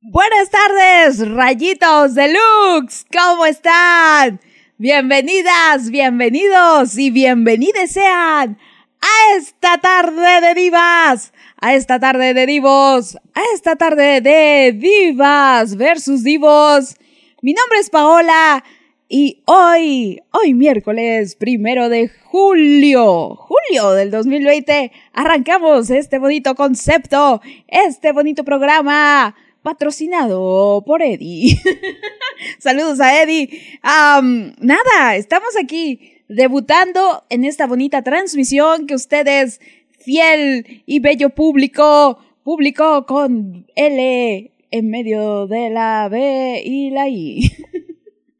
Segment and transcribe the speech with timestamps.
[0.00, 3.04] Buenas tardes, rayitos deluxe.
[3.12, 4.40] ¿Cómo están?
[4.76, 8.58] Bienvenidas, bienvenidos y bienvenides sean
[9.00, 15.76] a esta tarde de divas, a esta tarde de divos, a esta tarde de divas
[15.76, 16.94] versus divos.
[17.42, 18.62] Mi nombre es Paola
[19.08, 28.12] y hoy, hoy miércoles primero de julio, julio del 2020, arrancamos este bonito concepto, este
[28.12, 31.60] bonito programa patrocinado por Eddie.
[32.58, 33.78] Saludos a Eddie.
[33.82, 39.60] nada, estamos aquí debutando en esta bonita transmisión que ustedes,
[39.98, 47.50] fiel y bello público, público con L en medio de la B y la I.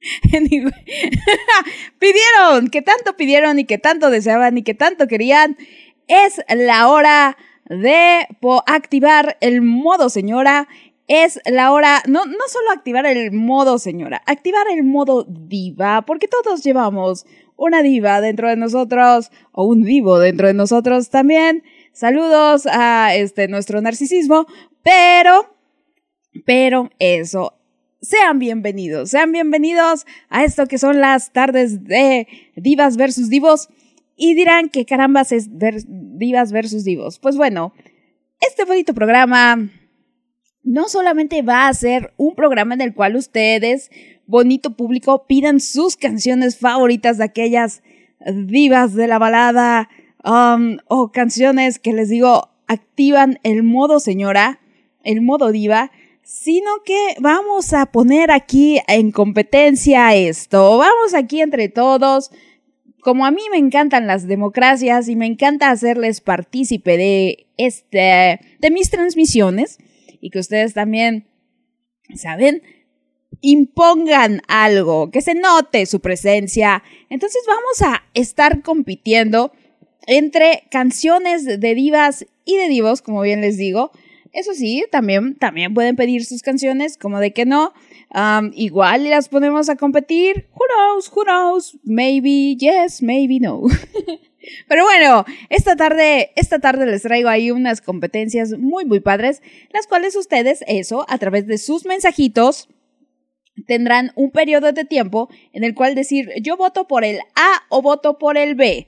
[1.99, 5.57] pidieron, que tanto pidieron y que tanto deseaban y que tanto querían.
[6.07, 8.27] Es la hora de
[8.67, 10.69] activar el modo señora.
[11.09, 16.29] Es la hora, no, no solo activar el modo señora, activar el modo diva, porque
[16.29, 17.25] todos llevamos
[17.57, 21.65] una diva dentro de nosotros o un divo dentro de nosotros también.
[21.93, 24.47] Saludos a este nuestro narcisismo,
[24.83, 25.57] pero
[26.45, 27.55] pero eso
[28.01, 33.69] sean bienvenidos, sean bienvenidos a esto que son las tardes de divas versus divos.
[34.15, 37.19] Y dirán que carambas es divas versus divos.
[37.19, 37.73] Pues bueno,
[38.41, 39.71] este bonito programa
[40.63, 43.91] no solamente va a ser un programa en el cual ustedes,
[44.27, 47.83] bonito público, pidan sus canciones favoritas de aquellas
[48.27, 49.89] divas de la balada
[50.25, 54.61] um, o canciones que les digo activan el modo señora,
[55.03, 55.91] el modo diva,
[56.23, 60.77] sino que vamos a poner aquí en competencia esto.
[60.77, 62.31] Vamos aquí entre todos.
[63.01, 68.71] Como a mí me encantan las democracias y me encanta hacerles partícipe de este, de
[68.71, 69.79] mis transmisiones
[70.21, 71.27] y que ustedes también,
[72.15, 72.63] ¿saben?
[73.41, 76.83] impongan algo, que se note su presencia.
[77.09, 79.53] Entonces vamos a estar compitiendo
[80.07, 83.93] entre canciones de divas y de divos, como bien les digo,
[84.33, 87.73] eso sí, también, también pueden pedir sus canciones, como de que no.
[88.55, 90.49] igual las ponemos a competir.
[90.55, 91.79] Who knows, who knows.
[91.83, 93.63] Maybe yes, maybe no.
[94.69, 99.43] Pero bueno, esta tarde, esta tarde les traigo ahí unas competencias muy, muy padres,
[99.73, 102.69] las cuales ustedes, eso, a través de sus mensajitos,
[103.67, 107.83] tendrán un periodo de tiempo en el cual decir yo voto por el A o
[107.83, 108.87] voto por el B.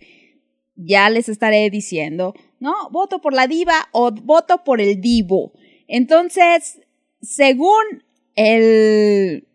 [0.76, 2.34] Ya les estaré diciendo.
[2.60, 2.90] ¿no?
[2.90, 5.52] Voto por la diva o voto por el divo.
[5.88, 6.80] Entonces,
[7.20, 8.04] según
[8.36, 9.46] el...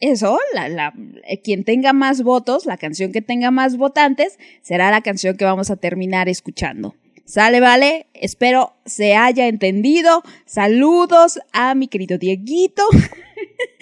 [0.00, 0.94] Eso, la, la,
[1.26, 5.44] eh, quien tenga más votos, la canción que tenga más votantes, será la canción que
[5.44, 6.94] vamos a terminar escuchando.
[7.24, 8.06] Sale, vale.
[8.14, 10.22] Espero se haya entendido.
[10.44, 12.84] Saludos a mi querido Dieguito.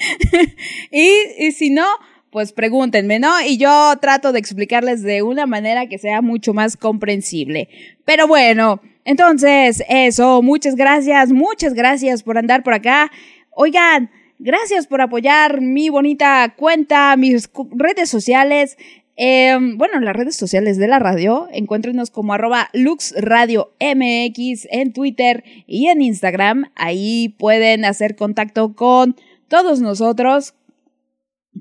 [0.91, 1.85] y, y, si no,
[2.31, 3.43] pues pregúntenme, ¿no?
[3.47, 7.69] Y yo trato de explicarles de una manera que sea mucho más comprensible.
[8.07, 13.13] Pero bueno, entonces, eso, muchas gracias, muchas gracias por andar por acá.
[13.51, 18.77] Oigan, gracias por apoyar mi bonita cuenta, mis redes sociales.
[19.17, 25.87] Em, bueno, las redes sociales de la radio, encuéntrenos como arroba LuxRadioMX en Twitter y
[25.87, 26.73] en Instagram.
[26.75, 29.15] Ahí pueden hacer contacto con
[29.49, 30.55] todos nosotros,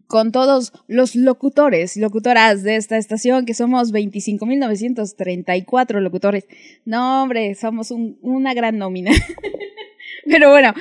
[0.07, 6.47] con todos los locutores y locutoras de esta estación, que somos 25.934 locutores.
[6.85, 9.11] No, hombre, somos una gran nómina.
[10.29, 10.73] Pero bueno,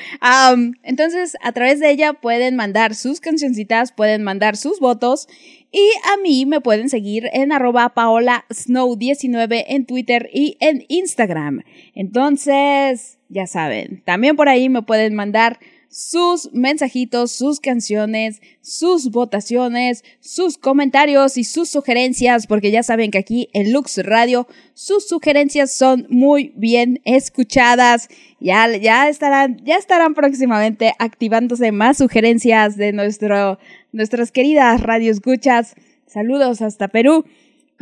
[0.83, 5.29] entonces a través de ella pueden mandar sus cancioncitas, pueden mandar sus votos
[5.71, 10.85] y a mí me pueden seguir en arroba paola snow 19 en Twitter y en
[10.89, 11.63] Instagram.
[11.95, 15.59] Entonces, ya saben, también por ahí me pueden mandar
[15.93, 23.19] sus mensajitos, sus canciones, sus votaciones, sus comentarios y sus sugerencias, porque ya saben que
[23.19, 28.09] aquí en Lux Radio sus sugerencias son muy bien escuchadas.
[28.41, 33.59] Ya, ya estarán, ya estarán próximamente activándose más sugerencias de nuestro,
[33.93, 35.75] nuestras queridas radio escuchas.
[36.07, 37.27] Saludos hasta Perú.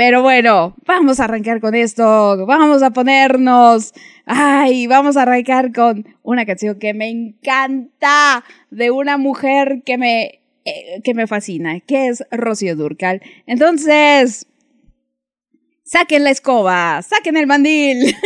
[0.00, 2.46] Pero bueno, vamos a arrancar con esto.
[2.46, 3.92] Vamos a ponernos.
[4.24, 10.40] Ay, vamos a arrancar con una canción que me encanta de una mujer que me,
[10.64, 13.20] eh, que me fascina, que es Rocío Durcal.
[13.46, 14.46] Entonces,
[15.84, 18.16] saquen la escoba, saquen el mandil.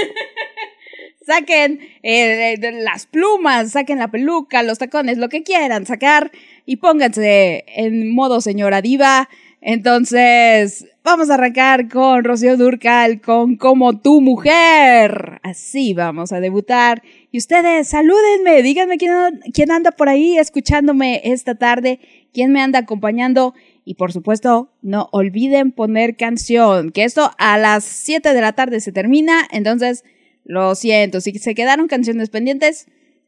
[1.26, 6.30] saquen eh, las plumas, saquen la peluca, los tacones, lo que quieran sacar
[6.66, 9.28] y pónganse en modo señora diva.
[9.60, 15.38] Entonces, Vamos a arrancar con Rocío Durcal, con Como tu mujer.
[15.42, 19.12] Así vamos a debutar Y ustedes, salúdenme, díganme quién,
[19.52, 22.00] quién anda por ahí escuchándome esta tarde,
[22.32, 23.52] quién me anda acompañando.
[23.84, 28.80] Y por supuesto, no olviden poner canción, que esto a las 7 de la tarde
[28.80, 30.04] se termina, entonces
[30.46, 32.86] lo siento, si se quedaron canciones pendientes,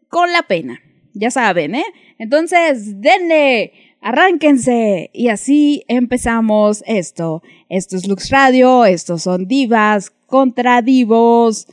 [0.09, 0.81] con la pena.
[1.13, 1.85] Ya saben, ¿eh?
[2.19, 5.11] Entonces, denle, arránquense.
[5.13, 7.43] Y así empezamos esto.
[7.69, 11.67] Esto es Lux Radio, estos son divas contra divos.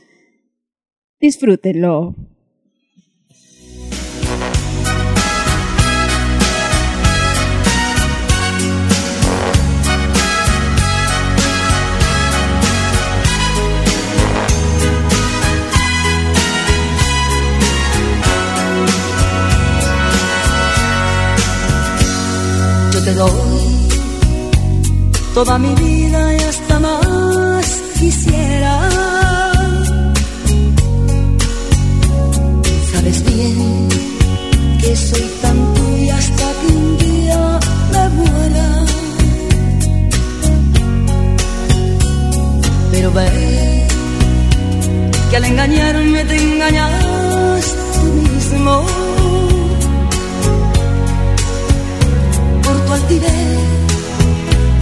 [1.20, 2.14] Disfrútenlo.
[23.04, 23.84] Te doy
[25.34, 27.66] toda mi vida y hasta más
[27.98, 28.74] quisiera.
[32.92, 33.88] Sabes bien
[34.80, 37.60] que soy tan tuya hasta que un día
[37.92, 38.68] me muera.
[42.92, 43.86] Pero ve
[45.30, 47.64] que al engañarme te engañas
[47.94, 49.13] tú mismo.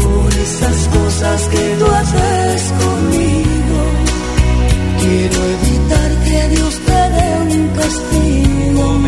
[0.02, 3.78] Por esas cosas que tú haces conmigo.
[5.00, 8.98] Quiero evitar que Dios te dé un castigo,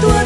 [0.00, 0.25] tu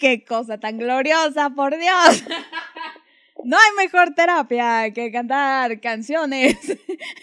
[0.00, 2.24] qué cosa tan gloriosa, por Dios.
[3.44, 6.56] No hay mejor terapia que cantar canciones.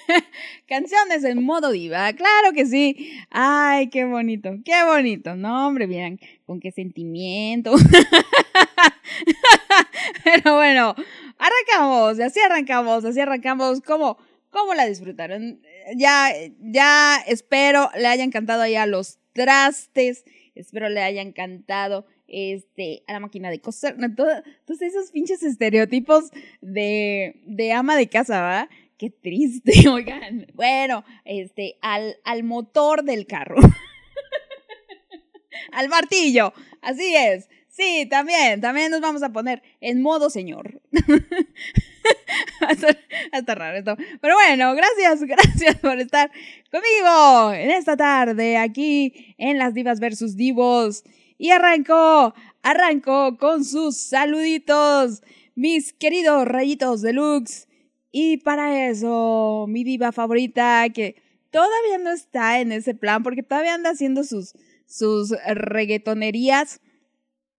[0.68, 2.12] canciones en modo diva.
[2.14, 3.12] Claro que sí.
[3.30, 5.36] Ay, qué bonito, qué bonito.
[5.36, 7.76] No, hombre, bien, con qué sentimiento.
[10.24, 10.96] Pero bueno,
[11.38, 13.82] arrancamos, así arrancamos, así arrancamos.
[13.82, 14.18] ¿Cómo,
[14.50, 15.62] cómo la disfrutaron?
[15.96, 16.30] Ya,
[16.60, 20.24] ya espero le hayan cantado ahí a los trastes.
[20.56, 26.32] Espero le hayan cantado este, a la máquina de coser, todos esos pinches estereotipos
[26.62, 28.70] de, de ama de casa, ¿va?
[28.98, 30.48] Qué triste, oigan.
[30.54, 33.58] Bueno, este, al, al motor del carro.
[35.72, 37.50] al martillo, así es.
[37.78, 40.82] Sí, también, también nos vamos a poner en modo señor.
[43.32, 43.96] hasta, raro esto.
[44.20, 46.32] Pero bueno, gracias, gracias por estar
[46.72, 51.04] conmigo en esta tarde aquí en las Divas versus Divos.
[51.38, 55.22] Y arrancó, arrancó con sus saluditos,
[55.56, 57.68] mis queridos rayitos deluxe.
[58.12, 61.16] Y para eso, mi diva favorita, que
[61.52, 64.54] todavía no está en ese plan, porque todavía anda haciendo sus,
[64.86, 66.82] sus reggaetonerías.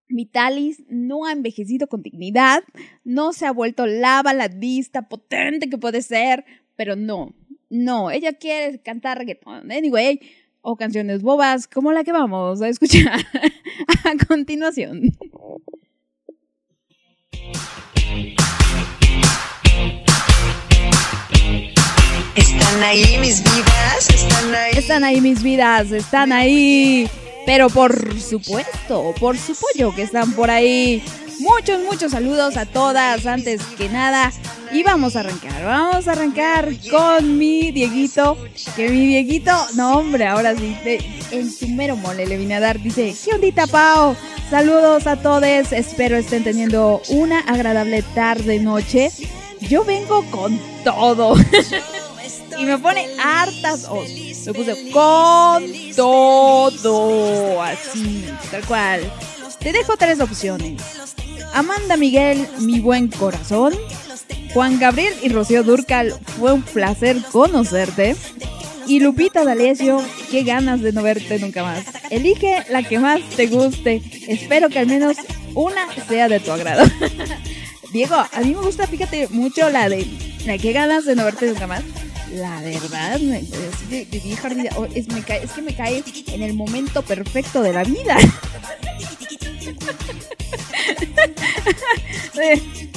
[0.09, 2.63] Vitalis no ha envejecido con dignidad,
[3.03, 6.45] no se ha vuelto la baladista potente que puede ser,
[6.75, 7.35] pero no,
[7.69, 9.71] no, ella quiere cantar reggaeton.
[9.71, 10.19] Anyway,
[10.61, 13.19] o canciones bobas como la que vamos a escuchar
[14.03, 15.11] a continuación.
[22.35, 24.71] Están ahí mis vidas, están ahí.
[24.75, 27.09] Están ahí mis vidas, están ahí.
[27.45, 31.03] Pero por supuesto, por su pollo que están por ahí.
[31.39, 34.31] Muchos, muchos saludos a todas antes que nada.
[34.73, 38.37] Y vamos a arrancar, vamos a arrancar con mi Dieguito.
[38.75, 40.75] Que mi Dieguito, no hombre, ahora sí,
[41.31, 42.79] en su mero mole le vine a dar.
[42.81, 44.17] Dice, ¿qué ondita, Pau?
[44.49, 49.09] Saludos a todos, espero estén teniendo una agradable tarde, noche.
[49.61, 51.35] Yo vengo con todo.
[52.59, 54.09] y me pone hartas os.
[54.45, 55.63] Me puse con
[55.95, 59.11] todo, así, tal cual.
[59.59, 60.81] Te dejo tres opciones.
[61.53, 63.73] Amanda Miguel, mi buen corazón.
[64.53, 68.15] Juan Gabriel y Rocío Durcal, fue un placer conocerte.
[68.87, 70.01] Y Lupita D'Alessio,
[70.31, 71.85] qué ganas de no verte nunca más.
[72.09, 74.01] Elige la que más te guste.
[74.27, 75.17] Espero que al menos
[75.53, 76.89] una sea de tu agrado.
[77.93, 80.07] Diego, a mí me gusta, fíjate, mucho la de
[80.45, 81.83] la ganas de no verte nunca más.
[82.33, 84.47] La verdad, es, de, vieja
[84.95, 88.17] es, es que me cae en el momento perfecto de la vida.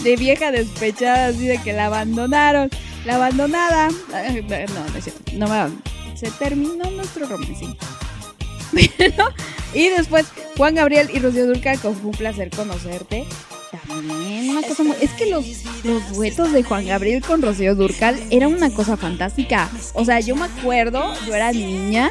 [0.03, 2.71] de, vieja despechada, así de que la abandonaron.
[3.05, 3.89] La abandonada.
[3.89, 5.33] No, no es cierto.
[5.35, 7.67] No me Se terminó nuestro romance.
[9.75, 10.27] y después
[10.57, 13.27] Juan Gabriel y Rocío Durcal, con un placer conocerte.
[13.89, 15.45] También una cosa Es que los,
[15.83, 19.71] los duetos de Juan Gabriel con Rocío Durcal era una cosa fantástica.
[19.95, 22.11] O sea, yo me acuerdo, yo era niña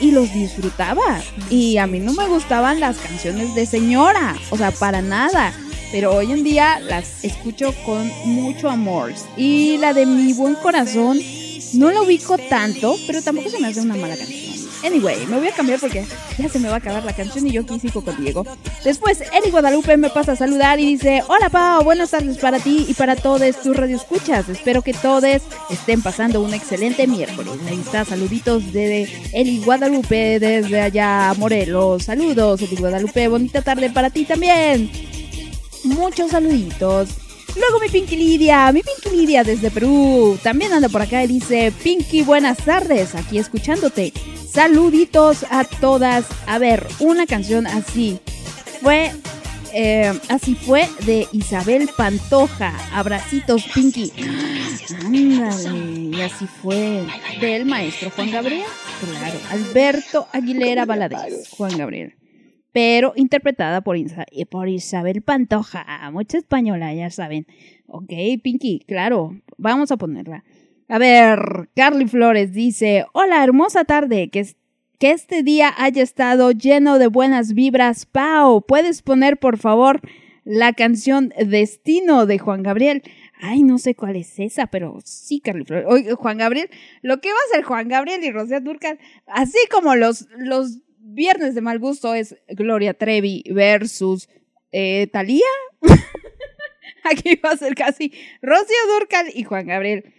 [0.00, 1.22] y los disfrutaba.
[1.50, 5.52] Y a mí no me gustaban las canciones de señora, o sea, para nada.
[5.92, 9.12] Pero hoy en día las escucho con mucho amor.
[9.36, 11.18] Y la de mi buen corazón
[11.74, 14.54] no la ubico tanto, pero tampoco se me hace una mala canción.
[14.84, 16.04] Anyway, me voy a cambiar porque
[16.36, 18.44] ya se me va a acabar la canción y yo aquí sigo con Diego.
[18.84, 22.84] Después, Eli Guadalupe me pasa a saludar y dice: Hola Pau, buenas tardes para ti
[22.86, 24.46] y para todos tus radioescuchas.
[24.50, 25.24] Espero que todos
[25.70, 27.54] estén pasando un excelente miércoles.
[27.66, 32.04] Ahí está, saluditos de Eli Guadalupe desde allá, Morelos.
[32.04, 34.90] Saludos, Eli Guadalupe, bonita tarde para ti también.
[35.84, 37.08] Muchos saluditos.
[37.56, 40.38] Luego mi Pinky Lidia, mi Pinky Lidia desde Perú.
[40.42, 44.12] También anda por acá y dice, Pinky, buenas tardes, aquí escuchándote.
[44.48, 46.26] Saluditos a todas.
[46.46, 48.18] A ver, una canción así.
[48.82, 49.12] Fue,
[49.72, 52.74] eh, así fue de Isabel Pantoja.
[52.92, 54.12] Abracitos, Pinky.
[55.04, 57.04] Ándale, y así fue
[57.40, 58.66] del maestro Juan Gabriel.
[59.00, 62.14] Claro, Alberto Aguilera Valadez, Juan Gabriel
[62.74, 63.96] pero interpretada por,
[64.50, 67.46] por Isabel Pantoja, mucha española, ya saben.
[67.86, 68.10] Ok,
[68.42, 70.42] Pinky, claro, vamos a ponerla.
[70.88, 74.44] A ver, Carly Flores dice, hola, hermosa tarde, que,
[74.98, 78.06] que este día haya estado lleno de buenas vibras.
[78.06, 80.00] Pau, ¿puedes poner por favor
[80.42, 83.04] la canción Destino de Juan Gabriel?
[83.40, 85.86] Ay, no sé cuál es esa, pero sí, Carly Flores.
[85.88, 86.68] Oye, Juan Gabriel,
[87.02, 91.54] lo que va a hacer Juan Gabriel y Rocío Durcal, así como los, los Viernes
[91.54, 94.30] de mal gusto es Gloria Trevi versus
[94.72, 95.44] eh, Talía.
[97.04, 100.14] Aquí va a ser casi Rocío Durcal y Juan Gabriel.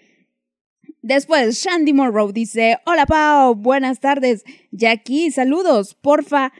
[1.02, 4.44] Después, Shandy Monroe dice: Hola Pau, buenas tardes.
[4.72, 5.96] Jackie, saludos.
[5.96, 6.54] Porfa,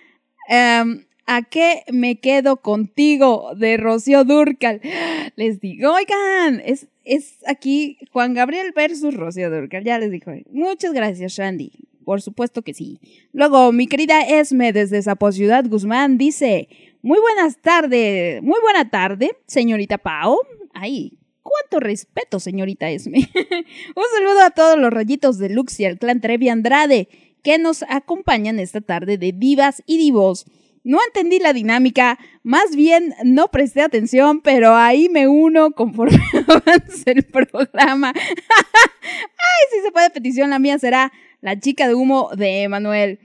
[0.50, 3.54] em, ¿A qué me quedo contigo?
[3.56, 4.82] De Rocío Durcal.
[5.36, 9.84] Les digo, oigan, es, es aquí Juan Gabriel versus Rocío Durcal.
[9.84, 10.32] Ya les dijo.
[10.52, 11.72] Muchas gracias, Randy.
[12.06, 13.00] Por supuesto que sí.
[13.34, 16.70] Luego, mi querida Esme desde Zapo Ciudad Guzmán dice,
[17.02, 20.38] muy buenas tardes, muy buena tarde, señorita Pau.
[20.74, 23.18] Ay, cuánto respeto, señorita Esme.
[23.96, 27.10] Un saludo a todos los rayitos de Lux y al clan Trevi Andrade
[27.44, 30.46] que nos acompañan esta tarde de divas y divos.
[30.84, 37.12] No entendí la dinámica, más bien no presté atención, pero ahí me uno conforme avance
[37.12, 38.14] el programa.
[38.16, 41.12] Ay, si se puede petición, la mía será
[41.46, 43.20] la chica de humo de Emanuel.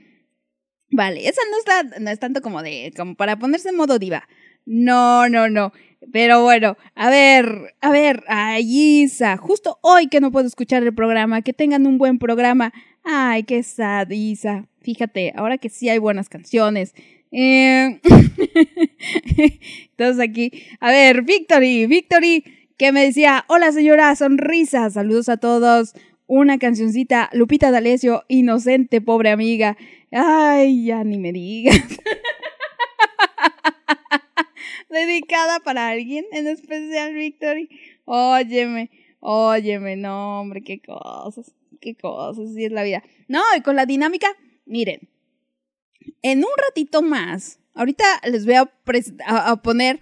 [0.91, 4.27] Vale, esa no no es tanto como de, como para ponerse en modo diva.
[4.63, 5.73] No, no, no.
[6.13, 10.93] Pero bueno, a ver, a ver, ay, Isa, justo hoy que no puedo escuchar el
[10.93, 12.71] programa, que tengan un buen programa.
[13.03, 14.67] Ay, qué sad, Isa.
[14.81, 16.93] Fíjate, ahora que sí hay buenas canciones.
[17.31, 17.99] Eh...
[19.97, 22.43] Entonces aquí, a ver, Victory, Victory,
[22.77, 25.95] que me decía, hola señora, sonrisas, saludos a todos
[26.31, 29.75] una cancioncita, Lupita D'Alessio, inocente, pobre amiga.
[30.11, 31.75] Ay, ya ni me digas.
[34.89, 37.67] Dedicada para alguien, en especial Victory.
[38.05, 43.03] Óyeme, óyeme, no, hombre, qué cosas, qué cosas, así es la vida.
[43.27, 44.29] No, y con la dinámica,
[44.65, 45.09] miren,
[46.21, 48.71] en un ratito más, ahorita les voy a,
[49.27, 49.99] a poner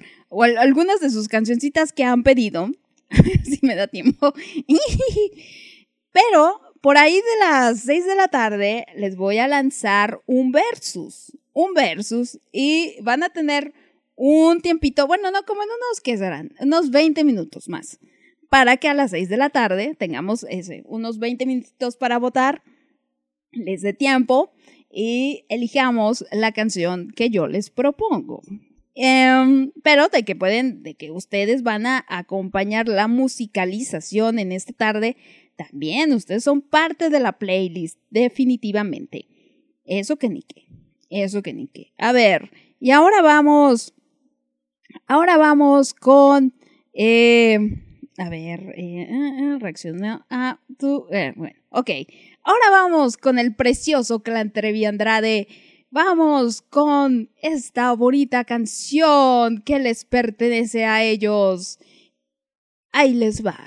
[0.60, 2.70] algunas de sus cancioncitas que han pedido.
[3.44, 4.32] si me da tiempo.
[6.12, 11.38] Pero por ahí de las 6 de la tarde les voy a lanzar un versus.
[11.54, 12.40] Un versus.
[12.52, 13.74] Y van a tener
[14.16, 16.20] un tiempito, bueno, no como en unos, ¿qué?
[16.62, 18.00] Unos 20 minutos más.
[18.50, 22.64] Para que a las 6 de la tarde tengamos ese, unos 20 minutos para votar.
[23.52, 24.52] Les dé tiempo
[24.92, 28.42] y elijamos la canción que yo les propongo.
[28.96, 34.74] Em, pero de que pueden, de que ustedes van a acompañar la musicalización en esta
[34.74, 35.16] tarde
[35.60, 39.28] también ustedes son parte de la playlist, definitivamente.
[39.84, 40.68] Eso que ni qué.
[41.10, 41.92] Eso que ni qué.
[41.98, 42.50] A ver,
[42.80, 43.94] y ahora vamos.
[45.06, 46.54] Ahora vamos con.
[46.94, 47.60] Eh,
[48.18, 51.08] a ver, eh, ah, ah, a tu.
[51.12, 51.90] Eh, bueno, ok.
[52.44, 55.50] Ahora vamos con el precioso clan Trevi Andrade.
[55.92, 61.80] Vamos con esta bonita canción que les pertenece a ellos.
[62.94, 63.60] Ahí les va.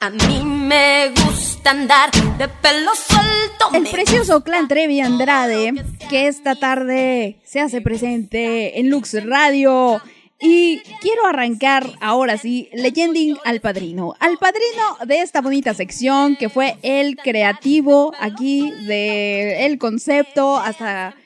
[0.00, 3.70] A mí me gusta andar de pelo suelto.
[3.74, 5.74] El precioso clan Trevi Andrade,
[6.08, 10.00] que esta tarde se hace presente en Lux Radio.
[10.38, 14.14] Y quiero arrancar ahora sí, leyending al padrino.
[14.20, 21.16] Al padrino de esta bonita sección que fue el creativo aquí de el concepto hasta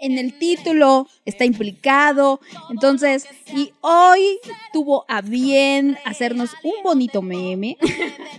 [0.00, 2.40] en el título está implicado.
[2.70, 4.38] Entonces, y hoy
[4.72, 7.76] tuvo a bien hacernos un bonito meme,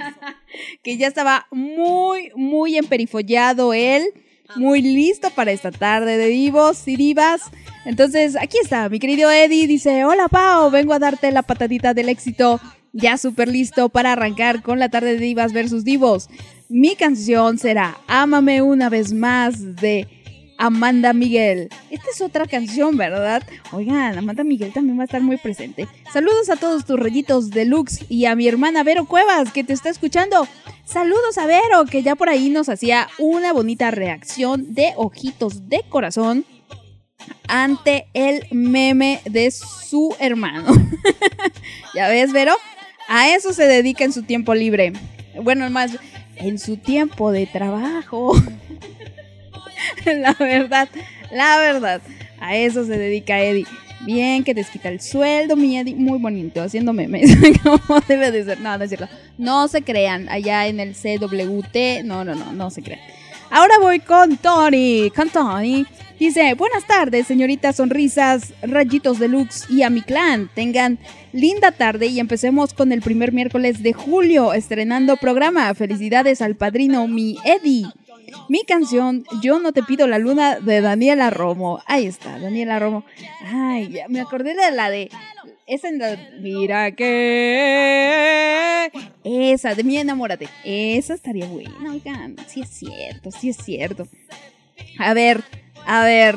[0.83, 4.03] que ya estaba muy, muy emperifollado él,
[4.55, 7.41] muy listo para esta tarde de divos y divas.
[7.85, 12.09] Entonces, aquí está, mi querido Eddie dice, hola Pau, vengo a darte la patadita del
[12.09, 12.59] éxito.
[12.91, 16.27] Ya súper listo para arrancar con la tarde de divas versus divos.
[16.69, 20.07] Mi canción será Ámame una vez más de
[20.59, 21.69] Amanda Miguel.
[21.89, 23.41] Esta es otra canción, ¿verdad?
[23.71, 25.87] Oigan, Amanda Miguel también va a estar muy presente.
[26.11, 29.89] Saludos a todos tus rollitos deluxe y a mi hermana Vero Cuevas que te está
[29.89, 30.45] escuchando.
[30.83, 35.81] Saludos a Vero que ya por ahí nos hacía una bonita reacción de ojitos de
[35.87, 36.45] corazón
[37.47, 40.73] ante el meme de su hermano.
[41.95, 42.53] ¿Ya ves, Vero?
[43.07, 44.91] A eso se dedica en su tiempo libre.
[45.41, 45.91] Bueno, más
[46.35, 48.33] en su tiempo de trabajo.
[50.05, 50.89] la verdad,
[51.31, 52.01] la verdad.
[52.39, 53.65] A eso se dedica Eddie.
[54.01, 55.95] Bien, que desquita el sueldo, mi Eddie.
[55.95, 57.29] Muy bonito, haciendo memes.
[57.63, 58.59] como debe de ser.
[58.61, 59.09] No, no es cierto.
[59.37, 60.29] No se crean.
[60.29, 62.03] Allá en el CWT.
[62.05, 63.01] No, no, no, no se crean.
[63.49, 65.11] Ahora voy con Tony.
[65.13, 65.85] Con Tony.
[66.19, 70.49] Dice, buenas tardes, señoritas sonrisas, rayitos deluxe y a mi clan.
[70.53, 70.99] Tengan
[71.31, 75.73] linda tarde y empecemos con el primer miércoles de julio, estrenando programa.
[75.75, 77.85] Felicidades al padrino, mi Eddie.
[78.47, 81.81] Mi canción, Yo no te pido la luna, de Daniela Romo.
[81.85, 83.03] Ahí está, Daniela Romo.
[83.45, 85.09] Ay, me acordé de la de.
[85.67, 85.89] Esa.
[86.39, 88.91] Mira que.
[89.23, 90.49] Esa, de mi enamórate.
[90.63, 92.35] Esa estaría buena, oigan.
[92.47, 94.07] Sí es cierto, sí es cierto.
[94.97, 95.43] A ver,
[95.85, 96.35] a ver.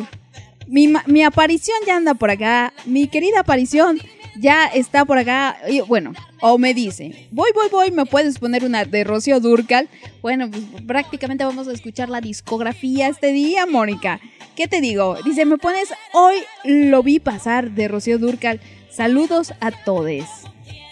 [0.66, 2.72] Mi, mi aparición ya anda por acá.
[2.85, 3.98] Mi querida aparición
[4.38, 5.59] ya está por acá.
[5.87, 6.12] bueno,
[6.44, 9.88] O me dice, voy, voy, voy, me puedes poner una de Rocío Durcal.
[10.22, 14.18] Bueno, pues prácticamente vamos a escuchar la discografía este día, Mónica.
[14.57, 15.16] ¿Qué te digo?
[15.24, 18.61] Dice, me pones hoy lo vi pasar de Rocío Durcal.
[18.90, 20.24] Saludos a todos.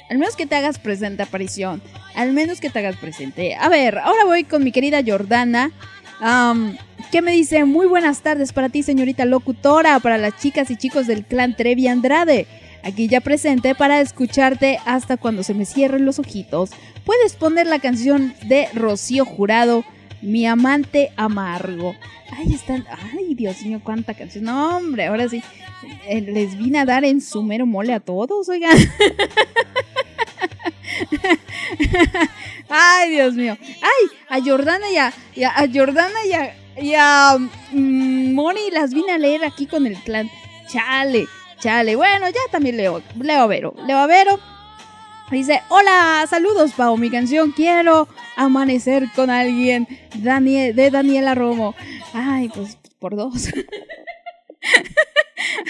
[0.08, 1.82] Al menos que te hagas presente, aparición.
[2.14, 3.56] Al menos que te hagas presente.
[3.56, 5.72] A ver, ahora voy con mi querida Jordana.
[6.20, 6.76] Um,
[7.10, 7.64] ¿Qué me dice?
[7.64, 11.88] Muy buenas tardes para ti, señorita locutora, para las chicas y chicos del clan Trevi
[11.88, 12.46] Andrade.
[12.82, 16.70] Aquí ya presente para escucharte hasta cuando se me cierren los ojitos.
[17.04, 19.84] Puedes poner la canción de Rocío Jurado,
[20.22, 21.94] Mi amante amargo.
[22.36, 22.84] Ahí están.
[23.14, 24.44] Ay, Dios mío, cuánta canción.
[24.44, 25.42] No, hombre, ahora sí.
[26.08, 28.76] eh, Les vine a dar en su mero mole a todos, oigan.
[32.68, 33.56] Ay, Dios mío.
[33.82, 35.12] Ay, a Jordana y a,
[35.72, 37.36] Jordana y a, y a,
[37.72, 40.30] mm, Moni las vine a leer aquí con el clan.
[40.68, 41.26] Chale,
[41.60, 41.96] chale.
[41.96, 43.74] Bueno, ya también leo, leo Vero.
[43.86, 44.06] Leo.
[45.30, 46.96] Dice, hola, saludos, Pau.
[46.96, 51.74] Mi canción Quiero amanecer con alguien Danie- de Daniela Romo.
[52.12, 53.48] Ay, pues por dos.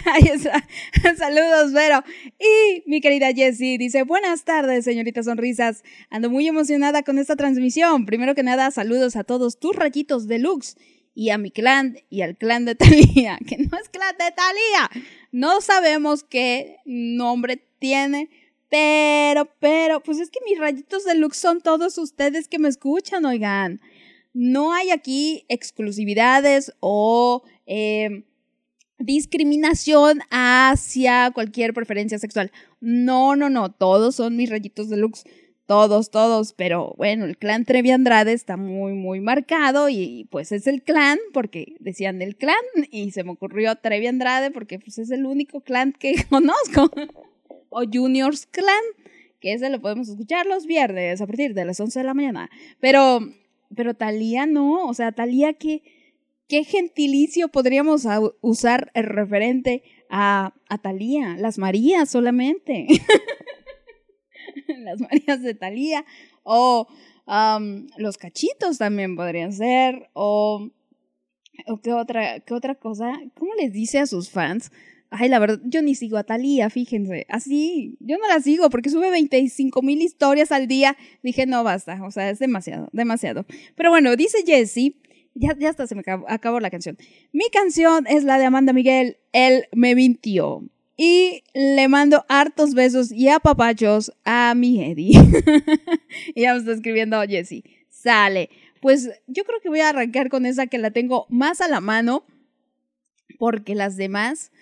[0.07, 0.67] Ahí está.
[1.17, 2.03] Saludos, Vero.
[2.39, 5.83] Y mi querida Jessie dice, buenas tardes, señorita Sonrisas.
[6.09, 8.07] Ando muy emocionada con esta transmisión.
[8.07, 10.77] Primero que nada, saludos a todos tus rayitos deluxe
[11.15, 15.05] y a mi clan y al clan de Talía, que no es clan de Talía.
[15.33, 18.31] No sabemos qué nombre tiene,
[18.69, 23.81] pero, pero, pues es que mis rayitos deluxe son todos ustedes que me escuchan, oigan.
[24.33, 28.25] No hay aquí exclusividades o eh,
[28.99, 32.53] discriminación hacia cualquier preferencia sexual.
[32.81, 35.25] No, no, no, todos son mis rayitos deluxe.
[35.71, 40.67] Todos, todos, pero bueno, el clan Trevi Andrade está muy, muy marcado y pues es
[40.67, 42.57] el clan porque decían del clan
[42.91, 46.91] y se me ocurrió Trevi Andrade porque pues es el único clan que conozco.
[47.69, 48.83] o Juniors Clan,
[49.39, 52.51] que ese lo podemos escuchar los viernes a partir de las 11 de la mañana.
[52.81, 53.21] Pero,
[53.73, 55.85] pero Talía no, o sea, Talía que...
[56.49, 58.09] ¿Qué gentilicio podríamos
[58.41, 61.37] usar el referente a, a Talía?
[61.39, 62.89] Las Marías solamente.
[64.79, 66.05] Las Marías de Talía.
[66.43, 66.87] O
[67.97, 70.11] los cachitos también podrían ser.
[70.13, 70.71] O,
[71.83, 73.13] qué, otra, qué otra cosa.
[73.35, 74.71] ¿Cómo les dice a sus fans?
[75.11, 77.27] Ay, la verdad, yo ni sigo a Talía, fíjense.
[77.29, 80.97] Así, yo no la sigo porque sube 25 mil historias al día.
[81.23, 83.45] Dije, no basta, o sea, es demasiado, demasiado.
[83.75, 84.97] Pero bueno, dice Jessie,
[85.35, 86.97] ya, ya hasta se me acabó, acabó la canción.
[87.33, 90.63] Mi canción es la de Amanda Miguel, Él me mintió.
[91.03, 95.13] Y le mando hartos besos y apapachos a mi Eddie.
[96.35, 97.65] y ya me está escribiendo Jessie.
[97.89, 98.51] Sale.
[98.83, 101.81] Pues yo creo que voy a arrancar con esa que la tengo más a la
[101.81, 102.27] mano.
[103.39, 104.53] Porque las demás.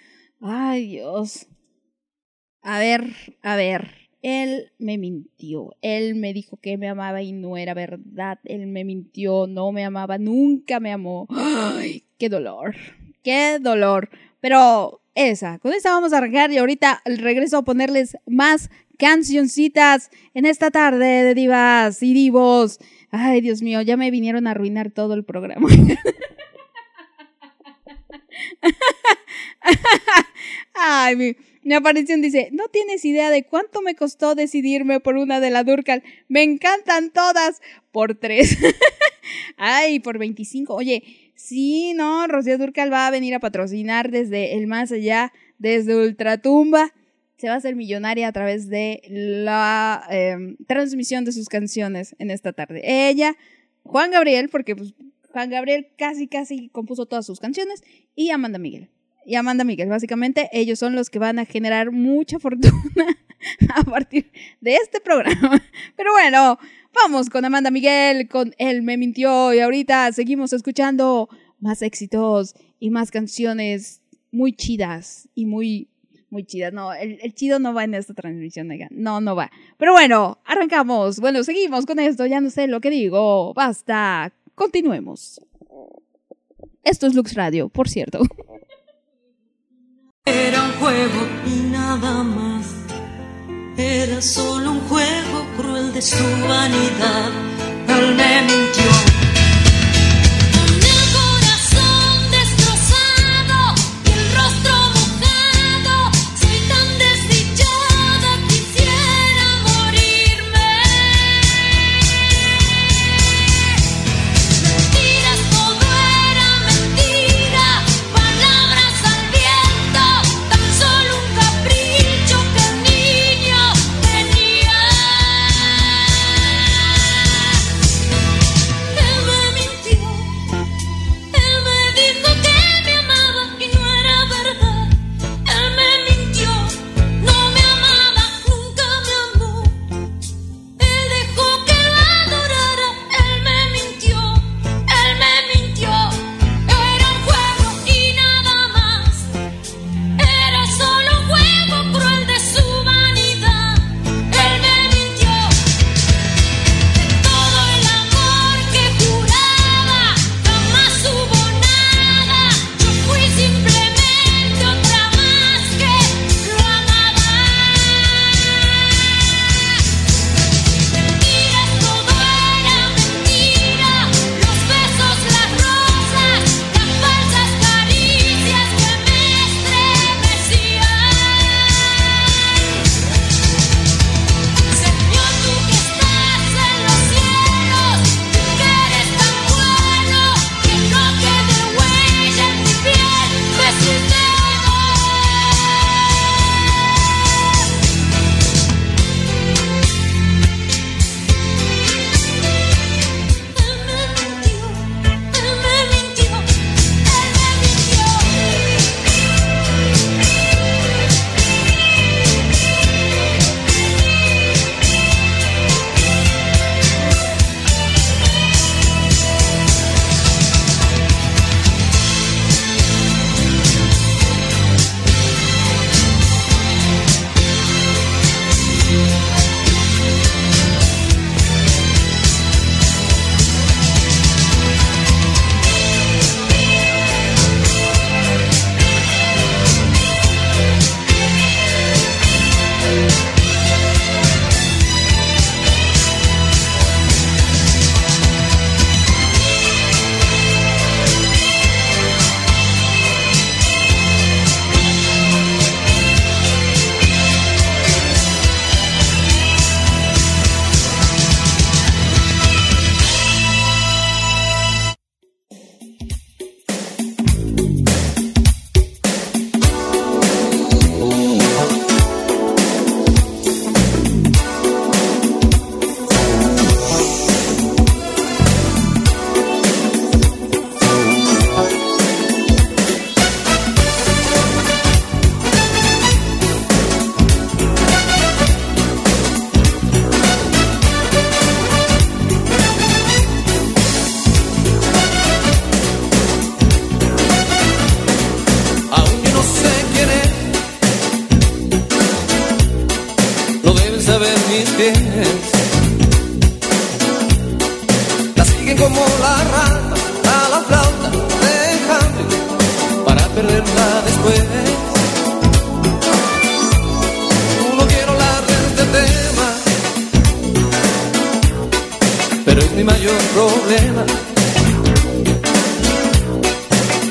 [0.40, 1.48] Ay, Dios.
[2.62, 3.88] A ver, a ver.
[4.22, 5.74] Él me mintió.
[5.82, 8.38] Él me dijo que me amaba y no era verdad.
[8.44, 11.26] Él me mintió, no me amaba, nunca me amó.
[11.34, 12.76] Ay, qué dolor.
[13.24, 14.08] Qué dolor.
[14.40, 20.46] Pero esa, con esa vamos a arrancar y ahorita regreso a ponerles más cancioncitas en
[20.46, 22.78] esta tarde de divas y divos.
[23.10, 25.68] Ay, Dios mío, ya me vinieron a arruinar todo el programa.
[30.74, 35.40] Ay, mi, mi aparición dice, no tienes idea de cuánto me costó decidirme por una
[35.40, 36.02] de la Durcal.
[36.28, 37.60] Me encantan todas
[37.92, 38.56] por tres.
[39.58, 40.74] Ay, por 25.
[40.74, 45.96] Oye, sí, no, Rocío Durcal va a venir a patrocinar desde el más allá, desde
[45.96, 46.92] Ultratumba.
[47.36, 52.30] Se va a hacer millonaria a través de la eh, transmisión de sus canciones en
[52.30, 52.82] esta tarde.
[52.84, 53.36] Ella,
[53.84, 54.94] Juan Gabriel, porque pues,
[55.30, 57.82] Juan Gabriel casi, casi compuso todas sus canciones,
[58.16, 58.90] y Amanda Miguel
[59.28, 59.90] y Amanda Miguel.
[59.90, 62.72] Básicamente, ellos son los que van a generar mucha fortuna
[63.74, 65.62] a partir de este programa.
[65.96, 66.58] Pero bueno,
[66.94, 69.52] vamos con Amanda Miguel, con Él me mintió.
[69.52, 71.28] Y ahorita seguimos escuchando
[71.60, 74.00] más éxitos y más canciones
[74.32, 75.88] muy chidas y muy,
[76.30, 76.72] muy chidas.
[76.72, 78.70] No, el, el chido no va en esta transmisión.
[78.90, 79.50] No, no va.
[79.76, 81.20] Pero bueno, arrancamos.
[81.20, 82.24] Bueno, seguimos con esto.
[82.24, 83.52] Ya no sé lo que digo.
[83.52, 84.32] Basta.
[84.54, 85.38] Continuemos.
[86.82, 88.20] Esto es Lux Radio, por cierto.
[90.30, 92.66] Era un juego y nada más.
[93.78, 97.30] Era solo un juego cruel de su vanidad.
[97.88, 99.07] Él me mintió.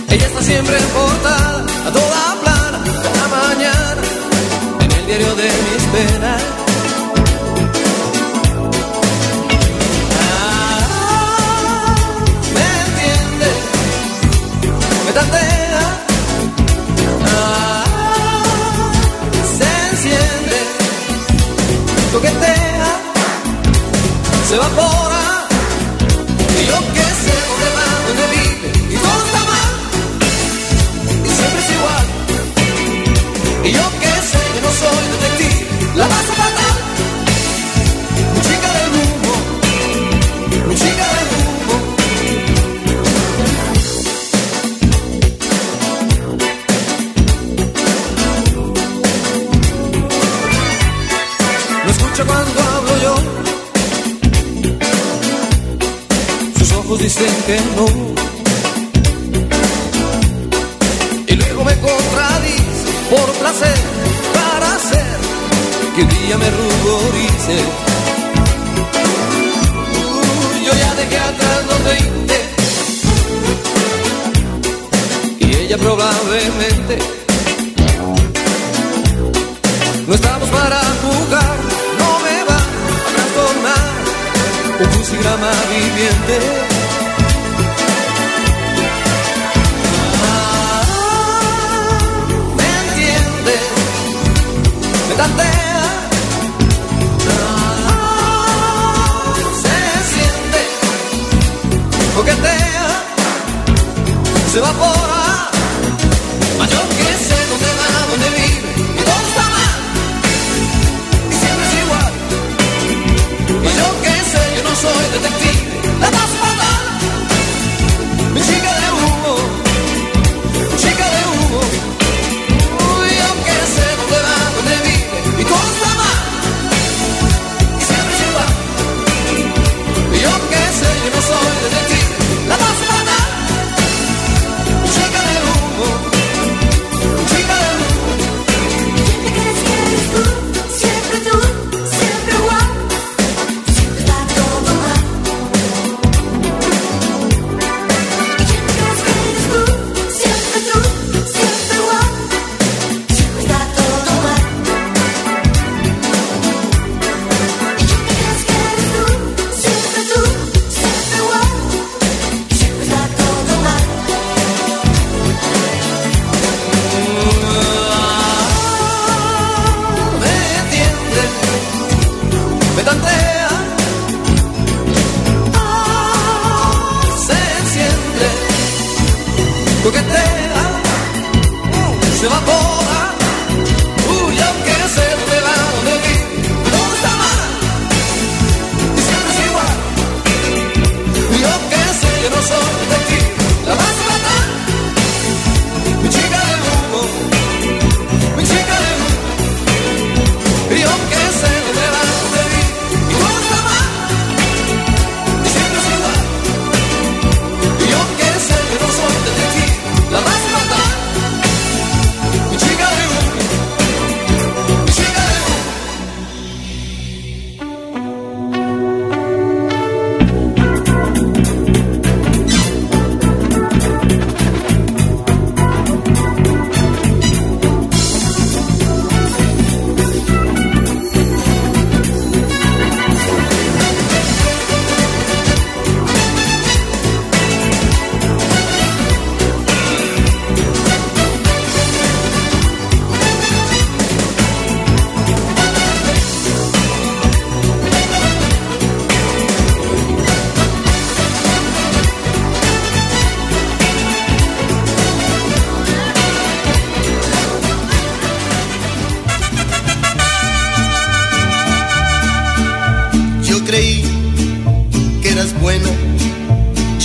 [0.10, 1.47] Ella está siempre en portada.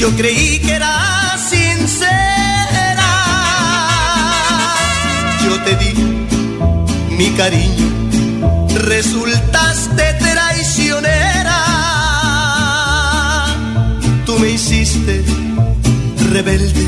[0.02, 3.10] yo creí que era sincera.
[5.44, 5.92] Yo te di
[7.16, 7.86] mi cariño,
[8.94, 11.58] resultaste traicionera.
[14.26, 15.24] Tú me hiciste
[16.32, 16.84] rebelde,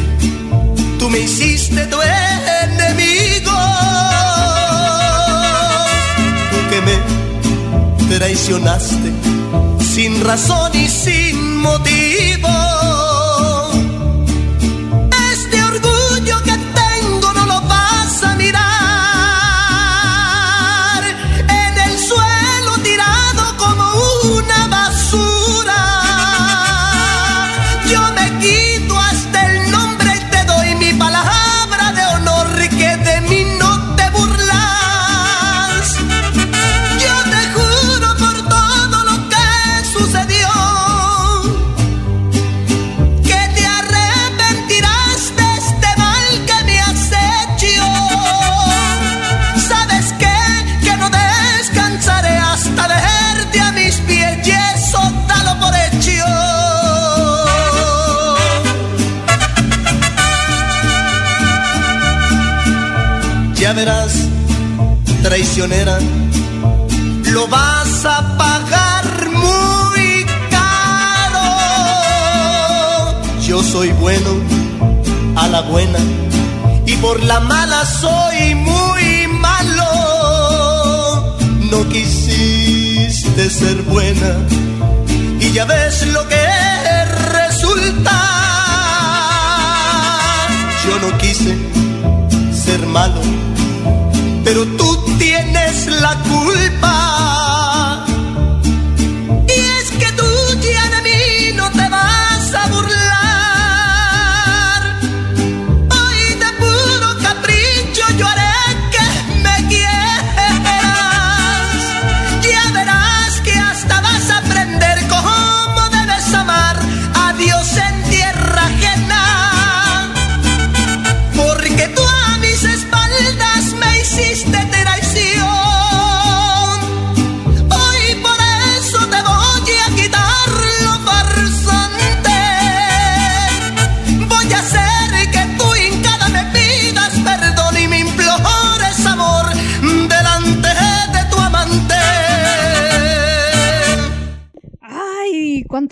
[0.99, 3.59] tú me hiciste tu enemigo.
[6.51, 9.13] Tú que me traicionaste
[9.95, 12.74] sin razón y sin motivo
[65.23, 65.99] traicionera,
[67.33, 71.47] lo vas a pagar muy caro.
[73.41, 74.31] Yo soy bueno
[75.35, 75.99] a la buena
[76.87, 79.91] y por la mala soy muy malo.
[81.71, 84.39] No quisiste ser buena
[85.41, 86.47] y ya ves lo que
[87.33, 88.21] resulta.
[90.87, 91.57] Yo no quise
[92.53, 93.21] ser malo,
[94.55, 97.44] pero tú tienes la culpa.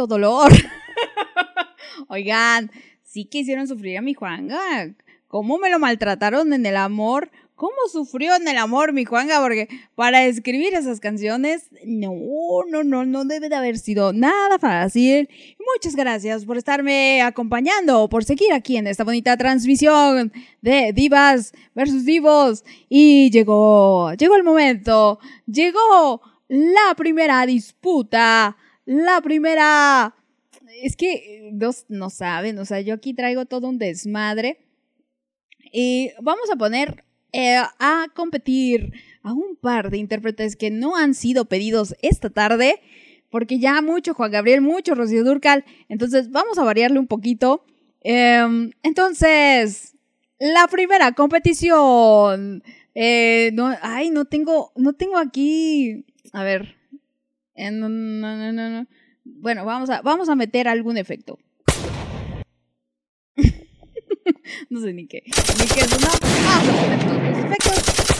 [0.03, 0.53] ¡Ay, cuánto dolor!
[2.09, 2.70] Oigan,
[3.05, 4.92] sí que hicieron sufrir a mi Juanga.
[5.28, 7.30] ¿Cómo me lo maltrataron en el amor?
[7.55, 9.40] ¿Cómo sufrió en el amor mi Juanga?
[9.40, 12.12] Porque para escribir esas canciones, no,
[12.68, 15.28] no, no, no debe de haber sido nada fácil.
[15.72, 22.05] Muchas gracias por estarme acompañando, por seguir aquí en esta bonita transmisión de Divas versus
[22.05, 22.64] Divos.
[22.88, 28.57] Y llegó, llegó el momento, llegó la primera disputa,
[28.93, 30.14] la primera...
[30.82, 34.59] Es que no, no saben, o sea, yo aquí traigo todo un desmadre.
[35.72, 41.14] Y vamos a poner eh, a competir a un par de intérpretes que no han
[41.14, 42.80] sido pedidos esta tarde,
[43.30, 47.64] porque ya mucho Juan Gabriel, mucho Rocío Durcal, entonces vamos a variarle un poquito.
[48.01, 49.95] Em, entonces,
[50.38, 52.62] la primera competición.
[52.95, 56.05] eh, no, ay, no tengo, no tengo aquí.
[56.32, 56.82] A ver.
[57.57, 58.86] No, no, no, no, no.
[59.24, 61.38] Bueno, vamos a, vamos a meter algún efecto.
[64.70, 65.22] no sé ni qué.
[65.59, 66.03] Ni qué efectos.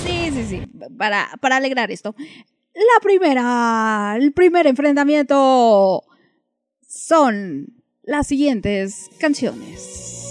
[0.05, 0.63] Sí, sí, sí.
[0.97, 2.15] Para, para alegrar esto.
[2.75, 6.05] La primera, el primer enfrentamiento
[6.87, 10.22] son las siguientes canciones.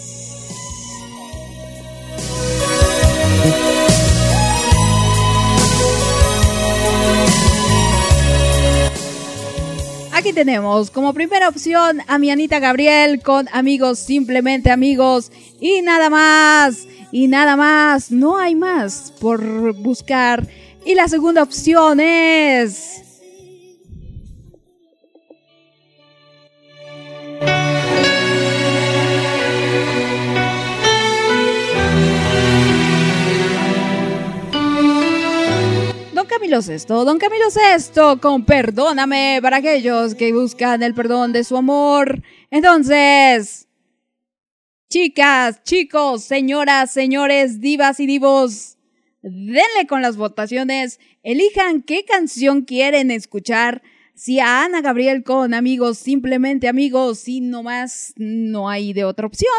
[10.22, 16.12] Aquí tenemos como primera opción a mi Anita Gabriel con amigos, simplemente amigos y nada
[16.12, 20.48] más, y nada más, no hay más por buscar.
[20.86, 23.11] Y la segunda opción es...
[36.52, 41.56] Camilo Sesto, Don Camilo Sesto, con Perdóname para aquellos que buscan el perdón de su
[41.56, 42.22] amor.
[42.50, 43.70] Entonces,
[44.90, 48.78] chicas, chicos, señoras, señores, divas y divos,
[49.22, 53.82] denle con las votaciones, elijan qué canción quieren escuchar.
[54.14, 59.26] Si a Ana Gabriel con amigos, simplemente amigos, si no más, no hay de otra
[59.26, 59.54] opción.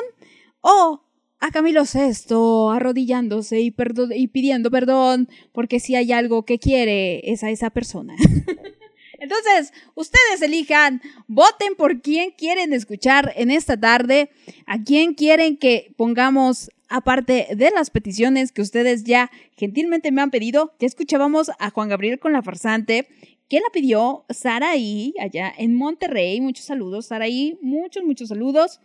[0.61, 1.03] O
[1.43, 3.75] a Camilo Sesto arrodillándose y,
[4.15, 8.15] y pidiendo perdón porque si hay algo que quiere es a esa persona.
[9.19, 14.31] Entonces, ustedes elijan, voten por quién quieren escuchar en esta tarde,
[14.67, 20.31] a quién quieren que pongamos, aparte de las peticiones que ustedes ya gentilmente me han
[20.31, 23.09] pedido, ya escuchábamos a Juan Gabriel con la farsante,
[23.49, 24.25] ¿Quién la pidió?
[24.31, 26.41] Saraí, allá en Monterrey.
[26.41, 27.59] Muchos saludos, Saraí.
[27.61, 28.81] Muchos, muchos saludos.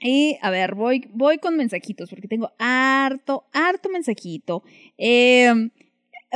[0.00, 4.62] Y a ver, voy, voy con mensajitos porque tengo harto, harto mensajito.
[4.96, 5.52] Eh,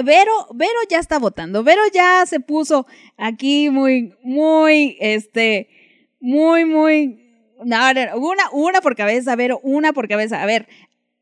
[0.02, 0.48] Vero,
[0.88, 1.62] ya está votando.
[1.62, 2.86] Vero ya se puso
[3.16, 5.68] aquí muy, muy, este,
[6.20, 7.18] muy, muy.
[7.64, 7.76] No,
[8.16, 10.42] una, una por cabeza, Vero, una por cabeza.
[10.42, 10.66] A ver,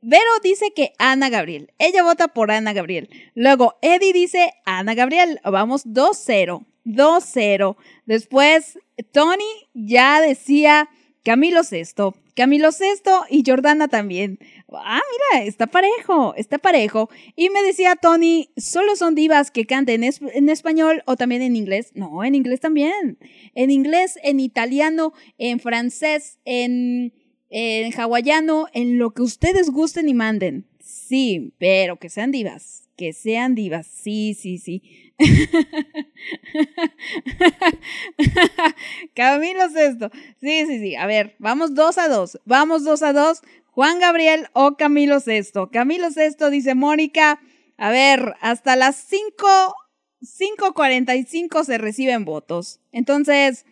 [0.00, 1.72] Vero dice que Ana Gabriel.
[1.78, 3.10] Ella vota por Ana Gabriel.
[3.34, 5.40] Luego, Eddie dice Ana Gabriel.
[5.44, 6.64] Vamos 2-0.
[6.84, 7.76] 2-0.
[8.06, 8.78] Después,
[9.12, 10.88] Tony ya decía
[11.24, 12.14] Camilo Sesto.
[12.34, 14.38] Camilo Sesto y Jordana también.
[14.72, 15.00] Ah,
[15.34, 17.10] mira, está parejo, está parejo.
[17.36, 21.56] Y me decía Tony, ¿solo son divas que canten es- en español o también en
[21.56, 21.90] inglés?
[21.94, 23.18] No, en inglés también.
[23.54, 27.12] En inglés, en italiano, en francés, en,
[27.48, 30.66] en hawaiano, en lo que ustedes gusten y manden.
[30.80, 32.88] Sí, pero que sean divas.
[32.96, 33.86] Que sean divas.
[33.86, 34.82] Sí, sí, sí.
[39.14, 40.10] Camilo Sesto.
[40.40, 40.96] Sí, sí, sí.
[40.96, 42.40] A ver, vamos dos a dos.
[42.44, 43.42] Vamos dos a dos.
[43.66, 45.70] Juan Gabriel o Camilo Sesto.
[45.70, 47.40] Camilo Sesto dice Mónica.
[47.76, 49.74] A ver, hasta las 5,
[50.22, 52.80] 5.45 se reciben votos.
[52.92, 53.64] Entonces,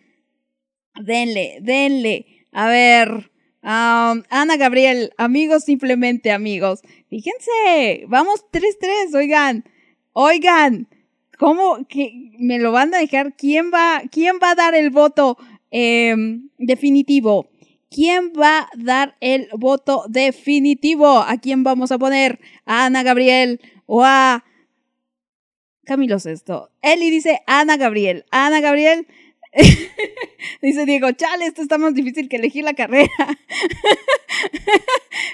[0.99, 2.25] denle, denle.
[2.51, 3.31] A ver,
[3.61, 6.81] Ana Gabriel, amigos, simplemente amigos.
[7.09, 9.65] Fíjense, vamos 3-3, oigan,
[10.13, 10.87] oigan,
[11.39, 13.33] ¿cómo que me lo van a dejar?
[13.35, 15.37] ¿Quién va, quién va a dar el voto
[15.71, 17.49] em, definitivo?
[17.89, 21.19] ¿Quién va a dar el voto definitivo?
[21.19, 22.39] ¿A quién vamos a poner?
[22.65, 24.43] ¿A Ana Gabriel o a
[25.85, 26.69] Camilo Sesto?
[26.81, 28.25] Eli dice Ana Gabriel.
[28.29, 29.07] Ana Gabriel.
[30.61, 33.09] dice Diego, chale, esto está más difícil que elegir la carrera.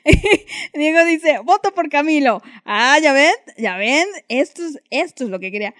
[0.73, 2.41] Diego dice, voto por Camilo.
[2.63, 5.73] Ah, ya ven, ya ven, esto es, esto es lo que quería.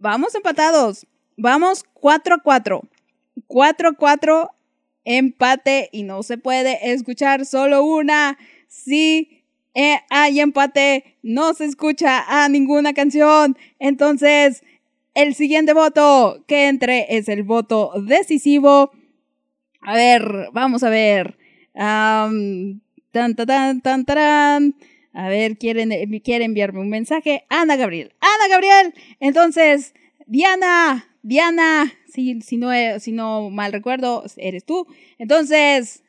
[0.00, 1.06] Vamos empatados.
[1.36, 2.82] Vamos 4 a 4.
[3.46, 4.50] 4 a 4
[5.04, 8.38] empate y no se puede escuchar solo una.
[8.66, 9.44] Si
[9.74, 13.58] eh, hay empate, no se escucha a ninguna canción.
[13.78, 14.62] Entonces,
[15.12, 18.92] el siguiente voto que entre es el voto decisivo.
[19.82, 21.36] A ver, vamos a ver.
[21.74, 22.80] Tan,
[23.10, 24.74] tan, tan, tan, tarán.
[25.12, 25.90] A ver, quieren,
[26.20, 27.44] quiere enviarme un mensaje.
[27.48, 28.12] Ana Gabriel.
[28.20, 28.94] Ana Gabriel.
[29.18, 29.94] Entonces,
[30.26, 34.86] Diana, Diana, si, si, no, he- si no mal recuerdo, eres tú.
[35.18, 36.02] Entonces,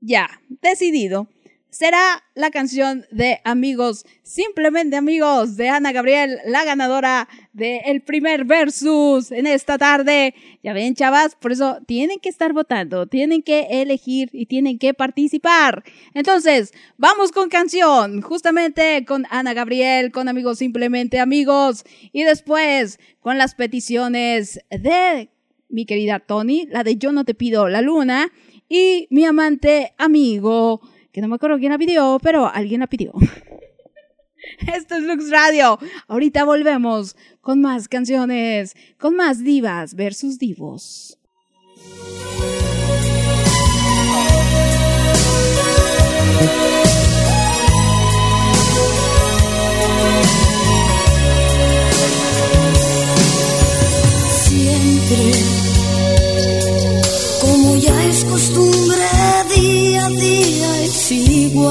[0.00, 0.28] ya,
[0.62, 1.28] decidido.
[1.70, 9.30] Será la canción de Amigos, simplemente Amigos, de Ana Gabriel, la ganadora del primer versus
[9.30, 10.34] en esta tarde.
[10.64, 14.94] Ya ven, chavas, por eso tienen que estar votando, tienen que elegir y tienen que
[14.94, 15.84] participar.
[16.12, 21.84] Entonces, vamos con canción, justamente con Ana Gabriel, con Amigos, simplemente Amigos.
[22.12, 25.30] Y después, con las peticiones de
[25.68, 28.32] mi querida Tony, la de Yo no te pido la luna,
[28.68, 30.80] y mi amante amigo,
[31.12, 33.12] que no me acuerdo quién la pidió, pero alguien la pidió.
[34.74, 35.78] Esto es Lux Radio.
[36.08, 41.16] Ahorita volvemos con más canciones, con más divas versus divos.
[54.50, 55.32] siempre.
[57.40, 59.06] Como ya es costumbre,
[59.56, 60.79] día a día
[61.52, 61.68] No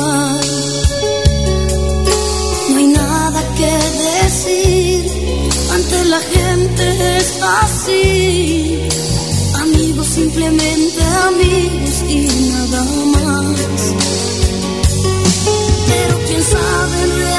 [2.77, 3.71] hay nada que
[4.25, 5.05] decir,
[5.73, 8.79] ante la gente es así.
[9.61, 13.93] Amigos, simplemente amigos y nada más.
[15.87, 17.38] Pero quién sabe en realidad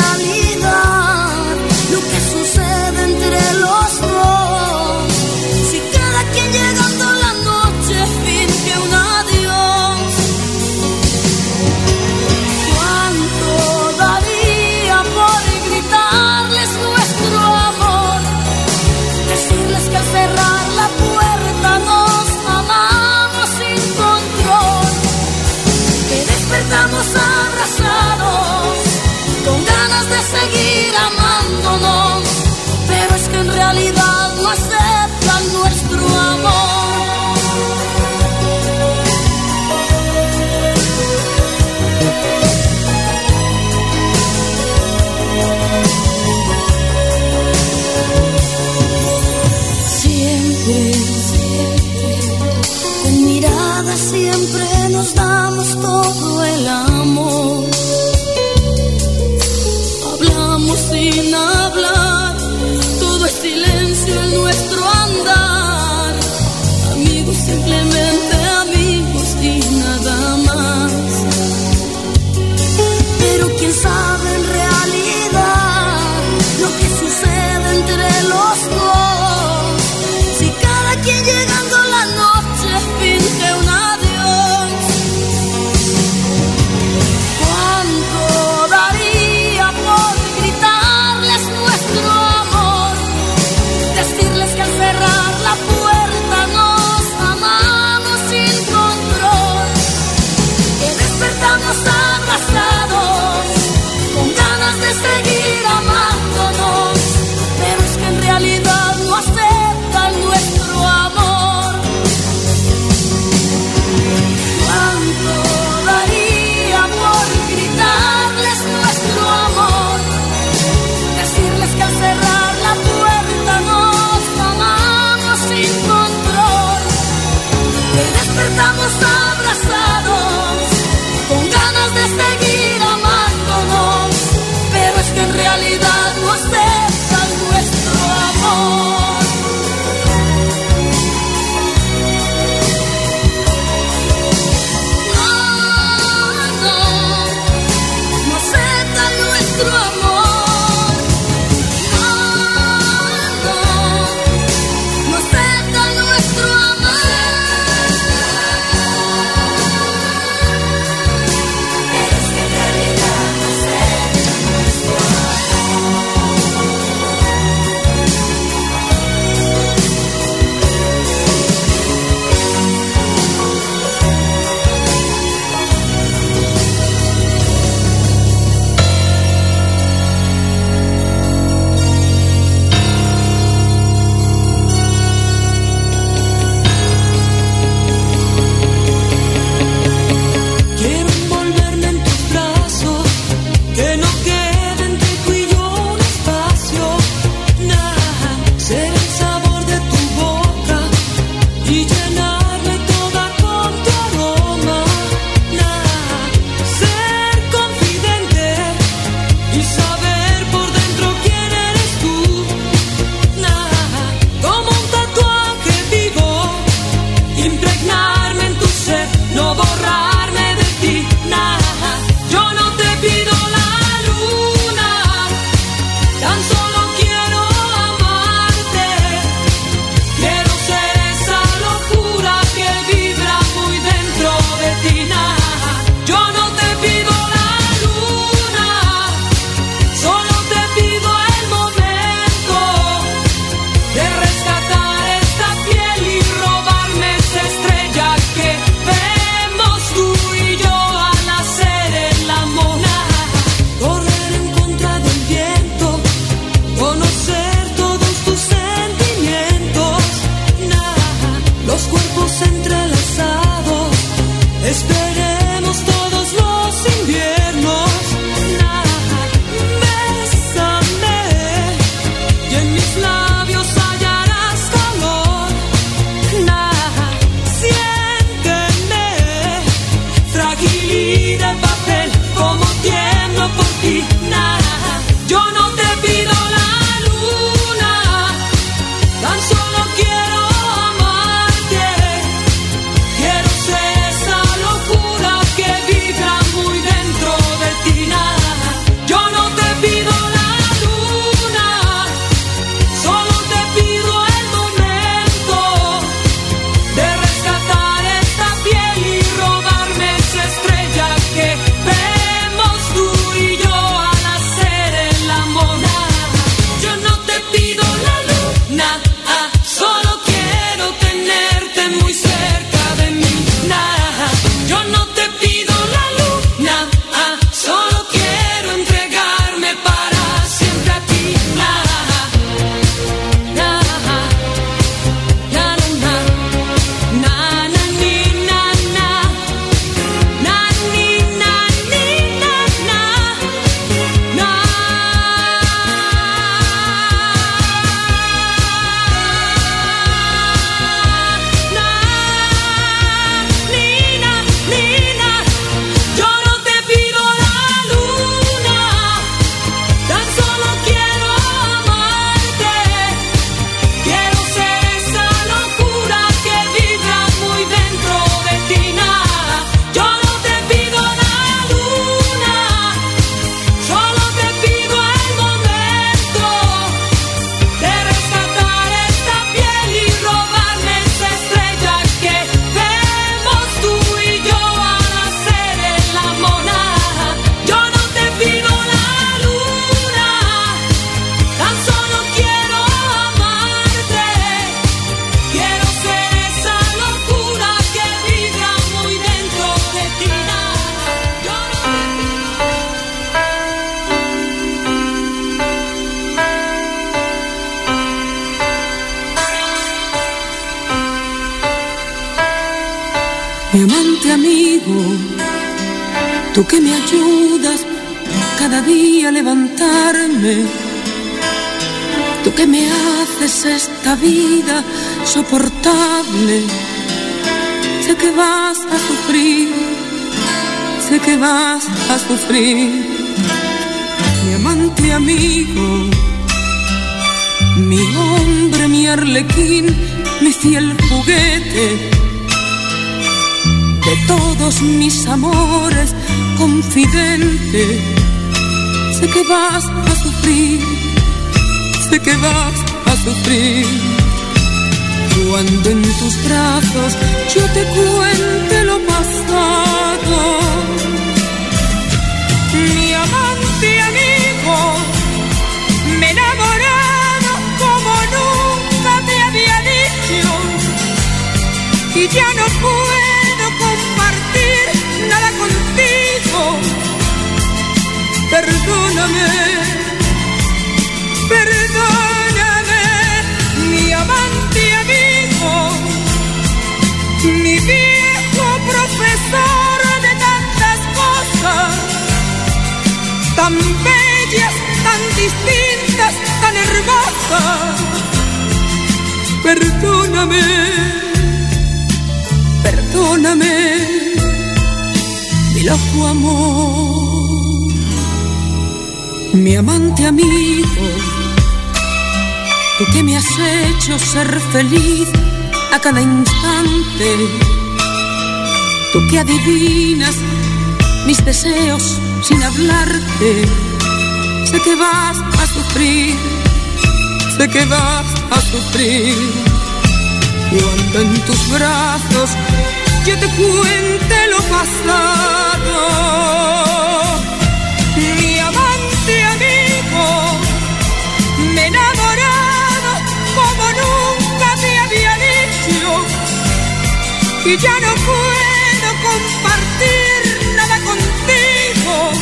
[547.65, 552.33] y ya no puedo compartir nada contigo.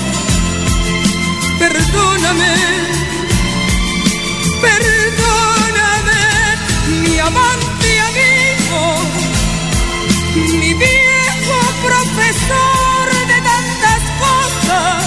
[1.59, 2.55] Perdóname,
[4.61, 6.21] perdóname,
[7.03, 8.81] mi amante amigo,
[10.61, 15.05] mi viejo profesor de tantas cosas,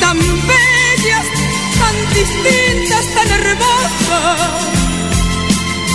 [0.00, 1.26] tan bellas,
[1.78, 4.70] tan distintas, tan hermosas.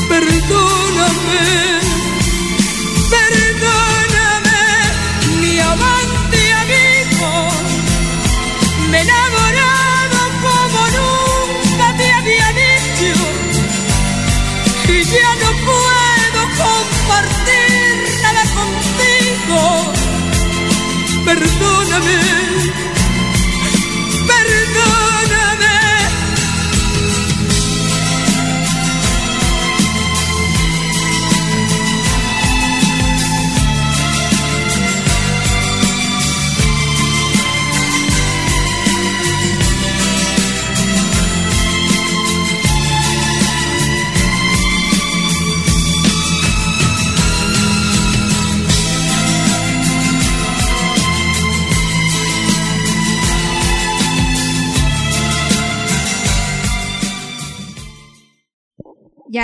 [0.07, 1.74] Perdóname,
[21.95, 22.44] Perdóname,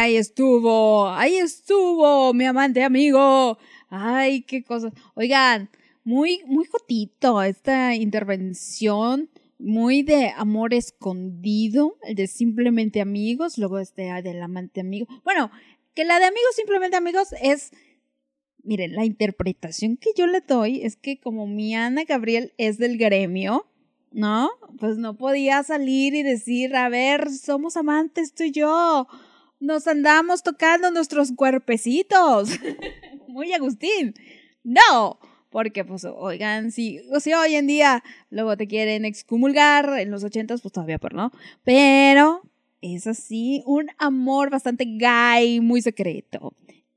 [0.01, 3.57] ahí estuvo, ahí estuvo, mi amante amigo.
[3.89, 4.91] Ay, qué cosa.
[5.15, 5.69] Oigan,
[6.03, 9.29] muy, muy cortito esta intervención,
[9.59, 15.07] muy de amor escondido, el de simplemente amigos, luego este del amante amigo.
[15.23, 15.51] Bueno,
[15.93, 17.71] que la de amigos simplemente amigos es,
[18.63, 22.97] miren, la interpretación que yo le doy es que como mi Ana Gabriel es del
[22.97, 23.67] gremio,
[24.11, 24.49] ¿no?
[24.79, 29.07] Pues no podía salir y decir, a ver, somos amantes tú y yo
[29.61, 32.49] nos andamos tocando nuestros cuerpecitos.
[33.27, 34.13] Muy Agustín.
[34.63, 40.11] No, porque pues oigan, si, o sea, hoy en día luego te quieren excomulgar, en
[40.11, 41.31] los ochentas pues todavía por no,
[41.63, 42.41] pero
[42.81, 46.53] es así un amor bastante gay, muy secreto.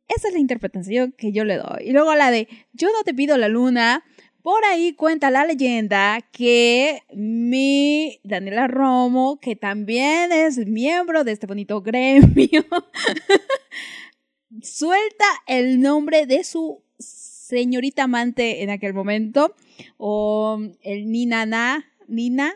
[0.08, 1.84] Esa es la interpretación que yo le doy.
[1.84, 4.04] Y luego la de yo no te pido la luna.
[4.44, 11.46] Por ahí cuenta la leyenda que mi Daniela Romo, que también es miembro de este
[11.46, 12.62] bonito gremio,
[14.62, 19.54] suelta el nombre de su señorita amante en aquel momento,
[19.96, 22.52] o el Nina, Nina,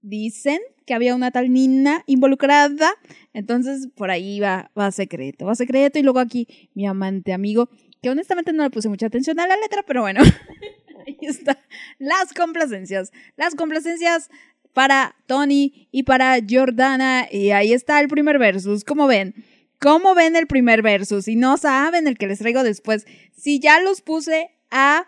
[0.00, 2.94] dicen que había una tal Nina involucrada,
[3.34, 7.68] entonces por ahí va, va secreto, va secreto, y luego aquí mi amante amigo
[8.00, 10.22] que honestamente no le puse mucha atención a la letra, pero bueno,
[11.06, 11.58] ahí está.
[11.98, 13.12] Las complacencias.
[13.36, 14.30] Las complacencias
[14.72, 17.28] para Tony y para Jordana.
[17.30, 18.84] Y ahí está el primer versus.
[18.84, 19.34] ¿Cómo ven?
[19.78, 21.24] ¿Cómo ven el primer versus?
[21.24, 25.06] Si no saben el que les traigo después, si ya los puse a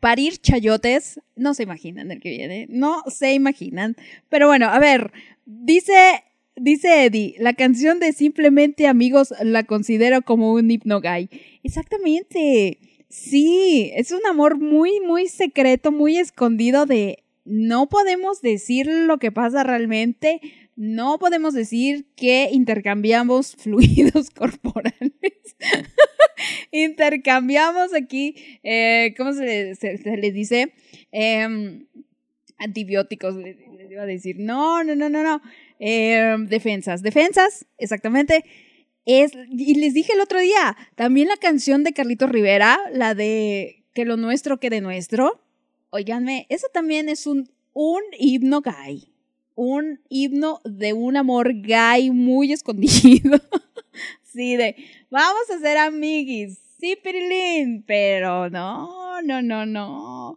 [0.00, 3.96] parir chayotes, no se imaginan el que viene, no se imaginan.
[4.28, 5.12] Pero bueno, a ver,
[5.44, 6.24] dice,
[6.56, 11.28] dice Eddie, la canción de Simplemente Amigos la considero como un hipno gay.
[11.62, 12.78] Exactamente.
[13.08, 19.32] Sí, es un amor muy, muy secreto, muy escondido de no podemos decir lo que
[19.32, 20.40] pasa realmente,
[20.76, 25.12] no podemos decir que intercambiamos fluidos corporales.
[26.72, 30.72] intercambiamos aquí, eh, ¿cómo se, le- les dice?
[31.10, 31.86] Em,
[32.58, 34.36] antibióticos, les, les iba a decir.
[34.38, 35.40] No, no, no, no, no.
[35.78, 38.44] Em, defensas, defensas, exactamente.
[39.08, 43.82] Es, y les dije el otro día, también la canción de Carlitos Rivera, la de
[43.94, 45.40] Que lo nuestro quede nuestro.
[45.88, 49.10] Oiganme, eso también es un, un himno gay.
[49.54, 53.40] Un himno de un amor gay muy escondido.
[54.22, 54.76] sí, de
[55.08, 56.58] vamos a ser amiguis.
[56.78, 60.36] Sí, Pirilín, pero no, no, no, no.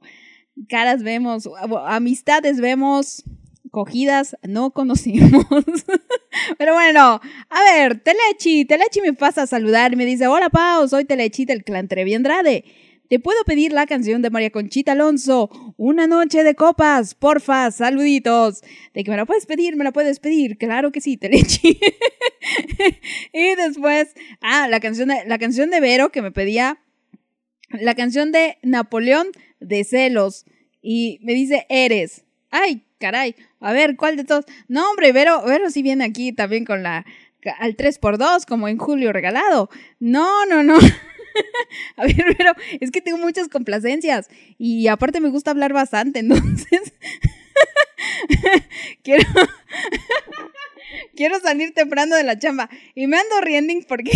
[0.70, 1.50] Caras vemos,
[1.88, 3.26] amistades vemos,
[3.72, 5.46] cogidas no conocimos.
[6.58, 7.20] Pero bueno,
[7.50, 11.46] a ver, Telechi, Telechi me pasa a saludar y me dice, hola Pau, soy Telechi
[11.46, 12.66] del clan Trevi Andrade.
[13.10, 18.62] Te puedo pedir la canción de María Conchita Alonso, Una noche de copas, porfa, saluditos.
[18.94, 21.78] De que me la puedes pedir, me la puedes pedir, claro que sí, Telechi.
[23.34, 26.80] y después, ah, la canción de, la canción de Vero que me pedía,
[27.70, 29.28] la canción de Napoleón
[29.60, 30.46] de celos.
[30.82, 32.24] Y me dice, eres.
[32.50, 33.36] Ay, caray.
[33.60, 34.46] A ver, ¿cuál de todos?
[34.70, 37.06] No, hombre, Vero, Vero sí viene aquí también con la
[37.60, 39.70] al 3x2, como en Julio Regalado.
[40.00, 40.78] No, no, no.
[41.98, 46.94] A ver, pero es que tengo muchas complacencias y aparte me gusta hablar bastante, entonces
[49.04, 49.28] quiero
[51.16, 54.12] quiero salir temprano de la chamba y me ando riendo porque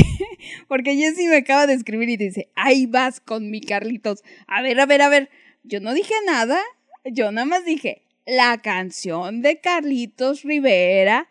[0.68, 4.80] porque Jessy me acaba de escribir y dice, "Ahí vas con mi Carlitos." A ver,
[4.80, 5.30] a ver, a ver.
[5.64, 6.60] Yo no dije nada.
[7.06, 11.28] Yo nada más dije, "La canción de Carlitos Rivera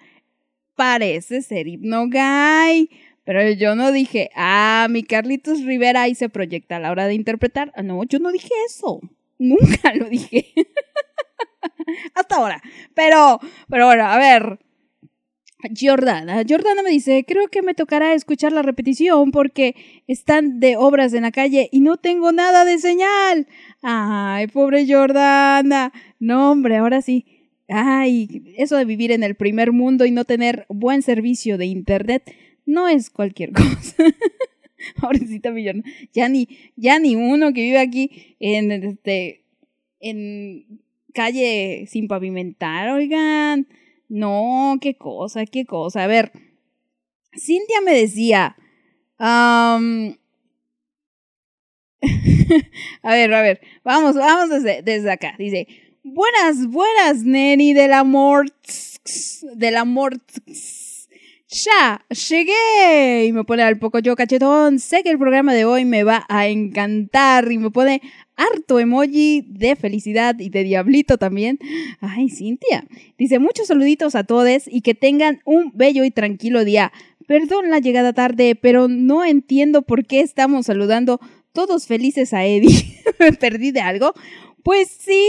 [0.77, 2.89] parece ser himno gay."
[3.25, 7.15] Pero yo no dije, ah, mi Carlitos Rivera ahí se proyecta a la hora de
[7.15, 7.73] interpretar.
[7.75, 9.01] Ah, No, yo no dije eso.
[9.39, 10.53] Nunca lo dije.
[12.15, 12.63] Hasta ahora.
[12.95, 14.59] Pero, pero bueno, a ver.
[15.79, 16.43] Jordana.
[16.49, 19.75] Jordana me dice, creo que me tocará escuchar la repetición porque
[20.07, 23.47] están de obras en la calle y no tengo nada de señal.
[23.83, 25.93] Ay, pobre Jordana.
[26.19, 27.27] No, hombre, ahora sí.
[27.69, 32.31] Ay, eso de vivir en el primer mundo y no tener buen servicio de internet
[32.67, 34.05] no es cualquier cosa.
[35.01, 35.83] Pobrecita millón.
[36.13, 39.45] Ya ni, ya ni uno que vive aquí en este
[40.01, 40.81] en
[41.15, 43.67] calle sin pavimentar, oigan.
[44.09, 46.05] No, qué cosa, qué cosa.
[46.05, 46.33] A ver,
[47.37, 48.57] Cintia me decía.
[49.19, 49.79] a
[53.13, 55.35] ver, a ver, vamos, vamos desde, desde acá.
[55.39, 55.67] Dice,
[56.03, 58.53] buenas, buenas, neni del amor,
[59.55, 60.21] del amor.
[61.49, 63.27] Ya, llegué.
[63.27, 64.81] Y me pone al poco yo cachetón.
[64.81, 67.51] Sé que el programa de hoy me va a encantar.
[67.53, 68.03] Y me pone
[68.37, 71.59] harto emoji de felicidad y de diablito también.
[72.01, 72.85] Ay, Cintia.
[73.19, 76.93] Dice muchos saluditos a todos y que tengan un bello y tranquilo día.
[77.27, 81.21] Perdón la llegada tarde, pero no entiendo por qué estamos saludando
[81.53, 83.01] todos felices a Eddie.
[83.19, 84.13] ¿Me perdí de algo?
[84.63, 85.29] Pues sí,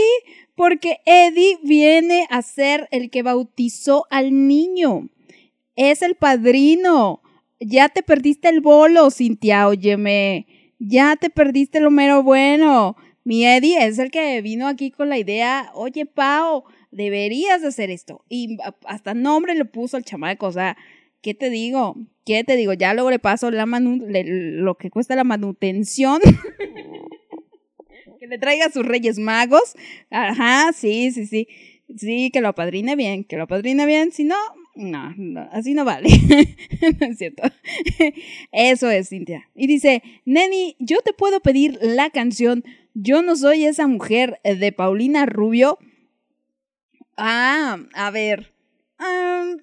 [0.54, 5.08] porque Eddie viene a ser el que bautizó al niño.
[5.76, 7.22] Es el padrino.
[7.60, 10.46] Ya te perdiste el bolo, Cintia, óyeme.
[10.78, 12.96] Ya te perdiste lo mero bueno.
[13.24, 16.62] Mi Eddie es el que vino aquí con la idea, oye, Pau,
[16.92, 18.24] deberías de hacer esto.
[18.28, 18.56] Y
[18.86, 20.76] hasta nombre le puso al chamaco, o sea,
[21.22, 21.96] ¿qué te digo?
[22.24, 22.72] ¿Qué te digo?
[22.72, 26.20] Ya luego le paso la manu lo que cuesta la manutención.
[28.20, 29.74] que le traiga a sus reyes magos.
[30.10, 31.48] Ajá, sí, sí, sí.
[31.96, 34.12] Sí, que lo apadrine bien, que lo apadrine bien.
[34.12, 34.36] Si no,
[34.76, 36.08] no, no, así no vale.
[37.00, 37.42] no es cierto.
[38.52, 39.48] Eso es, Cintia.
[39.54, 42.62] Y dice, Neni, yo te puedo pedir la canción
[42.94, 45.78] Yo no soy esa mujer de Paulina Rubio.
[47.16, 48.52] Ah, a ver.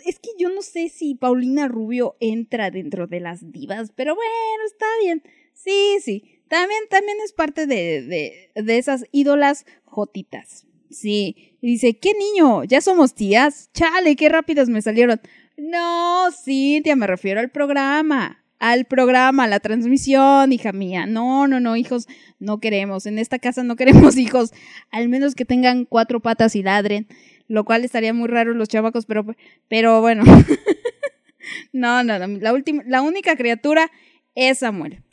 [0.05, 4.63] Es que yo no sé si Paulina Rubio entra dentro de las divas, pero bueno,
[4.65, 5.23] está bien.
[5.53, 6.41] Sí, sí.
[6.47, 10.67] También, también es parte de, de, de esas ídolas jotitas.
[10.93, 11.57] Sí.
[11.61, 12.63] Y dice, ¿qué niño?
[12.63, 13.69] ¿Ya somos tías?
[13.73, 15.19] Chale, qué rápidas me salieron.
[15.57, 18.39] No, Cintia, me refiero al programa.
[18.59, 21.05] al programa, a la transmisión, hija mía.
[21.05, 22.07] No, no, no, hijos,
[22.39, 23.05] no queremos.
[23.05, 24.53] En esta casa no queremos hijos,
[24.89, 27.07] al menos que tengan cuatro patas y ladren,
[27.49, 29.25] lo cual estaría muy raro los chamacos, pero,
[29.67, 30.23] pero bueno.
[31.73, 33.91] no, no, no, la última, la única criatura
[34.33, 35.03] es Samuel.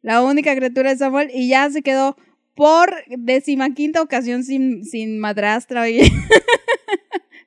[0.00, 2.16] La única criatura es Samuel y ya se quedó
[2.54, 5.82] por decimaquinta ocasión sin, sin madrastra.
[5.82, 6.02] oye.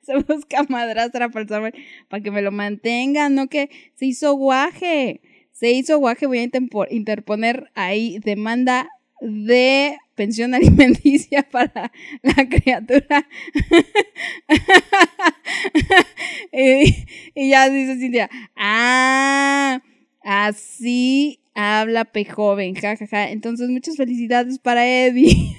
[0.06, 1.72] se busca madrastra para
[2.08, 5.20] para que me lo mantengan, no que se hizo guaje.
[5.52, 6.48] Se hizo guaje, voy a
[6.90, 8.88] interponer ahí demanda
[9.20, 11.90] de pensión alimenticia para
[12.22, 13.26] la criatura.
[16.52, 19.80] y, y ya dice Cintia, ah,
[20.22, 23.30] así habla P joven, jajaja.
[23.30, 25.56] Entonces, muchas felicidades para Eddie.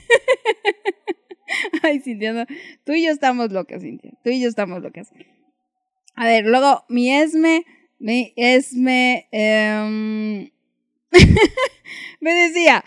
[1.84, 2.46] Ay, Cintia, no.
[2.86, 4.12] tú y yo estamos locas, Cintia.
[4.24, 5.12] Tú y yo estamos locas.
[6.16, 7.66] A ver, luego, mi Esme,
[8.00, 10.50] mi Esme, em,
[12.22, 12.84] me decía,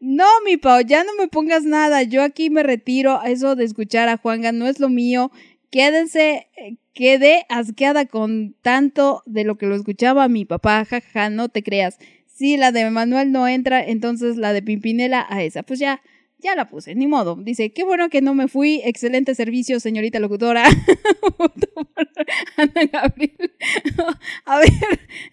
[0.00, 4.08] no, mi Pau, ya no me pongas nada, yo aquí me retiro, eso de escuchar
[4.08, 5.30] a Juanga no es lo mío,
[5.70, 11.48] quédense, eh, quedé asqueada con tanto de lo que lo escuchaba mi papá, jajaja, no
[11.48, 11.98] te creas.
[12.42, 16.02] Si la de Manuel no entra, entonces la de Pimpinela a esa, pues ya,
[16.40, 17.36] ya la puse, ni modo.
[17.36, 20.64] Dice, qué bueno que no me fui, excelente servicio, señorita locutora.
[22.56, 23.52] Ana Gabriel.
[24.44, 24.70] A ver,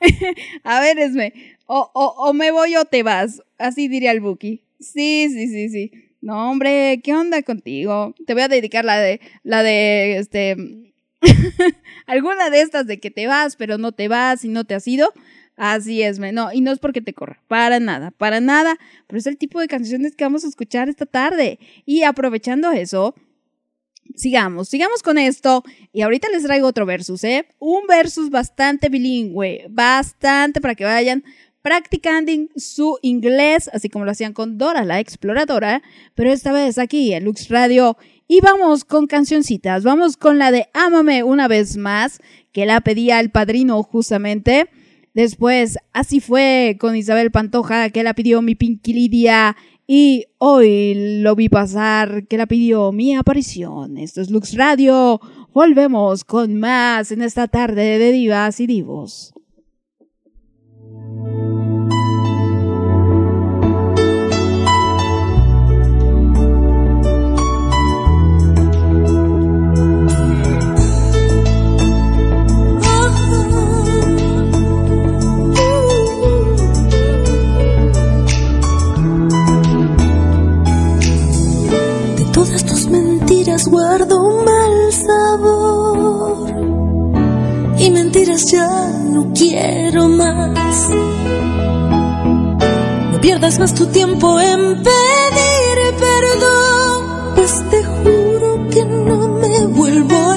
[0.64, 1.34] a ver, Esme,
[1.66, 4.62] o, o, me voy o te vas, así diría el Buki.
[4.80, 5.92] Sí, sí, sí, sí.
[6.22, 8.14] No, hombre, ¿qué onda contigo?
[8.28, 10.56] Te voy a dedicar la de, la de, este,
[12.06, 14.88] alguna de estas de que te vas, pero no te vas y no te has
[14.88, 15.12] ido.
[15.62, 19.20] Así es, me, no, y no es porque te corra, para nada, para nada, pero
[19.20, 21.60] es el tipo de canciones que vamos a escuchar esta tarde.
[21.86, 23.14] Y aprovechando eso,
[24.16, 25.66] sigamos, sigamos con esto.
[25.92, 27.46] Y ahorita les traigo otro versus, ¿eh?
[27.60, 31.26] Un versus bastante bilingüe, bastante para que vayan
[31.62, 35.82] practicando su inglés, así como lo hacían con Dora la exploradora,
[36.16, 37.98] pero esta vez aquí en Lux Radio.
[38.30, 42.22] Y vamos con cancioncitas, vamos con la de Ámame una vez más,
[42.54, 44.70] que la pedía el padrino justamente.
[45.20, 49.58] Después, así fue con Isabel Pantoja, que la pidió mi Pinky Lidia.
[49.86, 53.98] Y hoy lo vi pasar, que la pidió mi aparición.
[53.98, 55.20] Esto es Lux Radio.
[55.54, 59.34] Volvemos con más en esta tarde de divas y divos.
[83.70, 86.50] Guardo un mal sabor.
[87.78, 88.68] Y mentiras ya
[89.06, 90.90] no quiero más.
[93.12, 97.36] No pierdas más tu tiempo en pedir perdón.
[97.36, 100.29] Pues te juro que no me vuelvo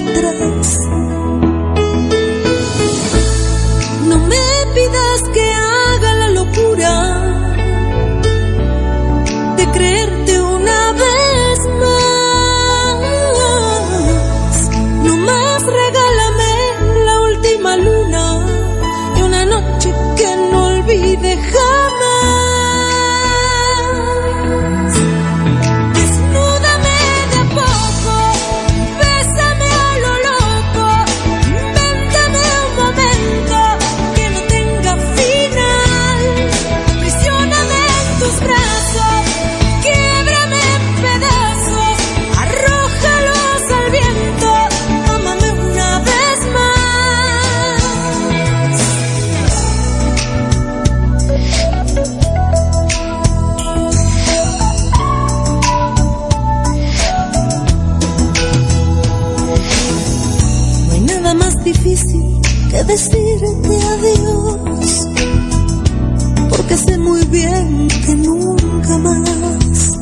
[67.42, 69.98] que nunca más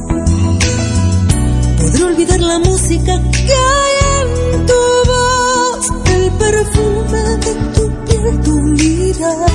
[1.79, 8.61] podré olvidar la música que hay en tu voz, el perfume de tu piel, tu
[8.61, 9.51] mirar.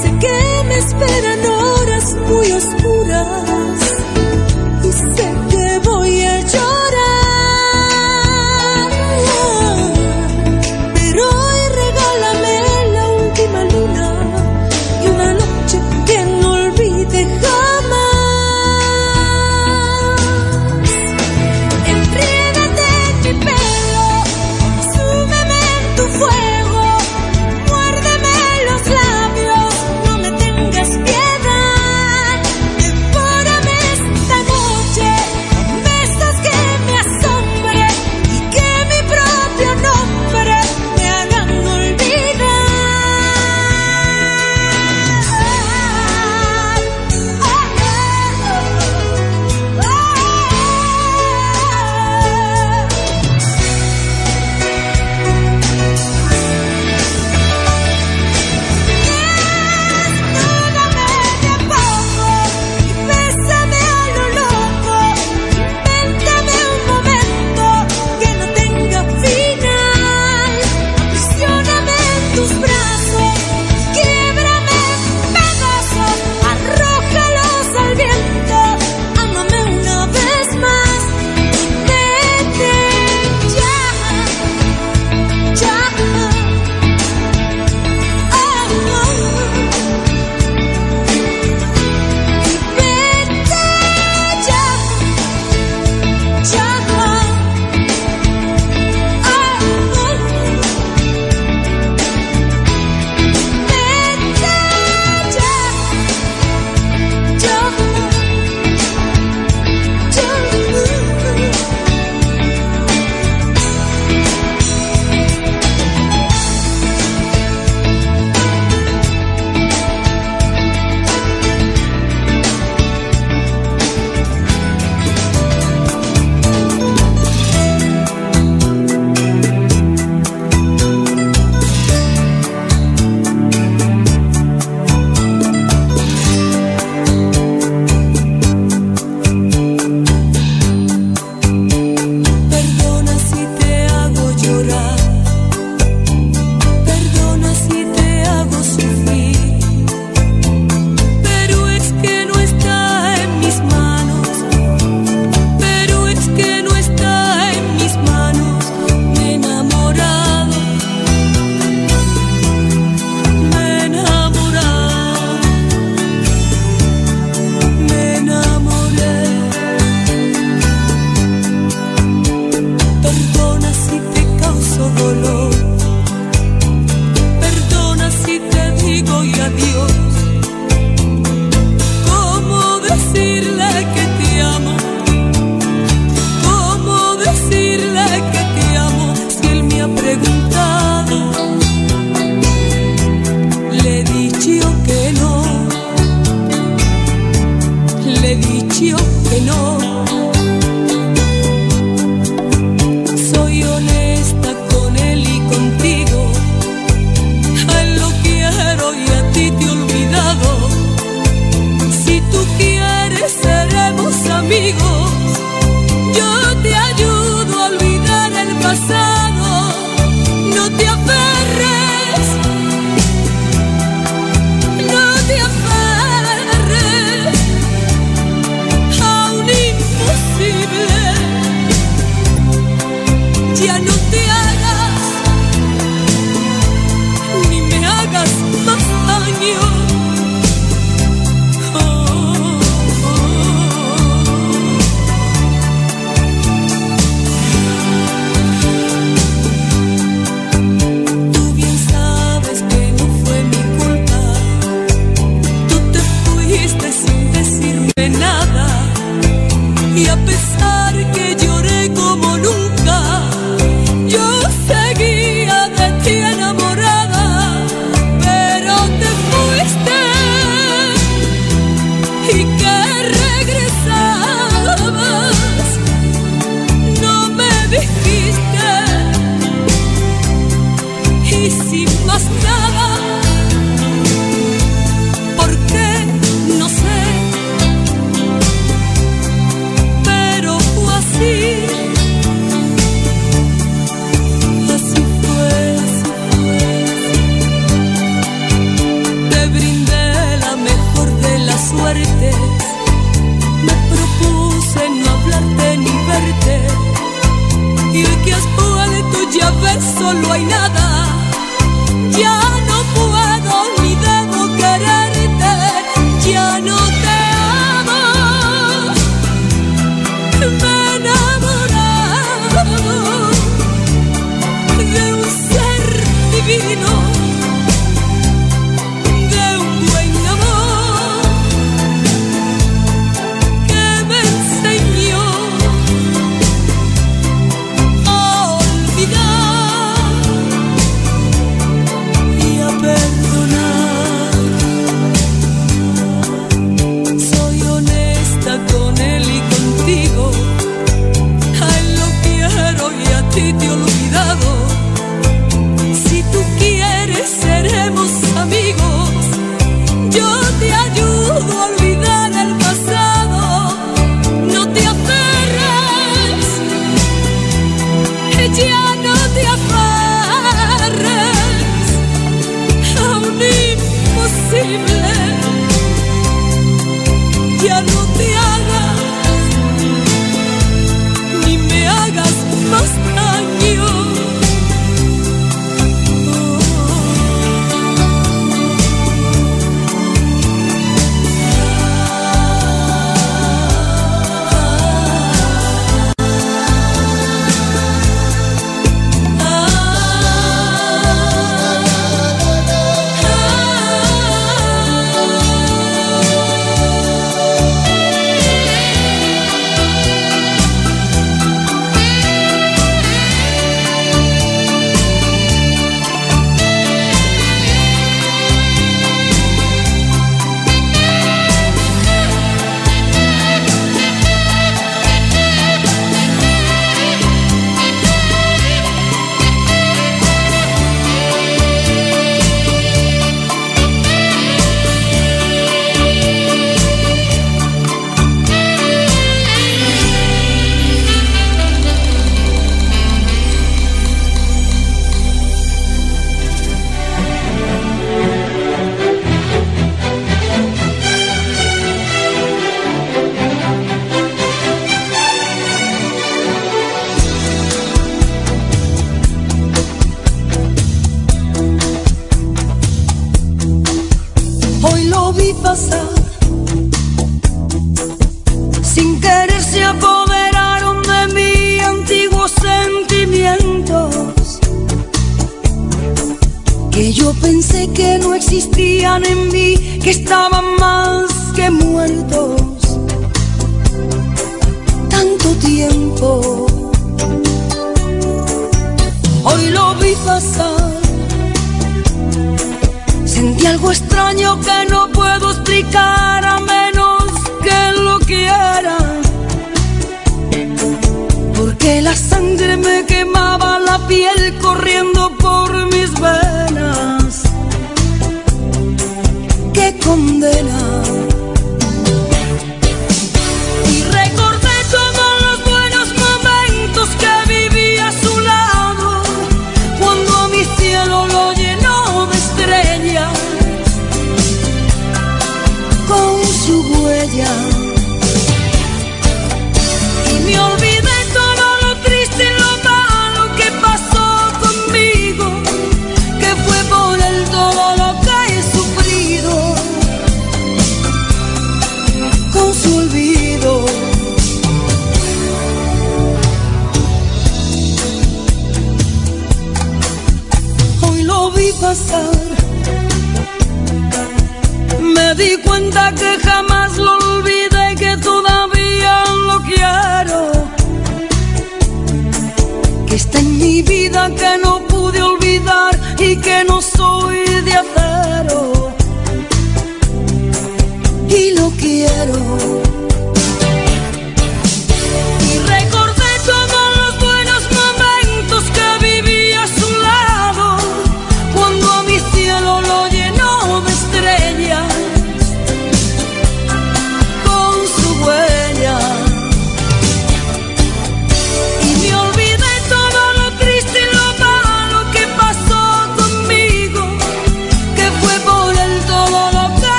[0.00, 3.53] Sé que me esperan horas muy oscuras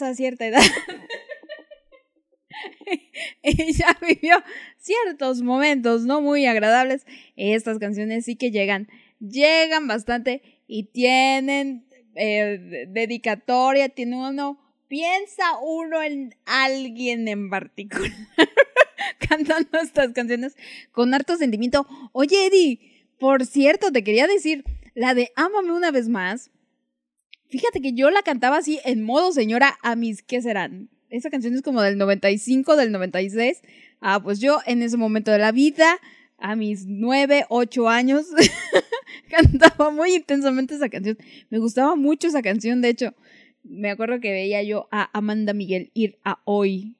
[0.00, 0.62] pasa cierta edad
[3.42, 4.42] ya vivió
[4.78, 7.06] ciertos momentos no muy agradables,
[7.36, 8.88] estas canciones sí que llegan,
[9.20, 14.58] llegan bastante y tienen eh, de- dedicatoria, tiene uno,
[14.88, 18.10] piensa uno en alguien en particular
[19.28, 20.56] cantando estas canciones
[20.92, 21.86] con harto sentimiento.
[22.12, 24.64] Oye, Eddie, por cierto, te quería decir,
[24.94, 26.50] la de Ámame una vez más,
[27.50, 30.88] fíjate que yo la cantaba así en modo señora a mis, ¿qué serán?
[31.10, 33.62] Esa canción es como del 95, del 96.
[34.00, 35.98] Ah, pues yo en ese momento de la vida,
[36.38, 38.26] a mis 9, 8 años,
[39.28, 41.18] cantaba muy intensamente esa canción.
[41.50, 43.14] Me gustaba mucho esa canción, de hecho.
[43.62, 46.94] Me acuerdo que veía yo a Amanda Miguel ir a Hoy.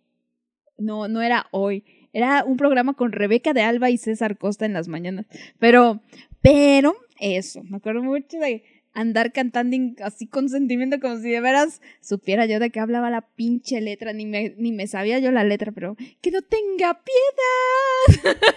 [0.77, 1.85] No, no era Hoy.
[2.13, 5.27] Era un programa con Rebeca de Alba y César Costa en las mañanas.
[5.59, 6.03] Pero,
[6.43, 7.63] pero, eso.
[7.63, 12.59] Me acuerdo mucho de andar cantando así con sentimiento, como si de veras supiera yo
[12.59, 14.13] de qué hablaba la pinche letra.
[14.13, 18.37] Ni me, ni me sabía yo la letra, pero que no tenga piedad.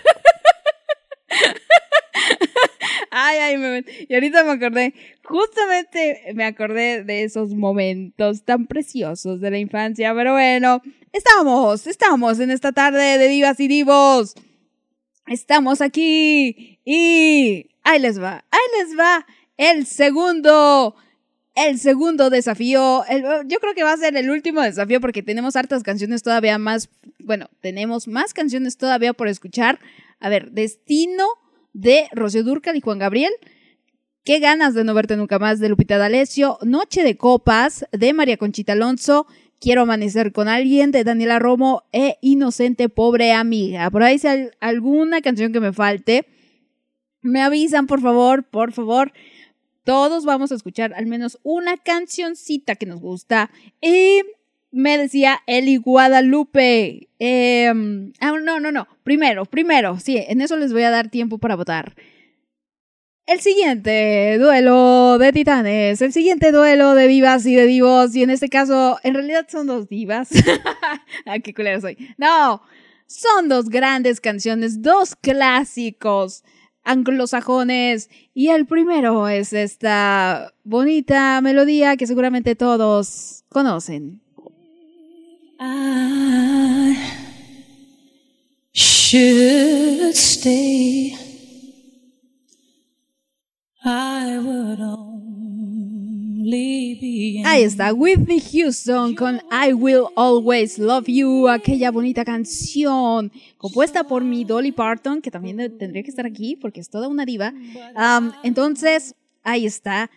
[3.16, 4.94] Ay, ay, y ahorita me acordé,
[5.24, 10.82] justamente me acordé de esos momentos tan preciosos de la infancia, pero bueno,
[11.12, 14.34] estamos, estamos en esta tarde de divas y divos.
[15.28, 19.26] Estamos aquí y ahí les va, ahí les va
[19.70, 20.96] el segundo,
[21.56, 23.04] el segundo desafío.
[23.48, 26.90] Yo creo que va a ser el último desafío porque tenemos hartas canciones todavía más,
[27.20, 29.80] bueno, tenemos más canciones todavía por escuchar.
[30.20, 31.26] A ver, Destino
[31.74, 33.32] de Rocío Dúrcal y Juan Gabriel.
[34.24, 36.58] Qué ganas de no verte nunca más de Lupita D'Alessio.
[36.62, 39.28] Noche de copas de María Conchita Alonso.
[39.60, 43.90] Quiero amanecer con alguien de Daniela Romo e Inocente Pobre Amiga.
[43.92, 46.26] Por ahí si hay alguna canción que me falte,
[47.22, 49.14] me avisan por favor, por favor.
[49.84, 53.52] Todos vamos a escuchar al menos una cancioncita que nos gusta.
[53.82, 54.22] Y
[54.72, 57.10] me decía Eli Guadalupe.
[57.20, 58.88] em, ah, no, no, no.
[59.04, 60.00] Primero, primero.
[60.00, 61.94] Sí, en eso les voy a dar tiempo para votar.
[63.26, 68.30] El siguiente duelo de titanes, el siguiente duelo de divas y de divos, y en
[68.30, 70.30] este caso, en realidad son dos divas.
[71.26, 71.98] ah, qué culera soy.
[72.18, 72.62] No,
[73.08, 76.44] son dos grandes canciones, dos clásicos
[76.84, 84.22] anglosajones, y el primero es esta bonita melodía que seguramente todos conocen.
[88.74, 91.16] Should stay.
[97.46, 104.24] Ahí está, Whitney Houston con I Will Always Love You, aquella bonita canción compuesta por
[104.24, 107.54] mi Dolly Parton, que también tendría que estar aquí porque es toda una diva.
[107.96, 110.10] Am, entonces, ahí está.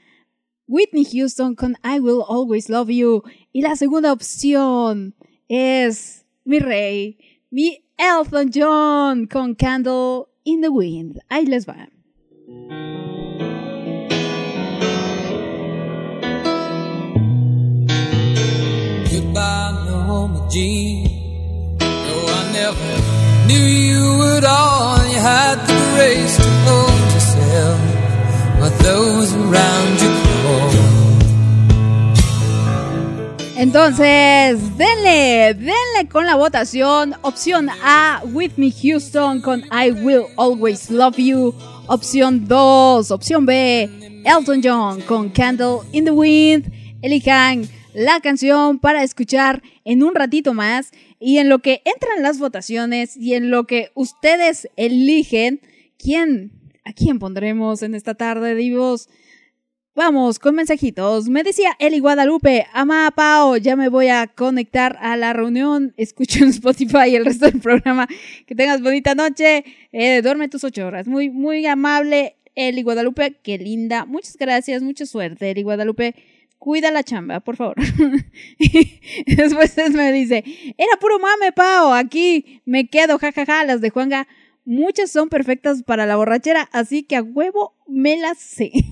[0.68, 3.22] Whitney Houston con I Will Always Love You.
[3.52, 5.14] Y la segunda opción
[5.48, 7.18] es mi rey,
[7.50, 11.20] mi Elton John con Candle in the Wind.
[11.28, 11.88] Ahí les va.
[19.36, 21.04] Norma Jean.
[21.78, 22.92] No, I never
[23.46, 24.96] knew you at all.
[25.12, 27.78] You had the grace to hold yourself
[28.58, 30.96] while those around you crawled.
[33.58, 37.14] Entonces, denle, denle con la votación.
[37.22, 41.54] Opción A, Whitney Houston con I Will Always Love You.
[41.88, 46.72] Opción 2, opción B, Elton John con Candle in the Wind.
[47.02, 50.92] Elijan la canción para escuchar en un ratito más.
[51.18, 55.60] Y en lo que entran las votaciones y en lo que ustedes eligen,
[55.98, 56.52] ¿quién,
[56.84, 59.08] a quién pondremos en esta tarde, divos?
[59.94, 61.30] Vamos con mensajitos.
[61.30, 65.94] Me decía Eli Guadalupe, ama Pao, ya me voy a conectar a la reunión.
[65.96, 68.06] Escucho en Spotify el resto del programa.
[68.46, 69.64] Que tengas bonita noche.
[69.92, 71.08] Eh, duerme tus ocho horas.
[71.08, 73.36] Muy, muy amable Eli Guadalupe.
[73.42, 74.04] Qué linda.
[74.04, 76.14] Muchas gracias, mucha suerte, Eli Guadalupe.
[76.58, 77.76] Cuida la chamba, por favor.
[78.58, 80.44] y después me dice,
[80.76, 81.92] era puro mame, Pao.
[81.92, 83.64] Aquí me quedo, jajaja.
[83.64, 84.26] Las de Juanga,
[84.64, 88.72] muchas son perfectas para la borrachera, así que a huevo me las sé.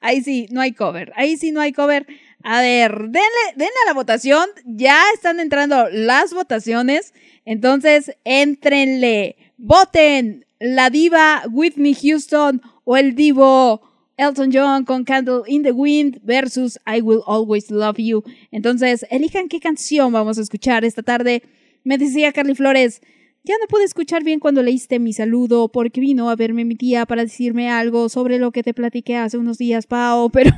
[0.00, 1.12] Ahí sí, no hay cover.
[1.16, 2.06] Ahí sí no hay cover.
[2.42, 4.46] A ver, denle, denle a la votación.
[4.66, 7.14] Ya están entrando las votaciones.
[7.44, 9.36] Entonces, entrenle.
[9.56, 13.82] Voten la diva Whitney Houston o el divo
[14.16, 18.22] Elton John con Candle in the Wind versus I Will Always Love You.
[18.50, 21.42] Entonces, elijan qué canción vamos a escuchar esta tarde.
[21.82, 23.00] Me decía Carly Flores,
[23.46, 27.04] ya no pude escuchar bien cuando leíste mi saludo porque vino a verme mi tía
[27.04, 30.50] para decirme algo sobre lo que te platiqué hace unos días, Pao, pero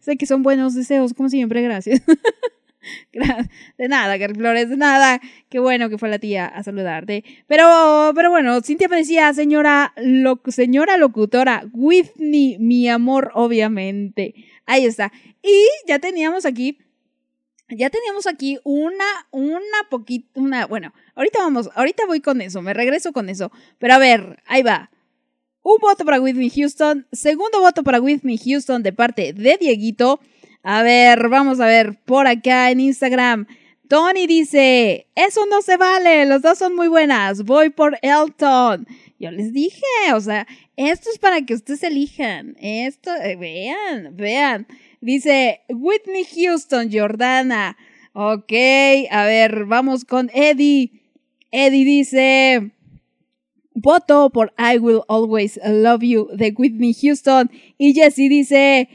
[0.00, 2.00] sé que son buenos deseos, como siempre, gracias.
[3.78, 5.20] De nada, Gary Flores, de nada.
[5.48, 7.24] Qué bueno que fue la tía a saludarte.
[7.46, 14.34] Pero, pero bueno, Cintia me decía, señora, lo, señora locutora, Whitney, mi amor, obviamente.
[14.66, 15.12] Ahí está.
[15.42, 16.78] Y ya teníamos aquí,
[17.68, 22.74] ya teníamos aquí una, una poquito, una, bueno, ahorita vamos, ahorita voy con eso, me
[22.74, 23.50] regreso con eso.
[23.78, 24.90] Pero a ver, ahí va.
[25.62, 30.20] Un voto para Whitney Houston, segundo voto para Whitney Houston de parte de Dieguito.
[30.62, 33.46] A ver, vamos a ver por acá en Instagram.
[33.88, 38.86] Tony dice, eso no se vale, los dos son muy buenas, voy por Elton.
[39.18, 39.82] Yo les dije,
[40.14, 42.54] o sea, esto es para que ustedes elijan.
[42.60, 44.66] Esto, eh, vean, vean.
[45.00, 47.76] Dice Whitney Houston, Jordana.
[48.12, 48.52] Ok,
[49.10, 50.92] a ver, vamos con Eddie.
[51.50, 52.70] Eddie dice,
[53.74, 57.50] voto por I Will Always Love You de Whitney Houston.
[57.76, 58.88] Y Jesse dice,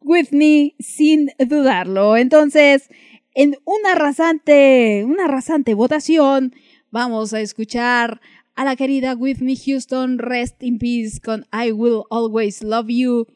[0.00, 2.16] Whitney sin dudarlo.
[2.16, 2.88] Entonces,
[3.34, 6.54] en una arrasante, una arrasante votación,
[6.90, 8.20] vamos a escuchar
[8.56, 13.26] a la querida Whitney Houston, Rest in Peace con I Will Always Love You.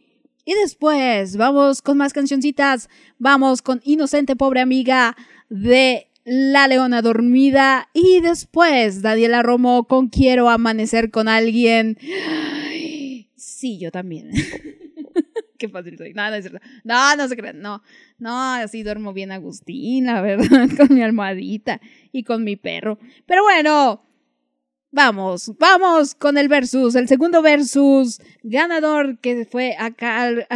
[0.45, 2.91] Y después vamos con más cancioncitas.
[3.19, 5.17] Vamos con Inocente Pobre Amiga
[5.49, 7.89] de La Leona Dormida.
[7.95, 11.97] Y después Daniela Romo con Quiero Amanecer con Alguien.
[13.37, 14.31] Sí, yo también.
[15.65, 16.13] Qué fácil soy.
[16.13, 16.61] No, no es cierto.
[16.85, 17.59] No, no se crean.
[17.63, 17.83] No,
[18.19, 21.81] no, así duermo bien Agustín, la verdad, con mi almohadita
[22.13, 22.99] y con mi perro.
[23.25, 24.05] Pero bueno,
[24.93, 29.91] vamos, vamos con el versus, el segundo versus ganador que fue a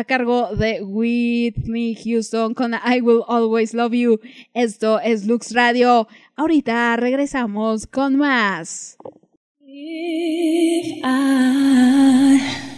[0.05, 4.21] cargo de Whitney Houston con I Will Always Love You.
[4.53, 6.07] Esto es Lux Radio.
[6.37, 8.99] Ahorita regresamos con más.
[9.65, 12.78] If I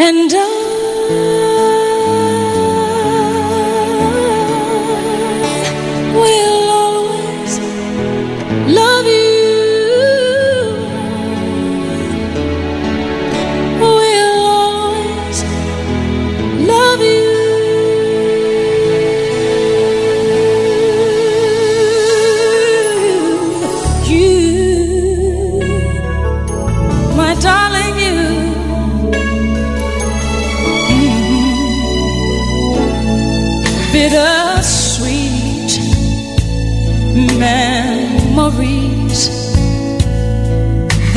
[0.00, 0.67] And I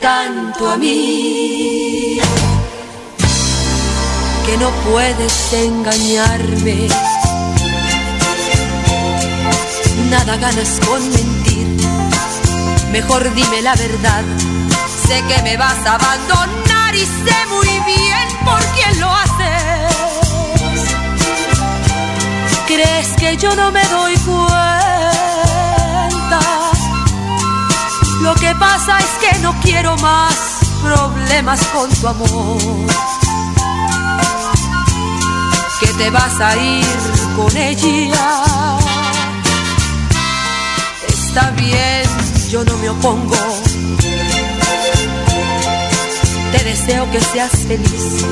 [0.00, 2.18] Tanto a mí
[4.44, 6.88] que no puedes engañarme.
[10.10, 11.66] Nada ganas con mentir,
[12.90, 14.24] mejor dime la verdad.
[15.06, 19.96] Sé que me vas a abandonar y sé muy bien por quién lo haces.
[22.66, 24.69] ¿Crees que yo no me doy cuenta?
[28.20, 30.34] Lo que pasa es que no quiero más
[30.82, 32.58] problemas con tu amor.
[35.80, 36.86] Que te vas a ir
[37.36, 38.42] con ella.
[41.08, 42.04] Está bien,
[42.50, 43.36] yo no me opongo.
[46.52, 48.24] Te deseo que seas feliz,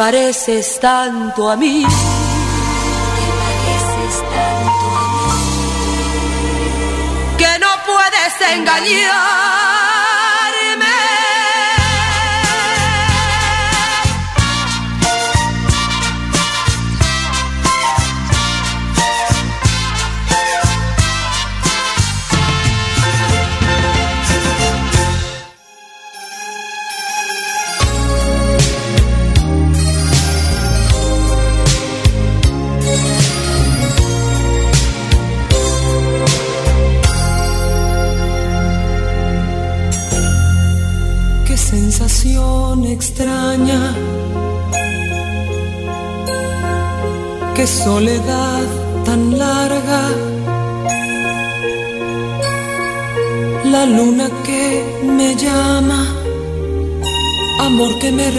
[0.06, 1.82] Pareces tanto a mí.
[1.82, 1.88] Te
[3.40, 5.38] pareces tanto a mí.
[7.36, 9.35] Que no puedes engañarme.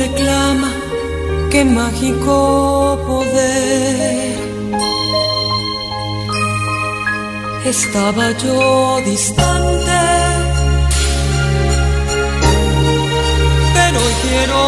[0.04, 0.72] Reclama.
[1.52, 2.36] Qué mágico
[3.08, 4.38] poder.
[7.66, 9.88] Estaba yo distante.
[13.88, 14.62] pero quiero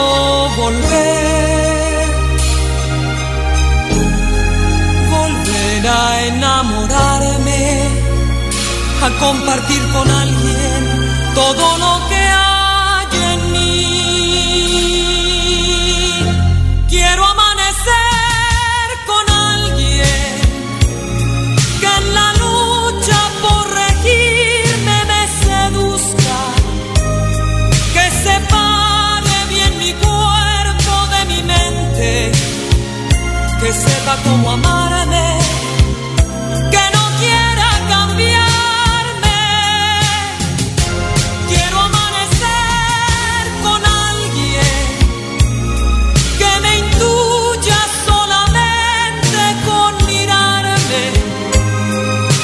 [0.57, 2.07] volver,
[5.11, 7.63] volver a enamorarme,
[9.05, 10.81] a compartir con alguien
[11.35, 12.18] todo lo que
[34.09, 35.37] sepa cómo amarme,
[36.71, 39.39] que no quiera cambiarme.
[41.47, 44.77] Quiero amanecer con alguien
[46.39, 51.03] que me intuya solamente con mirarme,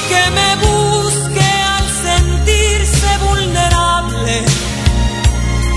[0.09, 4.45] que me busque al sentirse vulnerable,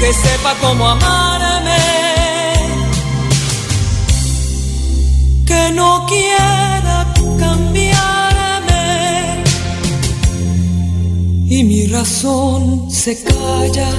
[0.00, 1.27] que sepa cómo amar.
[11.98, 13.90] Mi razón se calla.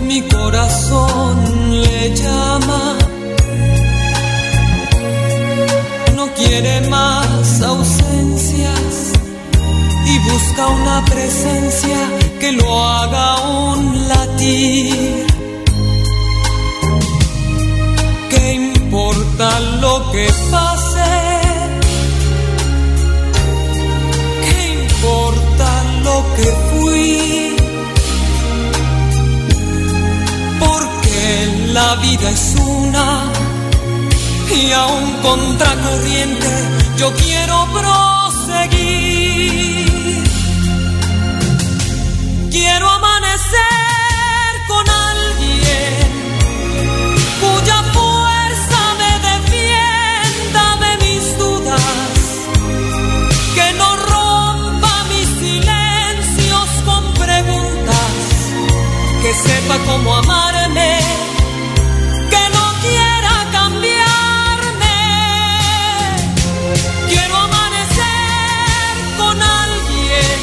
[0.00, 2.96] Mi corazón le llama.
[6.14, 9.12] No quiere más ausencias
[10.06, 11.98] y busca una presencia
[12.38, 15.26] que lo haga un latir.
[18.30, 20.77] ¿Qué importa lo que pase?
[26.38, 27.56] Que fui?
[30.60, 31.18] Porque
[31.72, 33.06] la vida es una
[34.60, 36.50] y aún contracorriente
[36.96, 39.08] yo quiero proseguir.
[42.50, 43.27] Quiero amanecer
[59.86, 60.98] cómo amarme,
[62.30, 64.98] que no quiera cambiarme.
[67.08, 70.38] Quiero amanecer con alguien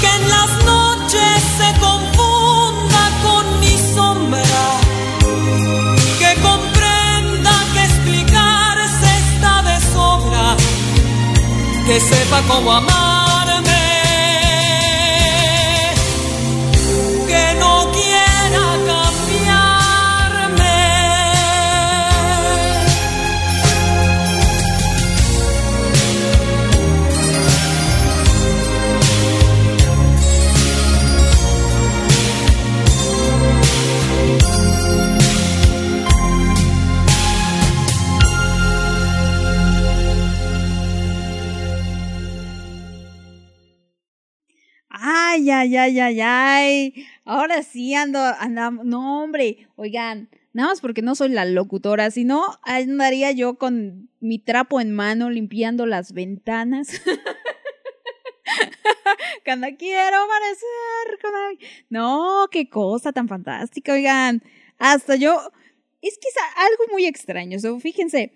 [0.00, 4.64] que en las noches se confunda con mi sombra,
[6.20, 10.56] que comprenda que explicarse está de sobra,
[11.86, 13.05] que sepa cómo amarme,
[45.66, 47.06] Ay, ay, ay, ay.
[47.24, 48.86] Ahora sí ando, andamos.
[48.86, 49.66] No, hombre.
[49.74, 54.80] Oigan, nada más porque no soy la locutora, si no, andaría yo con mi trapo
[54.80, 56.88] en mano limpiando las ventanas.
[59.44, 61.32] Cuando quiero amanecer con.
[61.88, 64.44] No, qué cosa tan fantástica, oigan.
[64.78, 65.50] Hasta yo.
[66.00, 67.58] Es quizá algo muy extraño.
[67.80, 68.32] fíjense.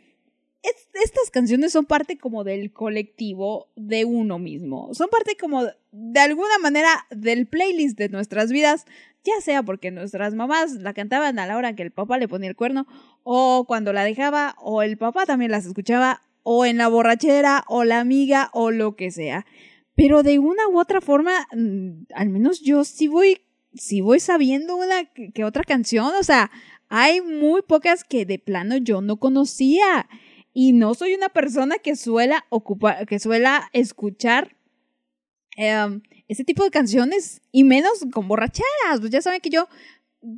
[0.63, 4.93] Es- estas canciones son parte como del colectivo de uno mismo.
[4.95, 8.85] Son parte como de alguna manera del playlist de nuestras vidas,
[9.25, 12.49] ya sea porque nuestras mamás la cantaban a la hora que el papá le ponía
[12.49, 12.87] el cuerno,
[13.23, 17.85] o cuando la dejaba, o el papá también las escuchaba, o en la borrachera, o
[17.85, 19.45] la amiga, o lo que sea.
[19.95, 23.43] Pero de una u otra forma, mm, al menos yo sí voy,
[23.75, 26.51] sí voy sabiendo una que, que otra canción, o sea,
[26.89, 30.09] hay muy pocas que de plano yo no conocía.
[30.53, 34.57] Y no soy una persona que suela ocupar, que suela escuchar
[35.57, 39.01] em, ese tipo de canciones y menos con borracheras.
[39.01, 39.69] Pues ya saben que yo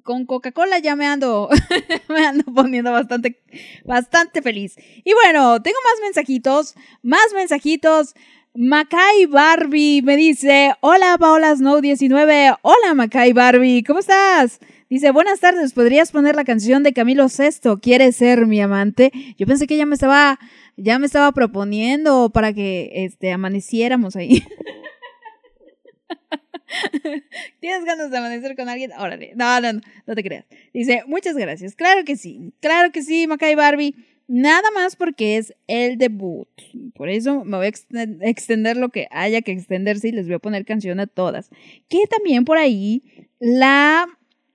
[0.04, 1.48] con Coca-Cola ya me ando,
[2.08, 3.42] me ando poniendo bastante,
[3.84, 4.76] bastante feliz.
[5.04, 8.14] Y bueno, tengo más mensajitos, más mensajitos.
[8.54, 14.60] Macay Barbie me dice, hola Paola Snow 19, hola Macay Barbie, ¿cómo estás?
[14.92, 17.80] Dice, buenas tardes, ¿podrías poner la canción de Camilo Sesto?
[17.80, 19.10] ¿Quieres ser mi amante?
[19.38, 20.38] Yo pensé que ya me estaba,
[20.76, 24.42] ya me estaba proponiendo para que, este, amaneciéramos ahí.
[27.60, 28.92] ¿Tienes ganas de amanecer con alguien?
[28.92, 30.44] Órale, no, no, no, no te creas.
[30.74, 31.74] Dice, muchas gracias.
[31.74, 33.94] Claro que sí, claro que sí, Macay Barbie.
[34.28, 36.50] Nada más porque es el debut.
[36.94, 40.34] Por eso me voy a exten- extender lo que haya que extenderse y les voy
[40.34, 41.48] a poner canción a todas.
[41.88, 43.02] Que también por ahí
[43.40, 44.06] la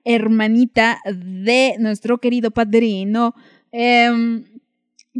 [0.04, 3.34] hermanita de nuestro querido padrino,
[3.72, 4.44] em,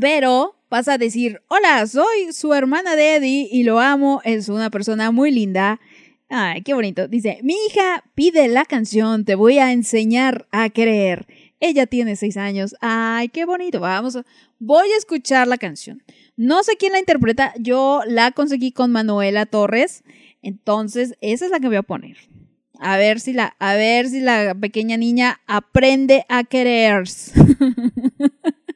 [0.01, 4.71] Vero, vas a decir, hola, soy su hermana de Eddie y lo amo, es una
[4.71, 5.81] persona muy linda.
[6.29, 7.09] Ay, qué bonito.
[7.09, 11.27] Dice, mi hija pide la canción, te voy a enseñar a querer.
[11.59, 12.77] Ella tiene seis años.
[12.81, 13.81] Ay, qué bonito.
[13.81, 14.19] Vamos,
[14.61, 16.01] voy a escuchar la canción.
[16.37, 20.05] No sé quién la interpreta, yo la conseguí con Manuela Torres.
[20.43, 22.17] Entonces, esa es la que voy a poner.
[22.79, 27.05] A ver si la, a ver si la pequeña niña aprende a querer.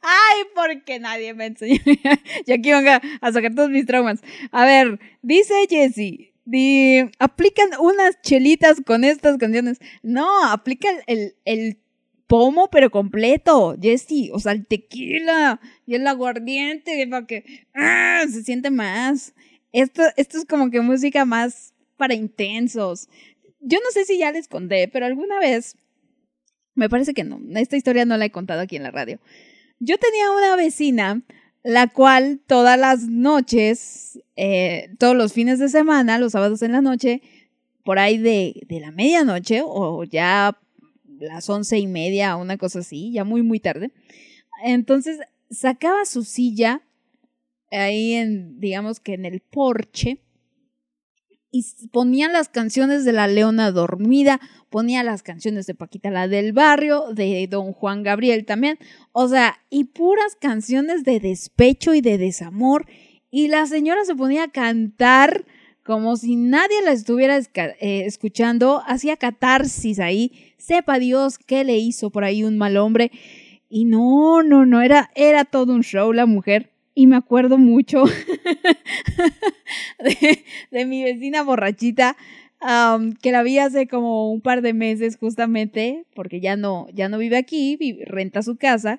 [0.00, 1.80] Ay, porque nadie me enseñó.
[2.46, 4.20] Yo aquí van a, sacar todos mis traumas.
[4.52, 6.32] A ver, dice Jessie.
[6.44, 9.78] di- aplican unas chelitas con estas canciones.
[10.02, 11.78] No, aplica el, el,
[12.28, 14.30] pomo, pero completo, Jessie.
[14.32, 19.34] O sea, el tequila y el aguardiente para que ah, se siente más.
[19.72, 23.08] Esto, esto es como que música más para intensos.
[23.60, 25.76] Yo no sé si ya les conté, pero alguna vez,
[26.74, 29.20] me parece que no, esta historia no la he contado aquí en la radio.
[29.80, 31.22] Yo tenía una vecina,
[31.62, 36.80] la cual todas las noches, eh, todos los fines de semana, los sábados en la
[36.80, 37.20] noche,
[37.84, 40.58] por ahí de, de la medianoche o ya
[41.18, 43.90] las once y media, una cosa así, ya muy, muy tarde.
[44.62, 45.18] Entonces
[45.50, 46.82] sacaba su silla
[47.70, 50.18] ahí en, digamos que en el porche
[51.50, 56.28] y s- ponía las canciones de la Leona Dormida, ponía las canciones de Paquita la
[56.28, 58.78] del barrio, de Don Juan Gabriel también,
[59.12, 62.86] o sea, y puras canciones de despecho y de desamor,
[63.30, 65.44] y la señora se ponía a cantar
[65.84, 72.10] como si nadie la estuviera eh, escuchando, hacía catarsis ahí, sepa Dios qué le hizo
[72.10, 73.10] por ahí un mal hombre,
[73.70, 76.72] y no, no, no, era, era todo un show la mujer.
[76.98, 78.06] Y me acuerdo mucho
[80.72, 82.16] de, mi vecina borrachita,
[83.22, 87.18] que la vi hace como un par de meses justamente, porque ya no, ya no
[87.18, 88.98] vive aquí, vi- renta su casa.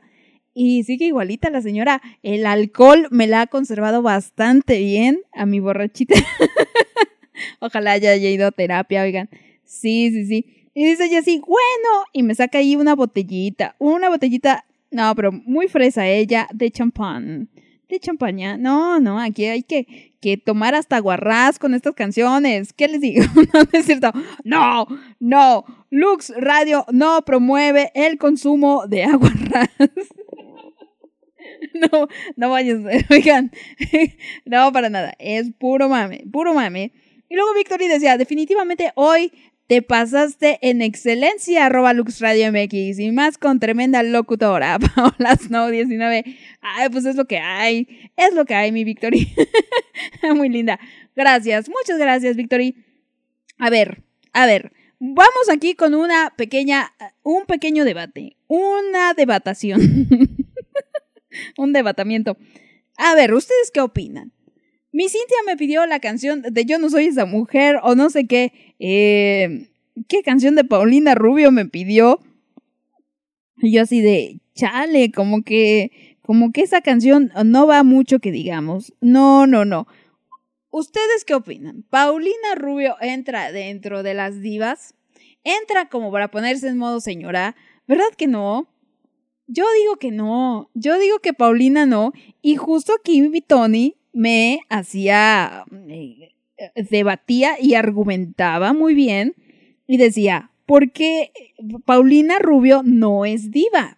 [0.53, 2.01] Y sigue igualita la señora.
[2.23, 6.15] El alcohol me la ha conservado bastante bien a mi borrachita.
[7.59, 9.29] Ojalá haya ido a terapia, oigan.
[9.65, 10.45] Sí, sí, sí.
[10.73, 15.33] Y dice ella así, bueno, y me saca ahí una botellita, una botellita, no, pero
[15.33, 17.49] muy fresa ella, de champán,
[17.89, 18.57] de champaña.
[18.57, 22.71] No, no, aquí hay que, que tomar hasta guarrás con estas canciones.
[22.73, 23.23] ¿Qué les digo?
[23.53, 24.11] no, es cierto.
[24.43, 24.87] No,
[25.19, 25.65] no.
[25.89, 29.69] Lux Radio no promueve el consumo de aguarrás.
[31.73, 33.51] No, no vayan, oigan,
[34.45, 36.91] no para nada, es puro mame, puro mame.
[37.29, 39.31] Y luego Victory decía, definitivamente hoy
[39.69, 46.23] te pasaste en excelencia, arroba Lux MX, y más con tremenda locutora, Paola Snow 19.
[46.59, 47.87] Ay, pues es lo que hay,
[48.17, 49.31] es lo que hay, mi Victory.
[50.35, 50.79] Muy linda.
[51.15, 52.83] Gracias, muchas gracias, Victory.
[53.59, 54.01] A ver,
[54.33, 56.91] a ver, vamos aquí con una pequeña,
[57.21, 60.07] un pequeño debate, una debatación.
[61.59, 62.37] un debatamiento.
[62.97, 64.33] A ver, ¿ustedes qué opinan?
[64.91, 68.25] Mi Cintia me pidió la canción de Yo no soy esa mujer o no sé
[68.25, 68.68] qué.
[68.79, 69.69] Eh,
[70.07, 72.19] ¿Qué canción de Paulina Rubio me pidió?
[73.57, 78.31] Y yo así de, chale, como que, como que esa canción no va mucho que
[78.31, 78.93] digamos.
[79.01, 79.87] No, no, no.
[80.71, 81.83] ¿Ustedes qué opinan?
[81.89, 84.93] ¿Paulina Rubio entra dentro de las divas?
[85.43, 87.55] ¿Entra como para ponerse en modo señora?
[87.87, 88.69] ¿Verdad que no?
[89.47, 90.69] Yo digo que no.
[90.75, 92.13] Yo digo que Paulina no.
[92.41, 96.35] Y justo aquí mi Tony me hacía, eh,
[96.75, 99.35] debatía y argumentaba muy bien
[99.87, 101.31] y decía, ¿por qué
[101.85, 103.97] Paulina Rubio no es diva?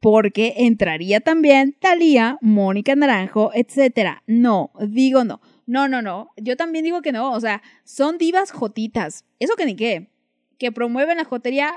[0.00, 4.22] Porque entraría también Talía, Mónica Naranjo, etcétera.
[4.26, 5.40] No, digo no.
[5.66, 6.30] No, no, no.
[6.36, 7.32] Yo también digo que no.
[7.32, 9.24] O sea, son divas jotitas.
[9.38, 10.10] Eso que ni qué.
[10.58, 11.72] Que promueven la jotería,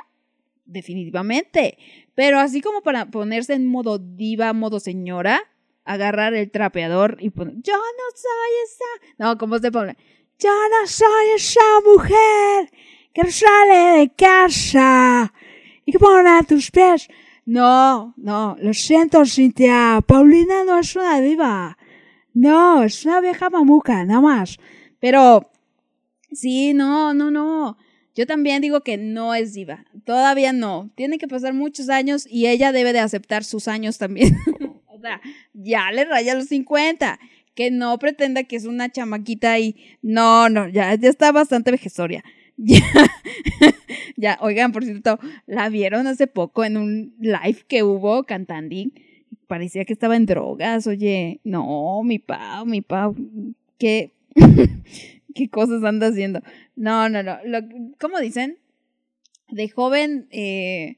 [0.66, 1.78] definitivamente.
[2.16, 5.40] Pero así como para ponerse en modo diva, modo señora,
[5.88, 9.16] agarrar el trapeador y poner, yo no soy esa.
[9.18, 9.98] No, como se pone,
[10.38, 12.72] yo no soy esa mujer
[13.14, 15.34] que sale de casa
[15.86, 17.08] y que pone a tus pies.
[17.46, 20.02] No, no, lo siento, Cintia.
[20.06, 21.78] Paulina no es una diva.
[22.34, 24.58] No, es una vieja mamuca, nada más.
[25.00, 25.50] Pero,
[26.32, 27.78] sí, no, no, no.
[28.14, 29.86] Yo también digo que no es diva.
[30.04, 30.92] Todavía no.
[30.96, 34.38] Tiene que pasar muchos años y ella debe de aceptar sus años también.
[35.54, 37.20] ya le raya los 50.
[37.56, 42.24] Que no pretenda que es una chamaquita y no, no, ya, ya está bastante vejesoria.
[42.58, 42.82] Ya,
[44.18, 48.76] ya, oigan, por cierto, la vieron hace poco en un live que hubo cantando.
[49.46, 53.16] Parecía que estaba en drogas, oye, no, mi pau, mi pau,
[53.78, 54.12] qué,
[55.36, 56.42] qué cosas anda haciendo.
[56.76, 57.38] No, no, no,
[58.00, 58.58] ¿cómo dicen?
[59.50, 60.98] De joven, eh,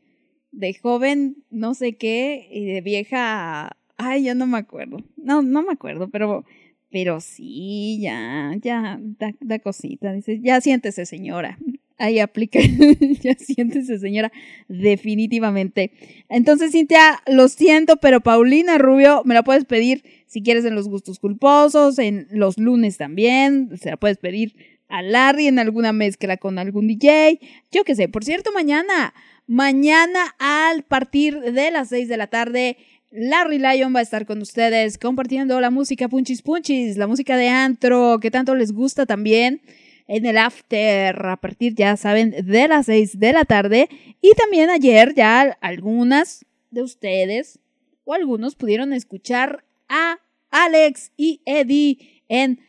[0.52, 5.61] de joven, no sé qué, y de vieja, ay, ya no me acuerdo, no, no
[5.61, 6.45] me acuerdo, pero,
[6.89, 11.59] pero sí, ya, ya, da, da cosita, dice, ya siéntese señora,
[11.97, 12.59] ahí aplica,
[13.21, 14.31] ya siéntese señora,
[14.69, 15.91] definitivamente.
[16.30, 20.88] Entonces, Cintia, lo siento, pero Paulina Rubio, me la puedes pedir si quieres en los
[20.88, 24.55] gustos culposos, en los lunes también, se la puedes pedir
[24.88, 27.39] a Larry en alguna mezcla con algún DJ,
[27.71, 28.07] yo qué sé.
[28.07, 29.13] Por cierto, mañana,
[29.45, 32.77] mañana al partir de las 6 de la tarde,
[33.11, 37.49] Larry Lyon va a estar con ustedes compartiendo la música Punchis Punchis, la música de
[37.49, 39.61] antro que tanto les gusta también
[40.07, 43.90] en el after a partir, ya saben, de las 6 de la tarde.
[44.22, 47.60] Y también ayer ya algunas de ustedes
[48.06, 50.19] o algunos pudieron escuchar a
[50.52, 52.60] Alex y Eddie en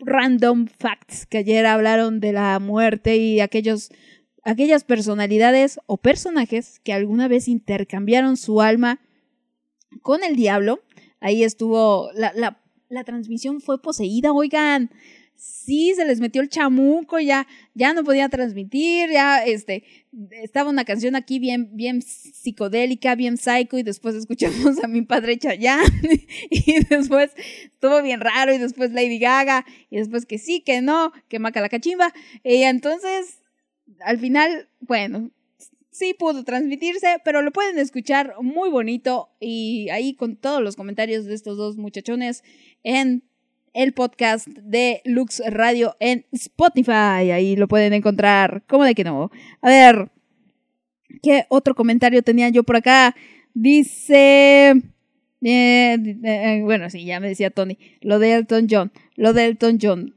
[0.00, 3.90] random facts que ayer hablaron de la muerte y aquellos
[4.44, 9.00] aquellas personalidades o personajes que alguna vez intercambiaron su alma
[10.02, 10.80] con el diablo.
[11.20, 14.90] Ahí estuvo, la, la, la transmisión fue poseída, oigan.
[15.36, 19.84] Sí, se les metió el chamuco, ya, ya no podía transmitir, ya, este,
[20.32, 25.38] estaba una canción aquí bien, bien psicodélica, bien psycho, y después escuchamos a mi padre
[25.38, 25.86] Chayanne,
[26.50, 27.30] y después
[27.62, 31.60] estuvo bien raro, y después Lady Gaga, y después que sí, que no, que maca
[31.60, 32.12] la cachimba,
[32.42, 33.44] y entonces,
[34.00, 35.30] al final, bueno,
[35.98, 41.24] sí pudo transmitirse, pero lo pueden escuchar muy bonito y ahí con todos los comentarios
[41.24, 42.44] de estos dos muchachones
[42.84, 43.24] en
[43.74, 47.32] el podcast de Lux Radio en Spotify.
[47.32, 48.62] Ahí lo pueden encontrar.
[48.68, 49.30] ¿Cómo de que no?
[49.60, 50.10] A ver,
[51.22, 53.16] ¿qué otro comentario tenía yo por acá?
[53.54, 54.80] Dice...
[55.40, 57.76] eh, eh, bueno, sí, ya me decía Tony.
[58.00, 58.92] Lo de Elton John.
[59.16, 60.14] Lo de Elton John.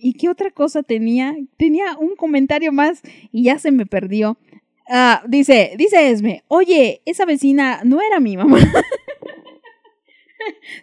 [0.00, 1.36] ¿Y qué otra cosa tenía?
[1.58, 3.02] Tenía un comentario más
[3.32, 4.38] y ya se me perdió.
[4.86, 8.58] Ah, dice, dice Esme, oye, esa vecina no era mi mamá.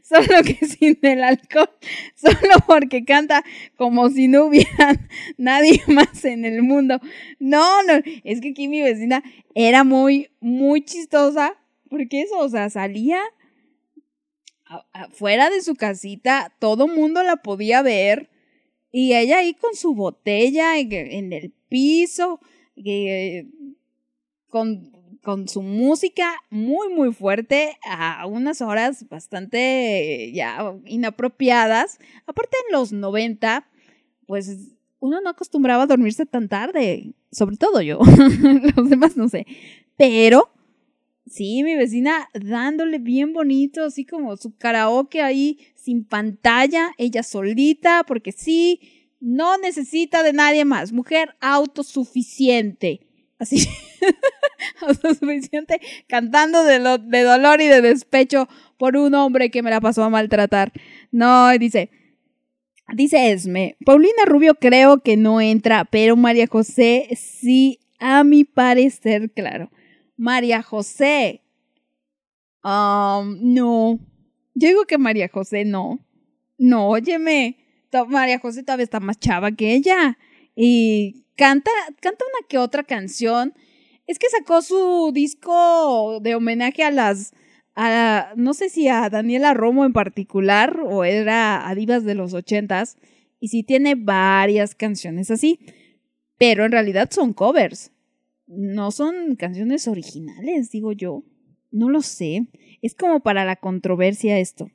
[0.04, 1.70] Solo que sin el alcohol,
[2.16, 3.44] solo porque canta
[3.76, 5.00] como si no hubiera
[5.38, 7.00] nadie más en el mundo.
[7.40, 9.24] No, no, es que aquí mi vecina
[9.54, 11.56] era muy, muy chistosa,
[11.90, 13.20] porque eso, o sea, salía
[14.66, 18.30] a- afuera de su casita, todo mundo la podía ver,
[18.92, 22.40] y ella ahí con su botella en el piso,
[22.76, 23.48] que
[24.52, 24.92] con,
[25.24, 31.98] con su música muy, muy fuerte a unas horas bastante ya inapropiadas.
[32.28, 33.68] Aparte en los 90,
[34.28, 38.00] pues uno no acostumbraba a dormirse tan tarde, sobre todo yo,
[38.76, 39.48] los demás no sé,
[39.98, 40.52] pero
[41.26, 48.04] sí, mi vecina dándole bien bonito, así como su karaoke ahí sin pantalla, ella solita,
[48.06, 48.80] porque sí,
[49.20, 53.11] no necesita de nadie más, mujer autosuficiente.
[53.42, 53.68] Así,
[54.82, 58.48] autosuficiente, cantando de, lo- de dolor y de despecho
[58.78, 60.72] por un hombre que me la pasó a maltratar.
[61.12, 61.90] No, dice,
[62.94, 69.32] dice Esme, Paulina Rubio creo que no entra, pero María José sí, a mi parecer,
[69.32, 69.72] claro.
[70.18, 71.42] María José.
[72.64, 74.00] um, no.
[74.54, 76.00] Yo digo que María José no.
[76.60, 77.58] No, óyeme.
[78.08, 80.18] María José todavía está más chava que ella.
[80.56, 83.56] Y canta, canta una que otra canción.
[84.06, 87.34] Es que sacó su disco de homenaje a las.
[87.76, 92.36] A, no sé si a Daniela Romo en particular o era a divas de los
[92.36, 92.98] ochentas.
[93.40, 95.60] Y sí tiene varias canciones así.
[96.38, 97.92] Pero en realidad son covers.
[98.46, 101.24] No son canciones originales, digo yo.
[101.72, 102.46] No lo sé.
[102.84, 104.70] Es como para la controversia esto.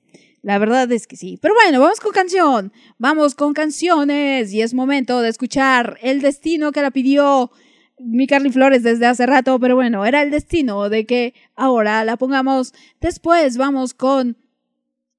[0.47, 1.40] La verdad es que sí.
[1.43, 2.73] Pero bueno, vamos con canción.
[2.98, 4.52] Vamos con canciones.
[4.52, 7.51] Y es momento de escuchar El Destino que la pidió
[7.98, 9.59] mi Carly Flores desde hace rato.
[9.59, 12.74] Pero bueno, era el destino de que ahora la pongamos.
[13.01, 14.36] Después vamos con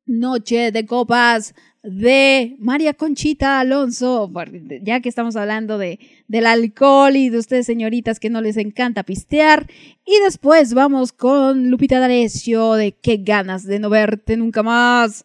[0.06, 1.54] Noche de Copas
[1.88, 4.30] de María Conchita Alonso.
[4.82, 9.04] Ya que estamos hablando de, del alcohol y de ustedes, señoritas, que no les encanta
[9.04, 9.68] pistear.
[10.06, 15.24] Y después vamos con Lupita D'Alessio de Qué ganas de no verte nunca más.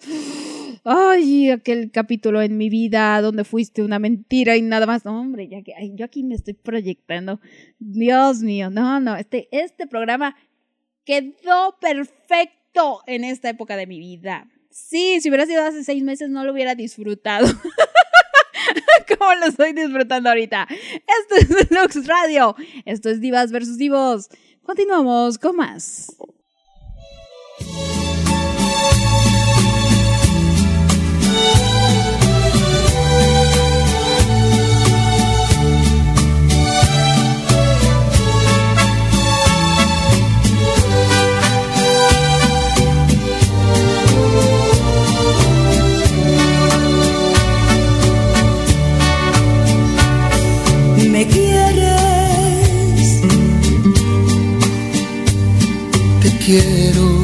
[0.84, 5.04] Ay, aquel capítulo en mi vida donde fuiste una mentira y nada más.
[5.04, 7.40] No, hombre, ya que yo aquí me estoy proyectando.
[7.80, 10.36] Dios mío, no, no, este, este programa
[11.04, 14.48] quedó perfecto en esta época de mi vida.
[14.72, 17.46] Sí, si hubiera sido hace seis meses no lo hubiera disfrutado.
[19.18, 20.66] Como lo estoy disfrutando ahorita.
[20.70, 22.56] Esto es Lux Radio.
[22.86, 24.28] Esto es Divas versus Divos.
[24.62, 26.16] Continuamos con más.
[56.52, 57.22] Quiero.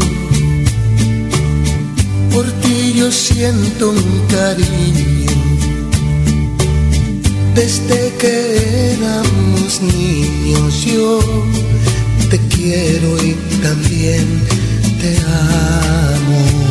[2.33, 5.33] Por ti yo siento un cariño.
[7.55, 11.21] Desde que éramos niños yo
[12.31, 13.33] te quiero y
[13.63, 14.27] también
[15.01, 16.68] te amo.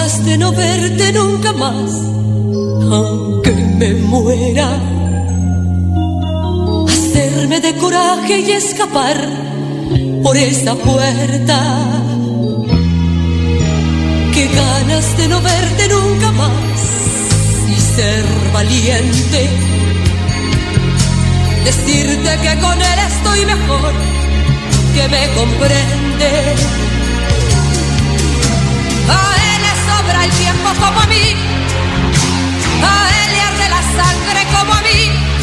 [0.00, 1.90] Ganas de no verte nunca más,
[2.90, 4.68] aunque me muera.
[6.88, 9.18] Hacerme de coraje y escapar
[10.22, 11.58] por esa puerta.
[14.34, 16.72] Qué ganas de no verte nunca más
[17.76, 18.24] y ser
[18.54, 19.40] valiente.
[21.64, 23.92] Decirte que con él estoy mejor,
[24.94, 26.30] que me comprende.
[29.08, 29.40] A
[30.18, 31.34] el tiempo como a mí.
[32.82, 35.39] A él le arde la sangre como a mí.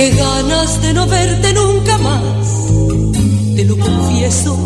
[0.00, 2.46] Qué ganas de no verte nunca más,
[3.54, 4.56] te lo confieso.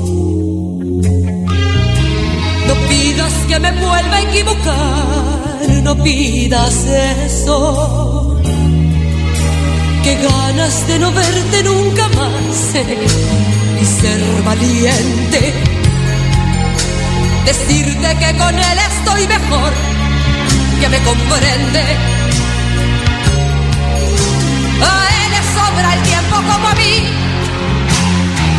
[2.68, 6.86] No pidas que me vuelva a equivocar, no pidas
[7.26, 8.40] eso.
[10.04, 13.06] Qué ganas de no verte nunca más eh,
[13.82, 15.52] y ser valiente.
[17.44, 19.72] Decirte que con él estoy mejor,
[20.80, 21.82] que me comprende.
[24.80, 25.13] A él le
[25.74, 26.94] sobra el tiempo como a mí.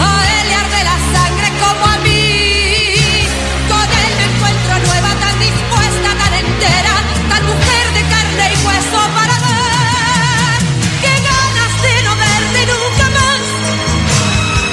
[0.02, 3.28] A él le arde la sangre como a mí.
[3.72, 6.96] Con él me encuentro nueva, tan dispuesta, tan entera,
[7.30, 10.60] tan mujer de carne y hueso para dar.
[11.04, 13.44] Qué ganas de no verte nunca más.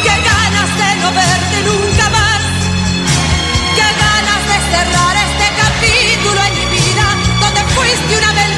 [0.04, 2.42] Qué ganas de no verte nunca más.
[3.76, 7.06] Qué ganas de cerrar este capítulo en mi vida,
[7.40, 8.51] donde fuiste una mentira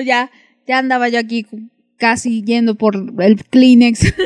[0.00, 0.30] ya,
[0.66, 1.46] ya andaba yo aquí
[1.96, 4.14] casi yendo por el Kleenex.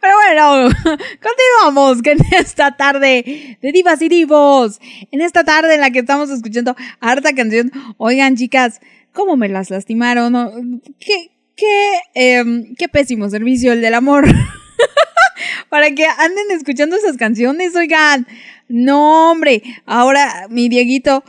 [0.00, 0.68] Pero bueno,
[1.22, 4.80] continuamos que en esta tarde de divas y divos,
[5.10, 8.80] en esta tarde en la que estamos escuchando harta canción, oigan chicas,
[9.12, 10.82] ¿cómo me las lastimaron?
[11.00, 14.26] ¿Qué, qué, em, qué pésimo servicio el del amor?
[15.68, 18.26] Para que anden escuchando esas canciones, oigan.
[18.68, 21.24] No, hombre, ahora mi Dieguito,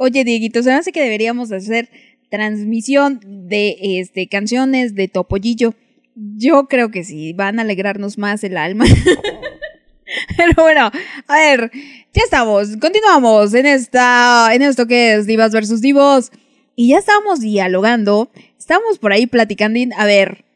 [0.00, 1.90] oye Dieguito, se me hace que deberíamos hacer
[2.30, 5.74] transmisión de este canciones de Topollillo.
[6.14, 8.86] Yo creo que sí, van a alegrarnos más el alma.
[10.38, 10.90] Pero bueno,
[11.28, 11.70] a ver,
[12.14, 16.32] ya estamos, continuamos en esta, en esto que es Divas versus Divos.
[16.74, 19.78] Y ya estamos dialogando, estamos por ahí platicando.
[19.98, 20.46] A ver,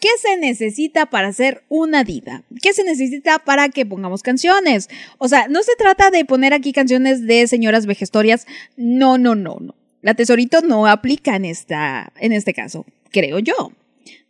[0.00, 2.42] ¿qué se necesita para ser una diva?
[2.60, 4.88] ¿Qué se necesita para que pongamos canciones?
[5.18, 8.46] O sea, no se trata de poner aquí canciones de señoras vejestorias.
[8.76, 9.74] No, no, no, no.
[10.02, 13.72] La tesorito no aplica en esta, en este caso, creo yo.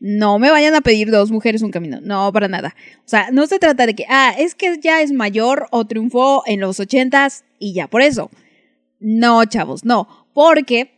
[0.00, 2.00] No me vayan a pedir dos mujeres un camino.
[2.02, 2.74] No, para nada.
[3.04, 6.42] O sea, no se trata de que, ah, es que ya es mayor o triunfó
[6.46, 8.30] en los ochentas y ya por eso.
[8.98, 10.08] No, chavos, no.
[10.32, 10.92] Porque,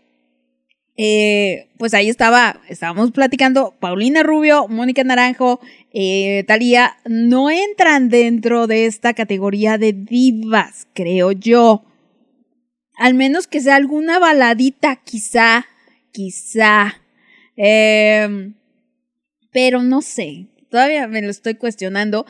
[0.97, 5.61] eh, pues ahí estaba, estábamos platicando Paulina Rubio, Mónica Naranjo,
[5.93, 11.85] eh, Thalía, no entran dentro de esta categoría de divas, creo yo.
[12.97, 15.67] Al menos que sea alguna baladita, quizá,
[16.13, 17.01] quizá.
[17.57, 18.55] Em,
[19.51, 22.27] pero no sé, todavía me lo estoy cuestionando.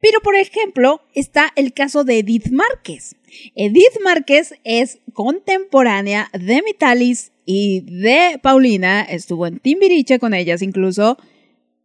[0.00, 3.14] Pero, por ejemplo, está el caso de Edith Márquez.
[3.54, 11.18] Edith Márquez es contemporánea de Mitalis y de Paulina, estuvo en Timbiriche con ellas incluso,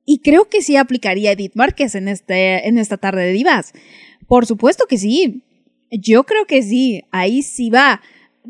[0.06, 3.74] y creo que sí aplicaría Edith Márquez en, este, en esta tarde de divas.
[4.28, 5.44] Por supuesto que sí.
[5.92, 8.02] Yo creo que sí, ahí sí va.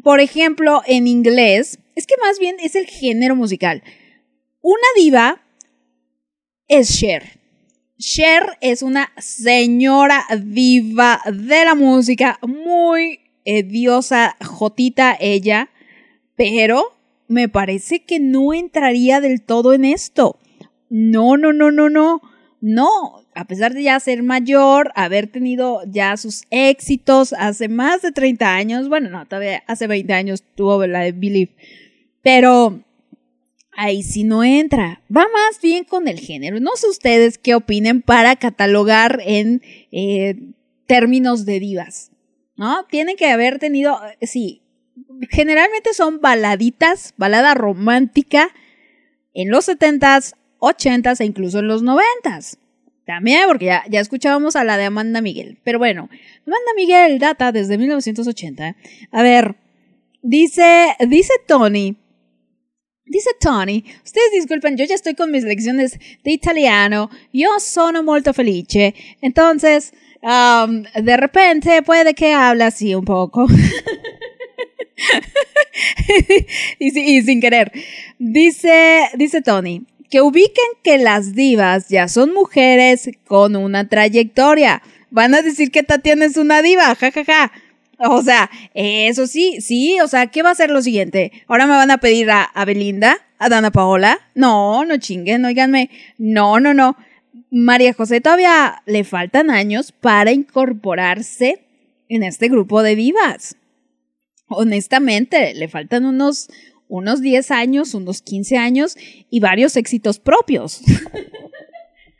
[0.04, 3.84] Por ejemplo, en inglés, es que más bien es el género musical.
[4.62, 5.42] Una diva
[6.68, 7.37] es Cher.
[8.00, 15.70] Cher es una señora diva de la música, muy eh, diosa, jotita ella,
[16.36, 16.96] pero
[17.28, 20.38] me parece que no entraría del todo en esto.
[20.90, 22.22] No, no, no, no, no,
[22.62, 23.24] no.
[23.34, 28.54] A pesar de ya ser mayor, haber tenido ya sus éxitos hace más de 30
[28.54, 31.56] años, bueno, no, todavía hace 20 años tuvo la de Believe,
[32.22, 32.84] pero
[33.78, 35.02] ahí sí no entra.
[35.16, 36.60] Va más bien con el género.
[36.60, 40.36] No sé ustedes qué opinen para catalogar en eh,
[40.88, 42.12] términos de divas,
[42.58, 42.86] ¿no?
[42.90, 44.64] Tienen que haber tenido, sí,
[45.30, 48.50] generalmente son baladitas, balada romántica
[49.34, 52.58] en los 70s, 80s e incluso en los 90s.
[53.06, 55.60] También, porque ya, ya escuchábamos a la de Amanda Miguel.
[55.64, 56.10] Pero bueno,
[56.46, 58.76] Amanda Miguel data desde 1980.
[59.12, 59.56] A ver,
[60.24, 61.96] dice, dice Tony,
[63.08, 68.34] Dice Tony, ustedes disculpen, yo ya estoy con mis lecciones de italiano, yo sono molto
[68.34, 73.48] felice, entonces, um, de repente puede que hable así un poco.
[76.80, 77.72] y, y sin querer.
[78.20, 84.82] Dice, dice Tony, que ubiquen que las divas ya son mujeres con una trayectoria.
[85.10, 87.52] Van a decir que Tatiana es una diva, jajaja.
[88.00, 91.32] O sea, eso sí, sí, o sea, ¿qué va a ser lo siguiente?
[91.48, 94.20] Ahora me van a pedir a, Belinda, a Dana Paola.
[94.36, 95.90] No, no chinguen, oiganme.
[96.18, 96.96] No, no, no.
[97.50, 101.66] María José todavía le faltan años para incorporarse
[102.10, 103.56] en este grupo de divas.
[104.48, 106.50] Honestamente, le faltan unos,
[106.88, 108.96] unos 10 años, unos 15 años
[109.30, 110.82] y varios éxitos propios.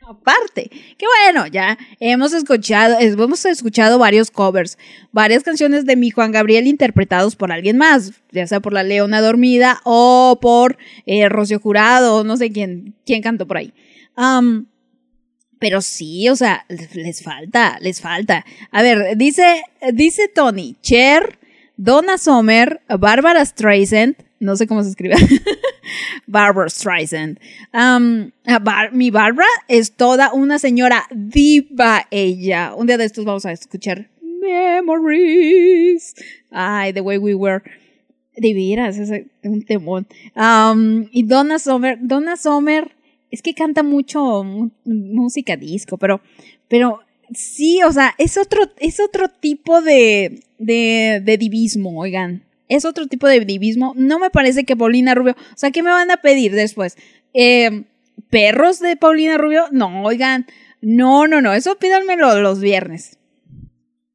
[0.08, 4.78] Aparte, que bueno, ya hemos escuchado, hemos escuchado varios covers,
[5.12, 9.20] varias canciones de mi Juan Gabriel interpretados por alguien más, ya sea por la Leona
[9.20, 13.74] Dormida o por eh, Rocío Jurado, no sé quién, quién cantó por ahí.
[14.16, 14.68] Am,
[15.58, 18.46] pero sí, o sea, les, falta, les falta.
[18.70, 19.62] A ver, dice,
[19.92, 21.38] dice Tony, Cher,
[21.76, 25.16] Donna Summer, Barbara Streisand, no sé cómo se escribe.
[26.26, 27.38] Barbara Streisand.
[27.72, 27.98] A
[28.60, 32.74] Bar- mi Barbara es toda una señora diva ella.
[32.76, 34.08] Un día de estos vamos a escuchar
[34.98, 36.14] Memories.
[36.50, 37.62] Ay, The Way We Were.
[38.36, 39.10] De veras, es
[39.42, 40.06] un temón.
[41.10, 42.92] Y Donna Summer, Donna Summer
[43.32, 46.20] es que canta mucho mu- música disco, pero,
[46.68, 47.00] pero
[47.34, 52.44] sí, o sea, es otro, es otro tipo de, de, de divismo, oigan.
[52.68, 53.94] Es otro tipo de divismo.
[53.96, 55.36] No me parece que Paulina Rubio.
[55.38, 56.96] O sea, ¿qué me van a pedir después?
[57.34, 57.84] Eh,
[58.30, 59.66] ¿Perros de Paulina Rubio?
[59.72, 60.46] No, oigan.
[60.80, 61.52] No, no, no.
[61.54, 63.18] Eso pídanmelo los viernes.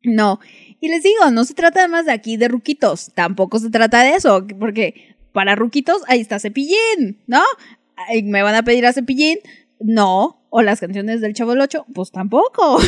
[0.03, 0.39] No.
[0.79, 3.11] Y les digo, no se trata más de aquí de ruquitos.
[3.15, 4.45] Tampoco se trata de eso.
[4.59, 7.41] Porque para ruquitos, ahí está Cepillín, ¿no?
[8.23, 9.39] ¿Me van a pedir a Cepillín?
[9.79, 10.45] No.
[10.49, 12.79] O las canciones del Chavo del Ocho, pues tampoco.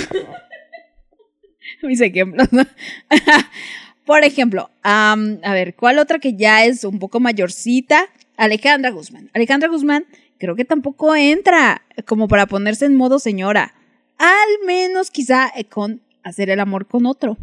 [1.81, 2.47] Mis ejemplos.
[4.06, 5.15] Por ejemplo, a
[5.53, 8.07] ver, ¿cuál otra que ya es un poco mayorcita?
[8.38, 9.30] Alejandra Guzmán.
[9.34, 10.06] Alejandra Guzmán
[10.38, 13.73] creo que tampoco entra como para ponerse en modo señora.
[14.18, 17.38] Al menos quizá eh, con hacer el amor con otro.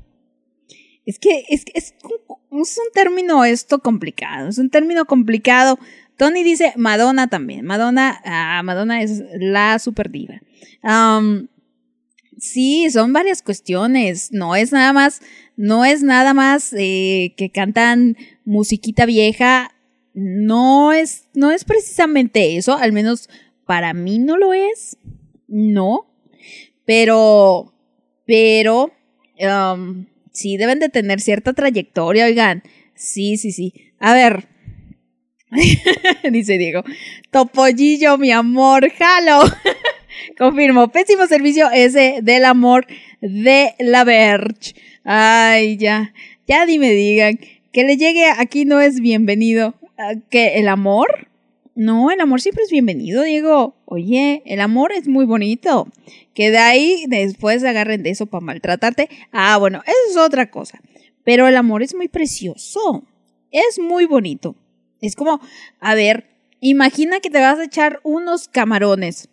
[1.05, 1.95] Es que es, es,
[2.49, 5.79] un- es un término esto complicado, es un término complicado.
[6.17, 7.65] Tony dice Madonna también.
[7.65, 10.41] Madonna, ah, Madonna es la super diva.
[12.43, 14.33] Sí, son varias cuestiones.
[14.33, 15.21] No es nada más,
[15.57, 19.71] no es nada más eh, que cantan musiquita vieja.
[20.13, 22.77] No es, no es precisamente eso.
[22.77, 23.31] Al menos
[23.65, 24.99] para mí no lo es.
[25.47, 26.13] No.
[26.85, 27.73] Pero,
[28.27, 28.93] pero,
[29.39, 32.65] um, sí deben de tener cierta trayectoria, oigan.
[32.95, 33.73] Sí, sí, sí.
[34.01, 34.49] A ver.
[36.33, 36.83] Dice Diego.
[37.31, 39.43] Topollillo, mi amor, jalo.
[40.39, 42.87] Confirmo, pésimo servicio ese del amor
[43.21, 44.75] de la Verge.
[45.05, 46.13] Ay, ya.
[46.47, 47.39] Ya ni me digan.
[47.73, 49.75] Que le llegue aquí no es bienvenido.
[49.99, 51.29] Ah, ¿Que el amor?
[51.75, 53.75] No, el amor siempre es bienvenido, Diego.
[53.87, 55.89] Oye, el amor es muy bonito.
[56.35, 59.09] Que de ahí después agarren de eso para maltratarte.
[59.33, 60.81] Ah, bueno, eso es otra cosa.
[61.25, 63.05] Pero el amor es muy precioso.
[63.51, 64.55] Es muy bonito.
[65.01, 65.41] Es como,
[65.81, 66.27] a ver,
[66.61, 69.29] imagina que te vas a echar unos camarones.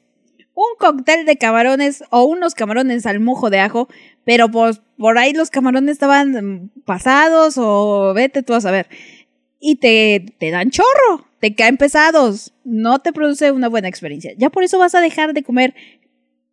[0.60, 3.88] Un cóctel de camarones o unos camarones al mojo de ajo,
[4.26, 8.90] pero pues por ahí los camarones estaban pasados o vete tú a saber.
[9.62, 14.34] Y te, te dan chorro, te caen pesados, no te produce una buena experiencia.
[14.36, 15.76] Ya por eso vas a dejar de comer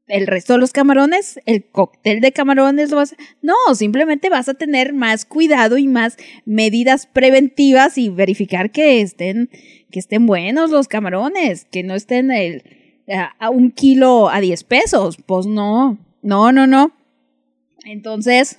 [0.06, 3.16] el resto de los camarones, el cóctel de camarones lo vas a...
[3.42, 9.50] No, simplemente vas a tener más cuidado y más medidas preventivas y verificar que estén,
[9.90, 15.16] que estén buenos los camarones, que no estén el, a, un kilo a 10 pesos.
[15.24, 16.92] Pues no, no, no, no.
[17.84, 18.58] Entonces,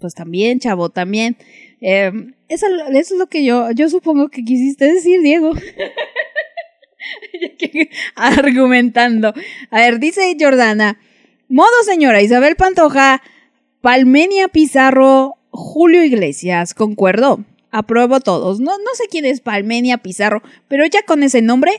[0.00, 1.36] pues también, chavo, también.
[1.80, 2.12] Eh,
[2.48, 5.52] eso es lo que yo, yo supongo que quisiste decir, Diego.
[8.14, 9.32] Argumentando.
[9.70, 10.98] A ver, dice Jordana.
[11.48, 13.22] Modo señora Isabel Pantoja,
[13.80, 17.44] Palmenia Pizarro, Julio Iglesias, concuerdo.
[17.70, 18.60] Apruebo todos.
[18.60, 21.72] No, no sé quién es Palmenia Pizarro, pero ya con ese nombre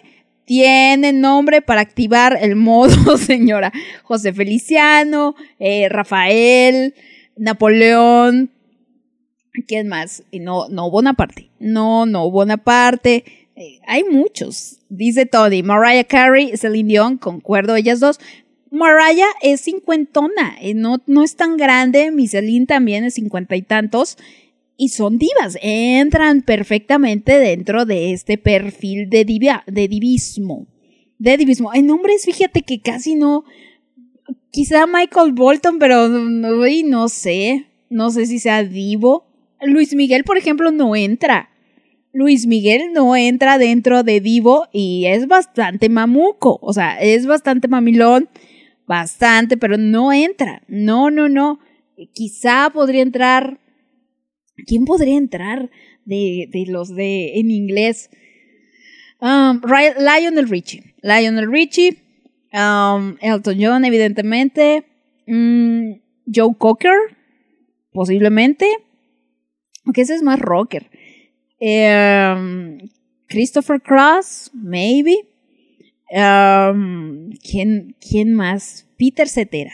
[0.45, 3.72] tiene nombre para activar el modo señora.
[4.03, 6.94] José Feliciano, eh, Rafael,
[7.38, 8.52] Napoleón.
[9.68, 10.24] ¿Quién más?
[10.32, 11.49] No, no Bonaparte.
[11.60, 13.24] No, no Bonaparte.
[13.56, 14.80] Eh, hay muchos.
[14.90, 15.61] Dice Tony.
[15.64, 18.20] Mariah Carey, Celine Dion, concuerdo ellas dos.
[18.72, 22.10] Mariah es cincuentona, eh, no, no es tan grande.
[22.10, 24.18] Mi Celine también es cincuenta y tantos.
[24.84, 30.68] Y son divas, entran perfectamente dentro de este perfil de, divia, de divismo.
[31.18, 31.73] De divismo.
[31.73, 33.45] En nombres, fíjate que casi no.
[34.51, 37.68] Quizá Michael Bolton, pero no, no sé.
[37.89, 39.26] No sé si sea divo.
[39.61, 41.49] Luis Miguel, por ejemplo, no entra.
[42.11, 47.69] Luis Miguel no entra dentro de Divo y es bastante mamuco, o sea, es bastante
[47.69, 48.27] mamilón,
[48.85, 50.61] bastante, pero no entra.
[50.68, 51.60] No, no, no.
[52.11, 53.62] Quizá podría entrar.
[54.68, 55.70] ¿Quién podría entrar
[56.06, 58.10] de, de los de en inglés?
[59.20, 60.96] Um, Lionel Richie.
[61.02, 61.98] Lionel Richie.
[62.54, 64.86] um, Elton John, evidentemente.
[65.28, 65.94] mm,
[66.34, 66.98] Joe Cocker.
[67.92, 68.68] Posiblemente.
[69.86, 70.90] Aunque ese es más rocker.
[71.60, 72.78] Um,
[73.28, 75.16] Christopher Cross, maybe.
[76.10, 78.88] ¿quién, ¿Quién más?
[78.98, 79.72] Peter Cetera.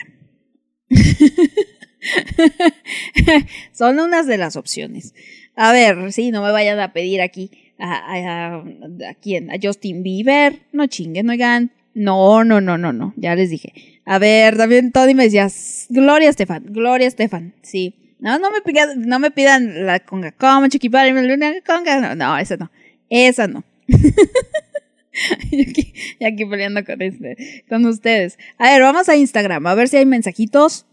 [3.72, 5.14] Son unas de las opciones.
[5.56, 10.02] A ver, sí, no me vayan a pedir aquí a, a, a, quién, a Justin
[10.02, 10.60] Bieber.
[10.72, 11.70] No chinguen, oigan.
[11.94, 13.12] No, no, no, no, no.
[13.16, 13.72] Ya les dije.
[14.04, 15.48] A ver, también Tony me decía,
[15.88, 17.94] Gloria Estefan, Gloria Estefan, sí.
[18.18, 22.00] No, no me pidan, no me pidan la conga como luna conga.
[22.00, 22.70] No, no, esa no.
[23.08, 23.64] Esa no.
[25.50, 28.38] y, aquí, peleando este, con ustedes.
[28.58, 30.86] A ver, vamos a Instagram, a ver si hay mensajitos.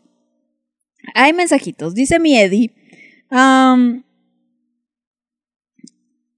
[1.14, 1.94] Hay mensajitos.
[1.94, 2.72] Dice mi Eddie.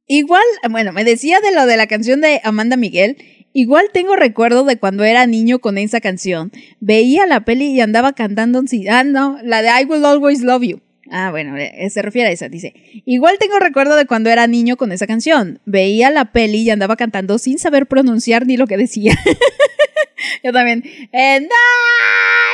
[0.08, 3.18] igual, bueno, me decía de lo de la canción de Amanda Miguel.
[3.54, 6.52] Igual tengo recuerdo de cuando era niño con esa canción.
[6.80, 8.64] Veía la peli y andaba cantando.
[8.90, 10.82] Ah, no, la de I Will Always Love You.
[11.12, 12.50] Ah, bueno, eh, se refiere a esa.
[12.50, 12.74] Dice:
[13.06, 15.60] Igual tengo recuerdo de cuando era niño con esa canción.
[15.66, 19.18] Veía la peli y andaba cantando sin saber pronunciar ni lo que decía.
[20.44, 20.84] Yo también.
[21.12, 22.50] And I,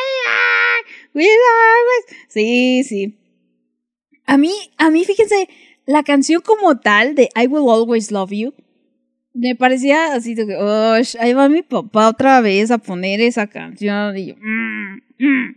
[2.30, 3.16] Sí, sí.
[4.26, 5.48] A mí, a mí, fíjense,
[5.86, 8.54] la canción como tal de I Will Always Love You
[9.34, 13.48] me parecía así de que, "Ush, ahí va mi papá otra vez a poner esa
[13.48, 14.18] canción.
[14.18, 15.56] Y yo, "Mm, mm".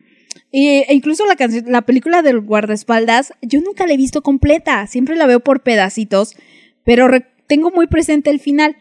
[0.53, 5.17] E incluso la canción, la película del guardaespaldas, yo nunca la he visto completa, siempre
[5.17, 6.37] la veo por pedacitos,
[6.85, 7.09] pero
[7.49, 8.77] tengo muy presente el final.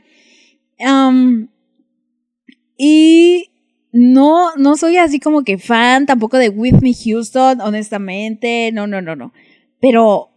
[2.78, 3.49] Y
[3.98, 9.15] no, no soy así como que fan tampoco de Whitney Houston, honestamente, no, no, no,
[9.15, 9.34] no.
[9.82, 10.30] Pero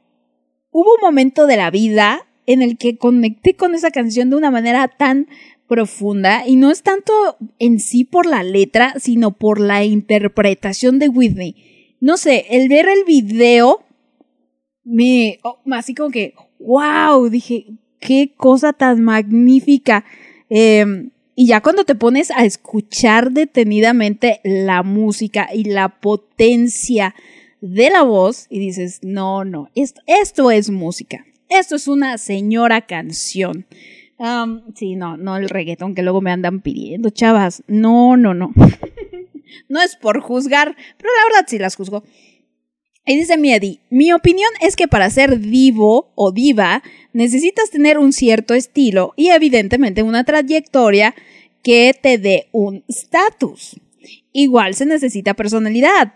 [0.70, 4.50] hubo un momento de la vida en el que conecté con esa canción de una
[4.50, 5.26] manera tan
[5.68, 7.12] profunda y no es tanto
[7.58, 11.96] en sí por la letra, sino por la interpretación de Whitney.
[12.00, 13.84] No sé, el ver el video
[14.84, 17.66] me, oh, así como que, wow, dije,
[18.00, 20.06] qué cosa tan magnífica.
[20.48, 21.10] Eh,
[21.40, 27.14] y ya cuando te pones a escuchar detenidamente la música y la potencia
[27.62, 31.24] de la voz y dices, no, no, esto, esto es música.
[31.48, 33.64] Esto es una señora canción.
[34.74, 37.62] Sí, no, no el reggaetón que luego me andan pidiendo, chavas.
[37.66, 38.52] No, no, no.
[39.70, 42.04] no es por juzgar, pero la verdad sí las juzgo.
[43.06, 46.82] Y dice Miedi, mi opinión es que para ser divo o diva
[47.12, 51.14] necesitas tener un cierto estilo y evidentemente una trayectoria
[51.62, 53.80] que te dé un estatus.
[54.32, 56.14] Igual se necesita personalidad.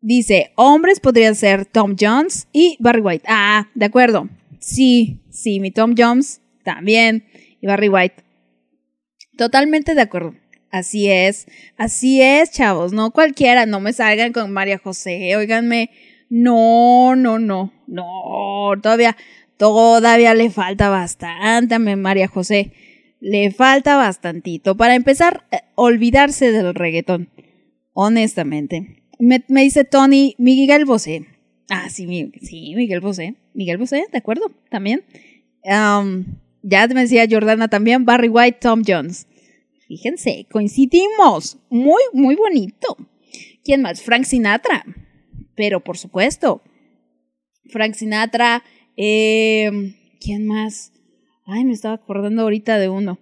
[0.00, 3.24] Dice, hombres podrían ser Tom Jones y Barry White.
[3.28, 4.28] Ah, de acuerdo.
[4.58, 7.24] Sí, sí, mi Tom Jones también
[7.60, 8.16] y Barry White.
[9.36, 10.34] Totalmente de acuerdo.
[10.72, 11.46] Así es,
[11.76, 15.90] así es, chavos, no cualquiera, no me salgan con María José, óiganme,
[16.30, 19.14] no, no, no, no, todavía,
[19.58, 22.72] todavía le falta bastante a María José,
[23.20, 27.28] le falta bastantito para empezar a olvidarse del reggaetón,
[27.92, 29.04] honestamente.
[29.18, 31.26] Me, me dice Tony, Miguel Bosé,
[31.68, 35.04] ah, sí, sí, Miguel Bosé, Miguel Bosé, de acuerdo, también.
[35.62, 36.02] Ya
[36.88, 39.26] me decía Jordana también, Barry White, Tom Jones.
[39.92, 41.58] Fíjense, coincidimos.
[41.68, 42.96] Muy, muy bonito.
[43.62, 44.00] ¿Quién más?
[44.00, 44.86] Frank Sinatra.
[45.54, 46.62] Pero por supuesto.
[47.66, 48.64] Frank Sinatra.
[48.96, 49.70] eh,
[50.18, 50.94] ¿Quién más?
[51.44, 53.18] Ay, me estaba acordando ahorita de uno.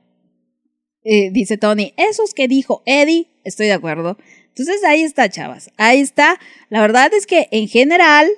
[1.03, 4.17] Eh, dice Tony, esos que dijo Eddie, estoy de acuerdo.
[4.47, 5.73] Entonces ahí está, chavas.
[5.77, 6.39] Ahí está.
[6.69, 8.29] La verdad es que en general,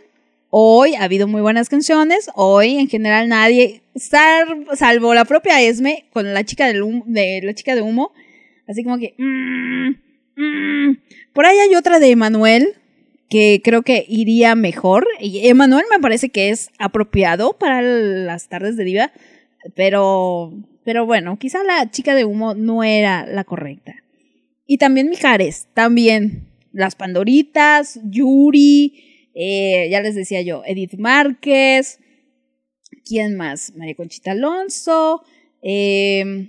[0.55, 2.29] hoy ha habido muy buenas canciones.
[2.35, 7.41] Hoy en general nadie, sal- salvo la propia Esme con la chica, del hum- de,
[7.43, 8.13] la chica de humo.
[8.69, 9.15] Así como que...
[9.17, 9.89] mm,
[10.37, 10.99] mm.
[11.33, 12.75] Por ahí hay otra de Emanuel
[13.31, 15.07] que creo que iría mejor.
[15.19, 19.11] Y Emanuel me parece que es apropiado para las tardes de diva.
[19.75, 20.53] Pero,
[20.85, 23.95] pero bueno, quizá la chica de humo no era la correcta.
[24.67, 26.49] Y también Mijares, también.
[26.75, 31.99] Las Pandoritas, Yuri, eh, ya les decía yo, Edith Márquez.
[33.05, 33.73] ¿Quién más?
[33.77, 35.23] María Conchita Alonso.
[35.63, 36.49] eh,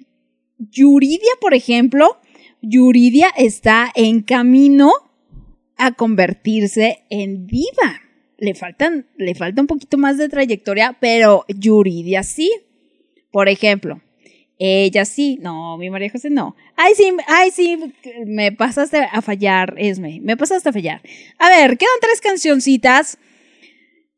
[0.58, 2.18] Yuridia, por ejemplo.
[2.62, 4.92] Yuridia está en camino
[5.78, 8.02] a convertirse en diva.
[8.38, 12.52] Le, faltan, le falta un poquito más de trayectoria, pero Yuridia sí.
[13.32, 14.02] Por ejemplo,
[14.64, 15.40] ella sí.
[15.42, 16.56] No, mi María José no.
[16.76, 17.78] Ay, sí, ay, sí,
[18.26, 20.20] me pasaste a fallar, Esme.
[20.22, 21.02] Me pasaste a fallar.
[21.38, 23.18] A ver, quedan tres cancioncitas.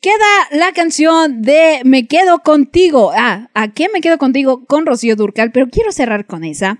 [0.02, 0.14] Queda
[0.52, 3.12] la canción de Me quedo contigo.
[3.16, 4.66] Ah, ¿a qué me quedo contigo?
[4.66, 6.80] Con Rocío Durcal, pero quiero cerrar con esa.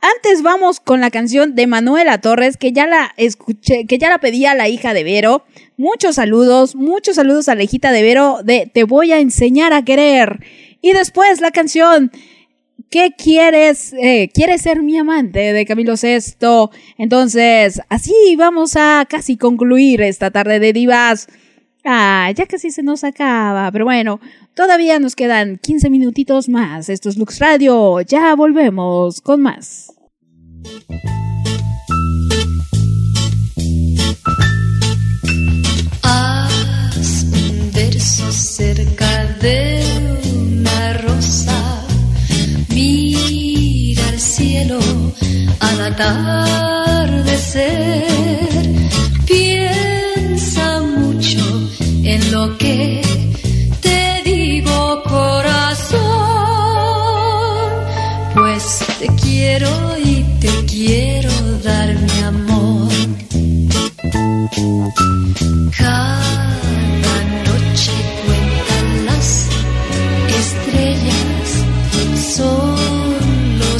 [0.00, 4.18] Antes vamos con la canción de Manuela Torres, que ya la escuché, que ya la
[4.18, 5.44] pedía la hija de Vero.
[5.76, 9.84] Muchos saludos, muchos saludos a la hijita de Vero de Te voy a enseñar a
[9.84, 10.38] querer.
[10.80, 12.10] Y después la canción
[12.90, 13.92] ¿Qué quieres?
[13.92, 15.52] Eh, ¿Quieres ser mi amante?
[15.52, 16.72] de Camilo Sesto.
[16.98, 21.28] Entonces, así vamos a casi concluir esta tarde de divas.
[21.84, 24.20] Ah, ya casi se nos acaba, pero bueno,
[24.54, 26.88] todavía nos quedan 15 minutitos más.
[26.88, 29.94] Esto es Lux Radio, ya volvemos con más.
[45.90, 47.60] Atardecer.
[49.26, 51.40] Piensa mucho
[52.04, 53.02] en lo que
[53.80, 56.00] te digo, corazón.
[58.34, 59.70] Pues te quiero
[60.04, 61.32] y te quiero
[61.64, 62.88] dar mi amor.
[65.76, 67.92] Cada noche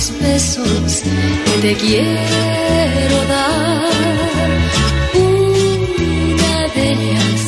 [0.00, 1.02] los besos
[1.44, 3.90] que te quiero dar.
[5.14, 7.40] Una de ellas,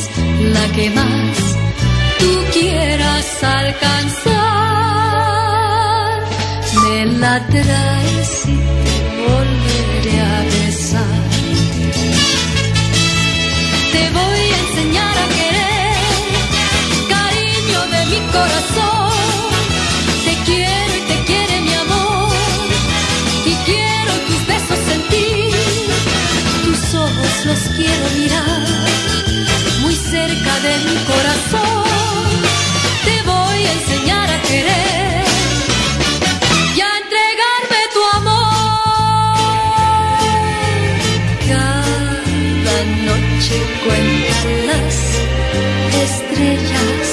[0.53, 1.37] la que más
[2.19, 4.33] tú quieras alcanzar,
[6.83, 8.12] me la traes
[30.63, 31.83] de mi corazón.
[33.05, 35.23] Te voy a enseñar a querer.
[36.75, 38.53] Y a entregarme tu amor.
[41.51, 42.77] Cada
[43.09, 44.95] noche cuentan las
[46.05, 47.07] estrellas,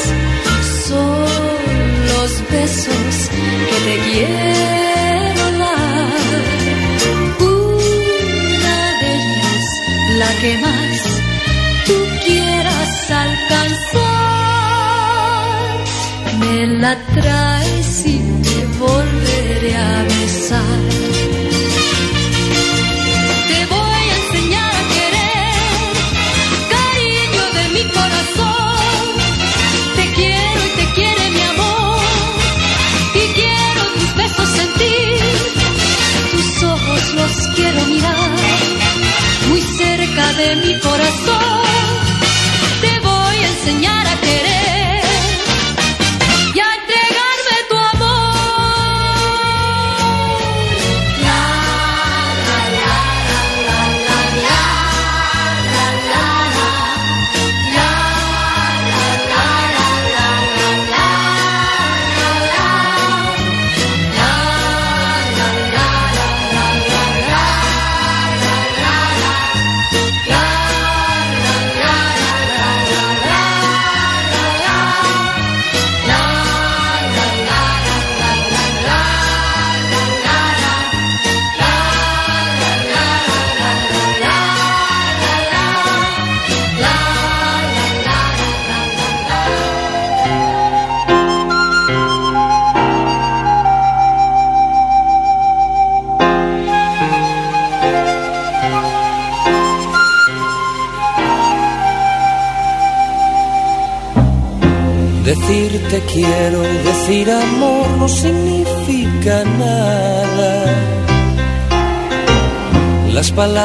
[0.89, 1.49] son
[2.11, 3.15] los besos
[3.69, 4.50] que te quiero
[16.81, 20.81] la traes y te volveré a besar.
[23.49, 25.59] Te voy a enseñar a querer,
[26.75, 29.03] cariño de mi corazón.
[29.97, 32.01] Te quiero y te quiere mi amor.
[33.15, 35.21] Y quiero tus besos sentir,
[36.33, 38.31] tus ojos los quiero mirar,
[39.51, 41.70] muy cerca de mi corazón.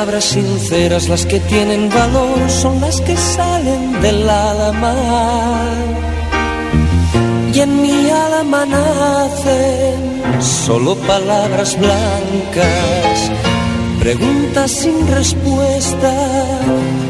[0.05, 4.93] Palabras sinceras, las que tienen valor, son las que salen del alma.
[7.51, 13.31] Y en mi alma nacen solo palabras blancas,
[13.99, 16.13] preguntas sin respuesta,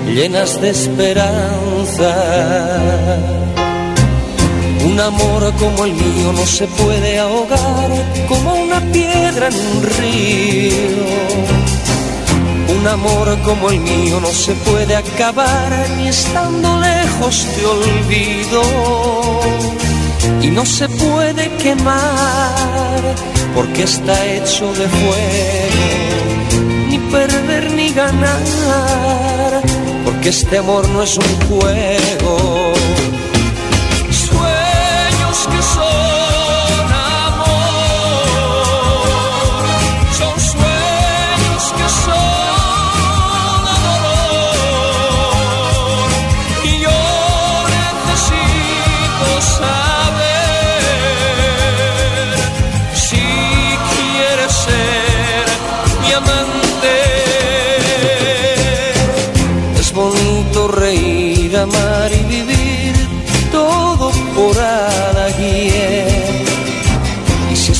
[0.08, 2.16] llenas de esperanza.
[4.86, 7.90] Un amor como el mío no se puede ahogar
[8.30, 11.35] como una piedra en un río.
[12.86, 18.62] Un amor como el mío no se puede acabar ni estando lejos te olvido.
[20.44, 23.02] Y no se puede quemar
[23.56, 26.28] porque está hecho de fuego.
[26.88, 29.64] Ni perder ni ganar
[30.06, 32.65] porque este amor no es un juego.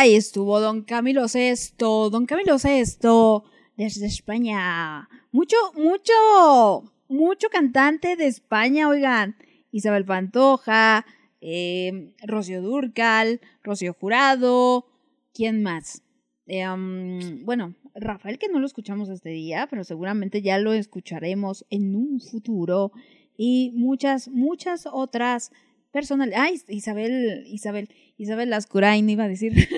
[0.00, 3.42] Ahí estuvo Don Camilo Sesto, Don Camilo Sesto,
[3.76, 5.08] desde España.
[5.32, 9.34] Mucho, mucho, mucho cantante de España, oigan.
[9.72, 11.04] Isabel Pantoja,
[11.40, 14.86] eh, Rocío Durcal, Rocío Jurado,
[15.34, 16.04] ¿quién más?
[16.46, 21.96] Um, bueno, Rafael que no lo escuchamos este día, pero seguramente ya lo escucharemos en
[21.96, 22.92] un futuro.
[23.36, 25.50] Y muchas, muchas otras
[25.90, 26.64] personalidades.
[26.68, 29.52] Ay, Isabel, Isabel, Isabel Lascurain iba a decir.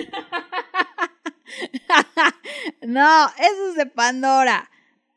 [2.87, 4.69] no, eso es de Pandora.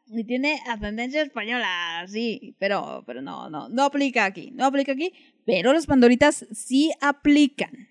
[0.06, 5.12] Y tiene ascendencia española, sí, pero, pero no, no, no aplica aquí, no aplica aquí,
[5.44, 7.88] pero las pandoritas sí aplican.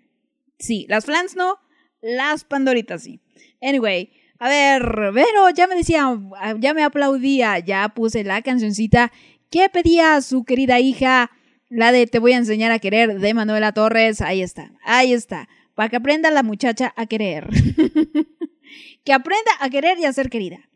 [0.60, 1.58] Sí, las flans no,
[2.02, 3.20] las pandoritas sí.
[3.62, 6.18] Anyway, a ver, Vero ya me decía,
[6.60, 9.12] ya me aplaudía, ya puse la cancioncita
[9.50, 11.32] que pedía su querida hija,
[11.74, 14.22] la de Te voy a enseñar a querer de Manuela Torres.
[14.22, 17.50] Ahí está, ahí está, para que aprenda la muchacha a querer.
[19.04, 20.70] que aprenda a querer y a ser querida.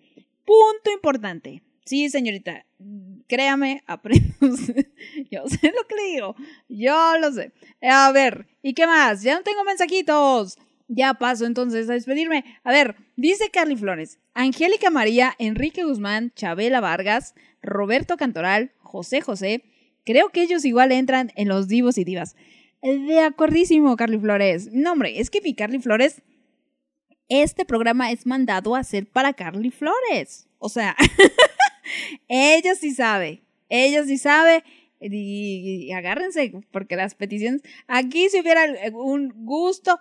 [0.43, 1.61] Punto importante.
[1.85, 2.65] Sí, señorita,
[3.27, 4.33] créame, aprendo.
[5.31, 6.35] Yo sé lo que le digo.
[6.67, 7.51] Yo lo sé.
[7.81, 9.21] A ver, ¿y qué más?
[9.21, 10.57] Ya no tengo mensajitos.
[10.87, 12.43] Ya paso entonces a despedirme.
[12.63, 19.63] A ver, dice Carly Flores, Angélica María, Enrique Guzmán, Chabela Vargas, Roberto Cantoral, José José,
[20.07, 22.37] Creo que ellos igual entran en los divos y divas.
[22.81, 24.69] De acordísimo, Carly Flores.
[24.71, 26.21] No, hombre, es que mi Carly Flores,
[27.27, 30.47] este programa es mandado a hacer para Carly Flores.
[30.59, 30.95] O sea,
[32.29, 34.63] ella sí sabe, ella sí sabe.
[35.01, 39.99] Y, agárrense, porque las peticiones, aquí si hubiera un gusto,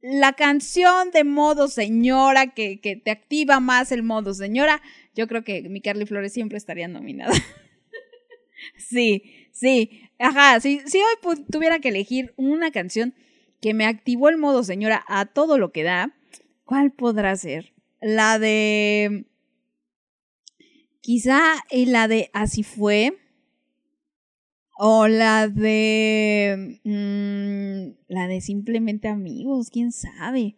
[0.00, 4.80] la canción de modo señora, que te activa más el modo señora,
[5.14, 7.34] yo creo que mi Carly Flores siempre estaría nominada.
[8.76, 9.22] sí,
[9.52, 13.14] sí, ajá, si, si hoy tuviera que elegir una canción
[13.60, 16.14] que me activó el modo señora a todo lo que da,
[16.64, 17.72] ¿cuál podrá ser?
[18.00, 19.26] La de...
[21.00, 23.16] Quizá eh, la de Así fue.
[24.78, 26.80] O la de...
[26.84, 30.56] mm, la de Simplemente Amigos, quién sabe.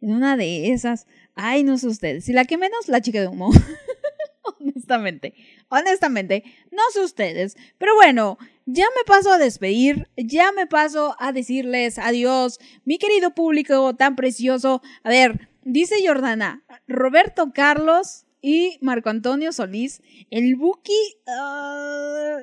[0.00, 1.06] En una de esas.
[1.34, 2.28] Ay, no sé ustedes.
[2.28, 3.50] Y la que menos, la chica de humo.
[4.86, 5.34] honestamente.
[5.68, 7.56] Honestamente, no sé ustedes.
[7.78, 10.08] Pero bueno, ya me paso a despedir.
[10.16, 12.58] Ya me paso a decirles adiós.
[12.84, 14.82] Mi querido público tan precioso.
[15.02, 16.62] A ver, dice Jordana.
[16.86, 20.02] Roberto Carlos y Marco Antonio Solís.
[20.30, 21.16] El Buki.
[21.28, 22.38] ah,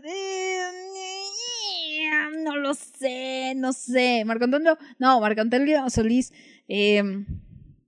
[2.43, 4.23] no lo sé, no sé.
[4.25, 4.77] Marco Antonio.
[4.99, 6.33] No, Marco Antonio Solís.
[6.67, 7.25] eh,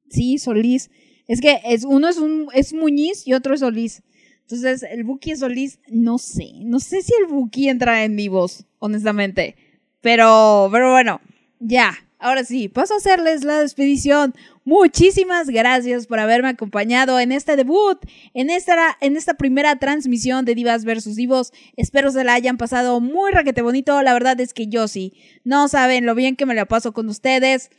[0.09, 0.89] sí, Solís.
[1.27, 4.03] Es que es, uno es, un, es Muñiz y otro es Solís.
[4.45, 6.51] Entonces, el Buki Solís, no sé.
[6.57, 9.55] No sé si el Buki entra en vivos, honestamente.
[10.01, 11.19] Pero, pero bueno,
[11.59, 11.97] ya.
[12.19, 14.35] Ahora sí, paso a hacerles la despedición.
[14.63, 17.99] Muchísimas gracias por haberme acompañado en este debut,
[18.33, 21.51] en esta, en esta primera transmisión de Divas versus Divos.
[21.75, 24.01] Espero se la hayan pasado muy raquete bonito.
[24.03, 25.13] La verdad es que yo sí.
[25.43, 27.71] No saben lo bien que me la paso con ustedes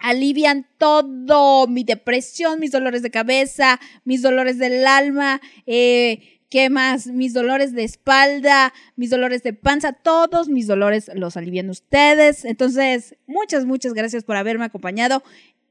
[0.00, 7.06] alivian todo, mi depresión, mis dolores de cabeza, mis dolores del alma, eh, ¿qué más?
[7.06, 12.44] Mis dolores de espalda, mis dolores de panza, todos mis dolores los alivian ustedes.
[12.44, 15.22] Entonces, muchas, muchas gracias por haberme acompañado.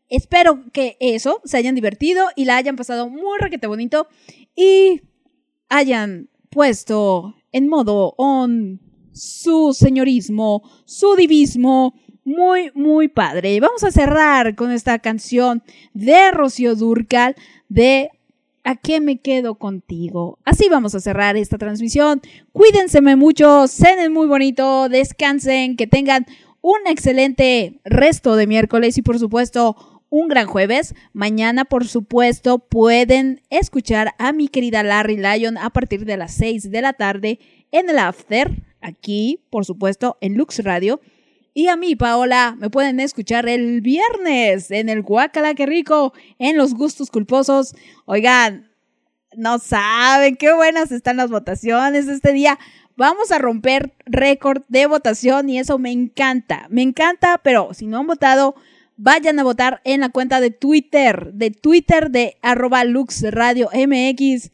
[0.10, 4.08] Espero que eso se hayan divertido y la hayan pasado muy requete bonito
[4.56, 5.02] y
[5.70, 11.94] hayan puesto en modo on su señorismo, su divismo,
[12.30, 13.60] muy, muy padre.
[13.60, 17.36] Vamos a cerrar con esta canción de Rocío Durcal
[17.68, 18.12] de
[18.66, 20.38] ¿A qué me quedo contigo?
[20.44, 22.22] Así vamos a cerrar esta transmisión.
[22.52, 26.26] Cuídense mucho, cenen muy bonito, descansen, que tengan
[26.62, 30.94] un excelente resto de miércoles y por supuesto un gran jueves.
[31.14, 36.70] Mañana, por supuesto, pueden escuchar a mi querida Larry Lyon a partir de las 6
[36.70, 37.40] de la tarde
[37.72, 41.00] en el After, aquí, por supuesto, en Lux Radio.
[41.60, 46.56] Y a mí, Paola, me pueden escuchar el viernes en el Guacala, qué rico, en
[46.56, 47.76] los gustos culposos.
[48.06, 48.72] Oigan,
[49.36, 52.58] no saben qué buenas están las votaciones este día.
[52.96, 57.98] Vamos a romper récord de votación y eso me encanta, me encanta, pero si no
[57.98, 58.56] han votado,
[58.96, 64.50] vayan a votar en la cuenta de Twitter, de Twitter de arroba Lux Radio MX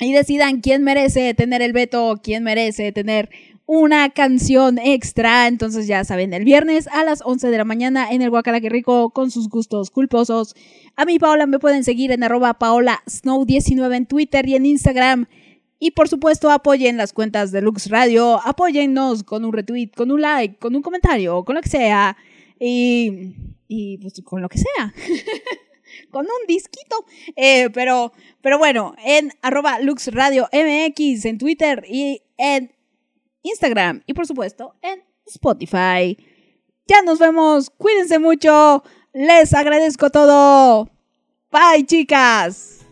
[0.00, 3.30] y decidan quién merece tener el veto, quién merece tener
[3.66, 5.48] una canción extra.
[5.48, 8.68] Entonces ya saben, el viernes a las 11 de la mañana en el Guacala que
[8.68, 10.54] rico con sus gustos culposos.
[10.94, 15.26] A mí, Paola, me pueden seguir en arroba Paola Snow19 en Twitter y en Instagram.
[15.78, 18.40] Y por supuesto, apoyen las cuentas de Lux Radio.
[18.44, 22.16] Apóyennos con un retweet, con un like, con un comentario, con lo que sea.
[22.58, 23.34] Y,
[23.68, 24.94] y pues con lo que sea.
[26.10, 27.04] con un disquito.
[27.34, 32.72] Eh, pero, pero bueno, en arroba Lux Radio MX en Twitter y en
[33.46, 36.16] Instagram y por supuesto en Spotify.
[36.86, 40.88] Ya nos vemos, cuídense mucho, les agradezco todo.
[41.50, 42.85] Bye chicas.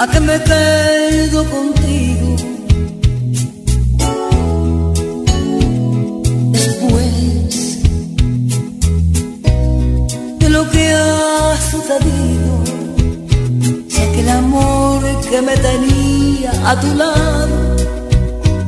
[0.00, 2.36] ¿A qué me quedo contigo?
[6.52, 7.82] Después
[10.38, 12.52] de lo que ha sucedido,
[13.88, 17.76] sé que el amor que me tenía a tu lado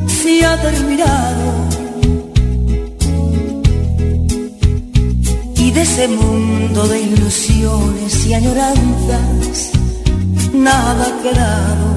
[0.09, 1.47] se ha terminado.
[5.55, 9.80] Y de ese mundo de ilusiones y añoranzas
[10.53, 11.91] nada claro.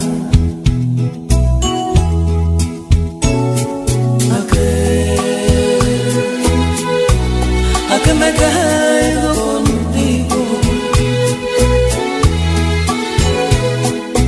[7.94, 10.40] ¿A qué me he caído contigo?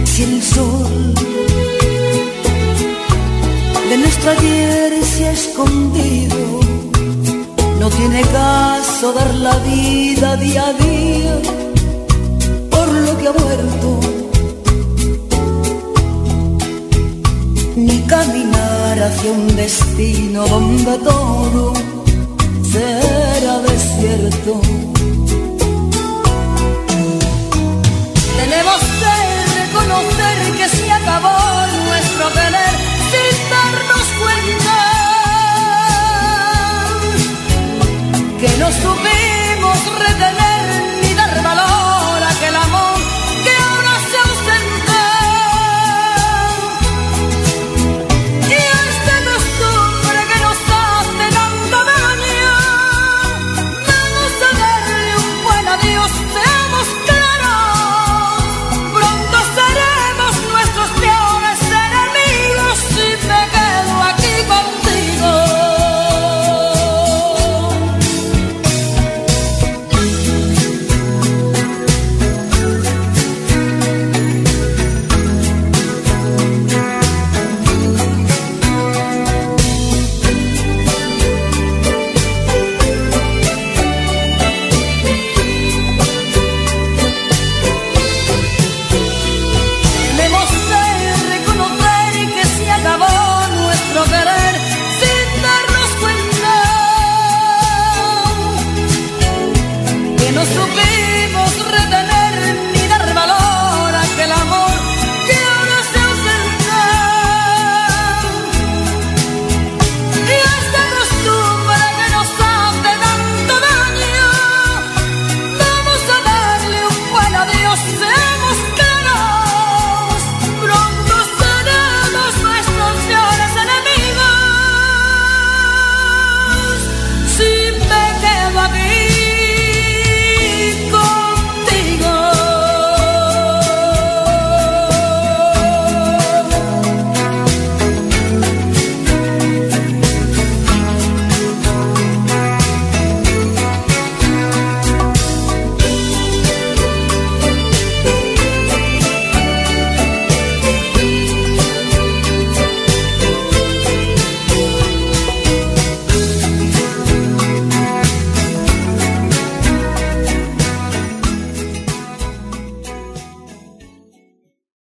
[0.06, 1.14] Si el sol
[3.90, 6.38] de nuestro ayer se ha escondido,
[7.80, 11.40] no tiene caso dar la vida día a día
[12.70, 13.95] por lo que ha muerto.
[18.18, 21.74] caminar hacia un destino donde todo
[22.72, 24.54] será desierto.
[28.40, 29.16] Tenemos que
[29.62, 31.40] reconocer que se acabó
[31.90, 32.74] nuestro querer
[33.12, 34.78] sin darnos cuenta
[38.42, 40.35] que no supimos retener